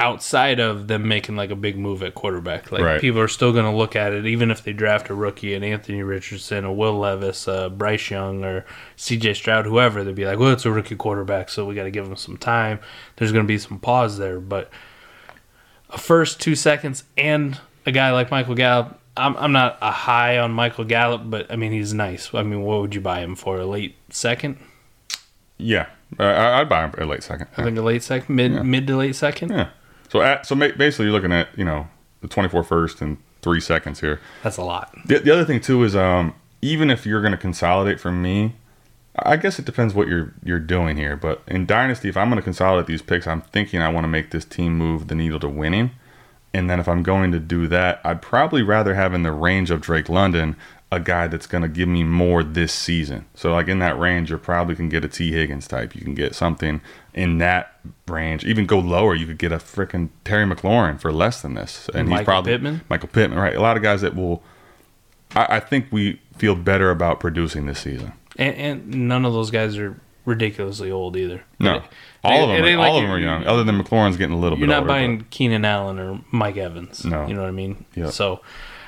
Outside 0.00 0.58
of 0.58 0.88
them 0.88 1.06
making 1.06 1.36
like 1.36 1.50
a 1.50 1.56
big 1.56 1.78
move 1.78 2.02
at 2.02 2.14
quarterback, 2.16 2.72
like 2.72 2.82
Right. 2.82 3.00
people 3.00 3.20
are 3.20 3.28
still 3.28 3.52
going 3.52 3.66
to 3.66 3.76
look 3.76 3.94
at 3.94 4.12
it, 4.12 4.26
even 4.26 4.50
if 4.50 4.64
they 4.64 4.72
draft 4.72 5.10
a 5.10 5.14
rookie, 5.14 5.54
an 5.54 5.62
Anthony 5.62 6.02
Richardson, 6.02 6.64
a 6.64 6.72
Will 6.72 6.98
Levis, 6.98 7.46
a 7.46 7.70
Bryce 7.70 8.10
Young, 8.10 8.42
or 8.44 8.64
C.J. 8.96 9.34
Stroud, 9.34 9.64
whoever. 9.64 10.02
They'd 10.02 10.16
be 10.16 10.24
like, 10.24 10.40
"Well, 10.40 10.50
it's 10.50 10.64
a 10.64 10.72
rookie 10.72 10.96
quarterback, 10.96 11.50
so 11.50 11.64
we 11.64 11.76
got 11.76 11.84
to 11.84 11.90
give 11.92 12.04
him 12.06 12.16
some 12.16 12.36
time." 12.36 12.80
There's 13.16 13.30
going 13.30 13.44
to 13.44 13.48
be 13.48 13.58
some 13.58 13.78
pause 13.78 14.18
there, 14.18 14.40
but 14.40 14.70
a 15.90 15.98
first 15.98 16.40
two 16.40 16.56
seconds 16.56 17.04
and 17.16 17.60
a 17.86 17.92
guy 17.92 18.10
like 18.10 18.30
Michael 18.30 18.54
Gallup. 18.56 18.98
I'm 19.16 19.36
I'm 19.36 19.52
not 19.52 19.78
a 19.82 19.90
high 19.90 20.38
on 20.38 20.52
Michael 20.52 20.84
Gallup, 20.84 21.22
but 21.24 21.50
I 21.50 21.56
mean 21.56 21.72
he's 21.72 21.92
nice. 21.92 22.32
I 22.34 22.42
mean, 22.42 22.62
what 22.62 22.80
would 22.80 22.94
you 22.94 23.00
buy 23.00 23.20
him 23.20 23.34
for? 23.36 23.58
A 23.58 23.66
late 23.66 23.96
second? 24.10 24.58
Yeah, 25.58 25.86
uh, 26.18 26.24
I- 26.24 26.60
I'd 26.60 26.68
buy 26.68 26.84
him 26.86 26.94
a 26.98 27.04
late 27.04 27.22
second. 27.22 27.48
I 27.56 27.62
think 27.64 27.78
a 27.78 27.82
late 27.82 28.02
second, 28.02 28.34
mid 28.34 28.52
mid 28.64 28.86
to 28.86 28.96
late 28.96 29.14
second. 29.14 29.50
Yeah. 29.50 29.68
So 30.08 30.20
at, 30.20 30.44
so 30.46 30.54
basically, 30.54 31.06
you're 31.06 31.12
looking 31.14 31.32
at 31.32 31.48
you 31.56 31.64
know 31.64 31.88
the 32.20 32.28
24 32.28 32.64
first 32.64 33.00
and 33.00 33.16
three 33.42 33.60
seconds 33.60 34.00
here. 34.00 34.20
That's 34.42 34.56
a 34.56 34.62
lot. 34.62 34.94
The, 35.06 35.18
the 35.18 35.30
other 35.32 35.44
thing 35.44 35.60
too 35.60 35.82
is 35.84 35.94
um, 35.96 36.34
even 36.60 36.90
if 36.90 37.04
you're 37.06 37.20
going 37.20 37.32
to 37.32 37.38
consolidate 37.38 37.98
from 38.00 38.22
me, 38.22 38.54
I 39.16 39.36
guess 39.36 39.58
it 39.58 39.64
depends 39.64 39.94
what 39.94 40.08
you're 40.08 40.32
you're 40.44 40.58
doing 40.58 40.96
here. 40.96 41.16
But 41.16 41.42
in 41.46 41.66
Dynasty, 41.66 42.08
if 42.08 42.16
I'm 42.16 42.28
going 42.28 42.36
to 42.38 42.42
consolidate 42.44 42.86
these 42.86 43.02
picks, 43.02 43.26
I'm 43.26 43.42
thinking 43.42 43.80
I 43.82 43.88
want 43.88 44.04
to 44.04 44.08
make 44.08 44.30
this 44.30 44.44
team 44.44 44.76
move 44.76 45.08
the 45.08 45.14
needle 45.14 45.40
to 45.40 45.48
winning. 45.48 45.92
And 46.54 46.68
then 46.68 46.80
if 46.80 46.88
I'm 46.88 47.02
going 47.02 47.32
to 47.32 47.38
do 47.38 47.66
that, 47.68 48.00
I'd 48.04 48.20
probably 48.20 48.62
rather 48.62 48.94
have 48.94 49.14
in 49.14 49.22
the 49.22 49.32
range 49.32 49.70
of 49.70 49.80
Drake 49.80 50.08
London 50.08 50.56
a 50.90 51.00
guy 51.00 51.26
that's 51.26 51.46
going 51.46 51.62
to 51.62 51.68
give 51.68 51.88
me 51.88 52.02
more 52.02 52.44
this 52.44 52.70
season. 52.70 53.24
So 53.34 53.52
like 53.52 53.68
in 53.68 53.78
that 53.78 53.98
range, 53.98 54.30
you 54.30 54.36
probably 54.36 54.74
can 54.74 54.90
get 54.90 55.02
a 55.02 55.08
Tee 55.08 55.32
Higgins 55.32 55.66
type. 55.66 55.94
You 55.94 56.02
can 56.02 56.14
get 56.14 56.34
something 56.34 56.82
in 57.14 57.38
that 57.38 57.80
range. 58.06 58.44
Even 58.44 58.66
go 58.66 58.78
lower, 58.78 59.14
you 59.14 59.26
could 59.26 59.38
get 59.38 59.52
a 59.52 59.56
freaking 59.56 60.10
Terry 60.24 60.44
McLaurin 60.44 61.00
for 61.00 61.10
less 61.10 61.40
than 61.40 61.54
this. 61.54 61.88
And 61.94 62.10
he's 62.10 62.12
probably 62.12 62.18
Michael 62.18 62.24
probably 62.24 62.52
Pittman? 62.52 62.80
Michael 62.90 63.08
Pittman, 63.08 63.38
right? 63.38 63.56
A 63.56 63.62
lot 63.62 63.78
of 63.78 63.82
guys 63.82 64.02
that 64.02 64.14
will. 64.14 64.42
I, 65.34 65.56
I 65.56 65.60
think 65.60 65.86
we 65.90 66.20
feel 66.36 66.54
better 66.54 66.90
about 66.90 67.20
producing 67.20 67.64
this 67.64 67.78
season. 67.78 68.12
And, 68.36 68.54
and 68.56 69.08
none 69.08 69.24
of 69.24 69.32
those 69.32 69.50
guys 69.50 69.78
are 69.78 69.98
ridiculously 70.26 70.90
old 70.90 71.16
either. 71.16 71.42
No, 71.58 71.82
It- 72.24 72.28
all 72.30 72.42
of 72.44 72.48
them. 72.56 72.64
Are, 72.64 72.68
ain't 72.68 72.80
all 72.80 72.96
of 72.98 73.02
them 73.02 73.10
are 73.10 73.18
young. 73.18 73.44
Other 73.46 73.64
than 73.64 73.82
McLaurin's 73.82 74.16
getting 74.16 74.34
a 74.36 74.38
little 74.38 74.56
bit. 74.56 74.60
You're 74.60 74.68
bit 74.68 74.72
not 74.74 74.78
older. 74.82 74.88
buying 74.88 75.26
Keenan 75.30 75.64
Allen 75.64 75.98
or 75.98 76.20
Mike 76.30 76.56
Evans. 76.56 77.04
No. 77.04 77.26
You 77.26 77.34
know 77.34 77.40
what 77.42 77.48
I 77.48 77.52
mean? 77.52 77.84
Yeah. 77.94 78.10
So 78.10 78.40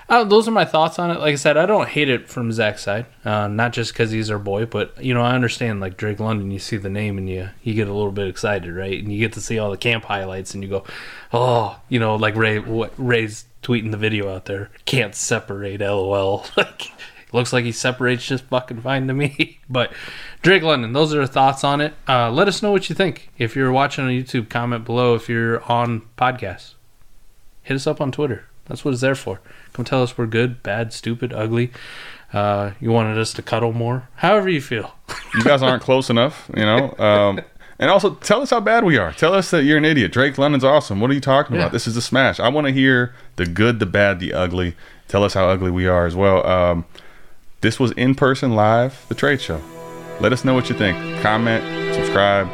Uh, 0.07 0.23
those 0.23 0.47
are 0.47 0.51
my 0.51 0.67
thoughts 0.67 0.99
on 0.99 1.11
it. 1.11 1.19
Like 1.19 1.33
I 1.33 1.37
said, 1.37 1.57
I 1.57 1.65
don't 1.65 1.89
hate 1.89 2.11
it 2.11 2.29
from 2.29 2.53
Zach's 2.53 2.83
side. 2.83 3.07
Uh, 3.25 3.49
not 3.49 3.73
just 3.73 3.95
because 3.95 4.11
he's 4.11 4.31
our 4.31 4.39
boy, 4.39 4.67
but 4.67 5.03
you 5.03 5.15
know, 5.15 5.23
I 5.23 5.35
understand. 5.35 5.81
Like 5.81 5.97
Drake 5.97 6.21
London, 6.21 6.51
you 6.51 6.59
see 6.59 6.77
the 6.77 6.91
name 6.91 7.17
and 7.17 7.27
you 7.29 7.49
you 7.63 7.73
get 7.73 7.89
a 7.89 7.93
little 7.95 8.13
bit 8.13 8.29
excited, 8.29 8.71
right? 8.75 9.03
And 9.03 9.11
you 9.11 9.19
get 9.19 9.33
to 9.33 9.41
see 9.41 9.59
all 9.59 9.71
the 9.71 9.79
camp 9.79 10.05
highlights, 10.05 10.53
and 10.53 10.63
you 10.63 10.69
go, 10.69 10.85
oh, 11.33 11.81
you 11.89 11.99
know, 11.99 12.17
like 12.17 12.37
Ray 12.37 12.59
what 12.59 12.93
Ray's 12.99 13.47
tweeting 13.63 13.93
the 13.93 13.97
video 13.97 14.33
out 14.33 14.45
there. 14.45 14.71
Can't 14.85 15.15
separate, 15.15 15.81
lol. 15.81 16.45
like 16.59 16.93
looks 17.35 17.53
like 17.53 17.65
he 17.65 17.73
separates 17.73 18.25
just 18.25 18.45
fucking 18.45 18.81
fine 18.81 19.07
to 19.09 19.13
me. 19.15 19.59
but 19.69 19.93
Drake 20.43 20.63
London, 20.63 20.93
those 20.93 21.13
are 21.15 21.21
our 21.21 21.27
thoughts 21.27 21.65
on 21.65 21.81
it. 21.81 21.93
Uh, 22.09 22.31
let 22.31 22.49
us 22.49 22.63
know 22.63 22.71
what 22.73 22.89
you 22.89 22.95
think. 22.95 23.31
If 23.37 23.55
you're 23.57 23.73
watching 23.73 24.05
on 24.05 24.11
YouTube, 24.11 24.49
comment 24.49 24.85
below. 24.85 25.15
If 25.15 25.29
you're 25.29 25.63
on 25.71 26.03
podcast, 26.17 26.75
hit 27.63 27.75
us 27.75 27.87
up 27.87 28.01
on 28.01 28.13
Twitter. 28.13 28.47
That's 28.67 28.85
what 28.85 28.93
it's 28.93 29.01
there 29.03 29.15
for. 29.15 29.41
Come 29.75 29.85
tell 29.85 30.03
us 30.03 30.17
we're 30.17 30.27
good, 30.27 30.63
bad, 30.63 30.93
stupid, 30.93 31.33
ugly. 31.33 31.71
Uh, 32.33 32.73
you 32.81 32.91
wanted 32.91 33.19
us 33.19 33.33
to 33.35 33.43
cuddle 33.43 33.73
more. 33.73 34.09
However 34.17 34.49
you 34.49 34.61
feel. 34.61 34.95
You 35.35 35.45
guys 35.45 35.63
aren't 35.63 35.83
close 35.89 36.09
enough, 36.11 36.51
you 36.57 36.65
know. 36.65 36.95
Um, 36.99 37.41
and 37.79 37.91
also 37.91 38.15
tell 38.15 38.41
us 38.41 38.51
how 38.51 38.61
bad 38.61 38.85
we 38.85 38.97
are. 38.97 39.13
Tell 39.13 39.35
us 39.35 39.51
that 39.51 39.65
you're 39.65 39.77
an 39.79 39.85
idiot. 39.85 40.13
Drake 40.13 40.39
London's 40.39 40.65
awesome. 40.65 41.01
What 41.01 41.11
are 41.11 41.15
you 41.15 41.21
talking 41.21 41.57
Yeah. 41.57 41.63
about? 41.63 41.73
This 41.73 41.87
is 41.87 41.97
a 41.97 42.03
smash. 42.03 42.41
I 42.41 42.49
want 42.49 42.67
to 42.69 42.73
hear 42.73 43.15
the 43.37 43.45
good, 43.47 43.81
the 43.81 43.87
bad, 43.87 44.21
the 44.21 44.33
ugly. 44.33 44.75
Tell 45.09 45.23
us 45.25 45.35
how 45.35 45.49
ugly 45.49 45.71
we 45.71 45.87
are 45.87 46.07
as 46.07 46.17
well. 46.17 46.47
Um, 46.47 46.85
this 47.65 47.81
was 47.81 47.93
in 47.93 48.15
person 48.15 48.55
live, 48.55 49.07
the 49.09 49.15
trade 49.15 49.41
show. 49.41 49.59
Let 50.21 50.35
us 50.35 50.45
know 50.45 50.53
what 50.53 50.69
you 50.69 50.77
think. 50.77 50.99
Comment, 51.23 51.65
subscribe. 51.95 52.47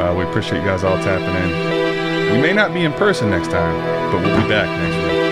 Uh, 0.00 0.12
we 0.18 0.24
appreciate 0.24 0.58
you 0.58 0.64
guys 0.64 0.82
all 0.82 0.96
tapping 0.96 1.36
in. 1.36 2.32
We 2.34 2.42
may 2.42 2.52
not 2.52 2.74
be 2.74 2.84
in 2.84 2.92
person 2.94 3.30
next 3.30 3.52
time, 3.52 4.10
but 4.10 4.20
we'll 4.20 4.42
be 4.42 4.48
back 4.48 4.66
next 4.80 5.14
week. 5.14 5.25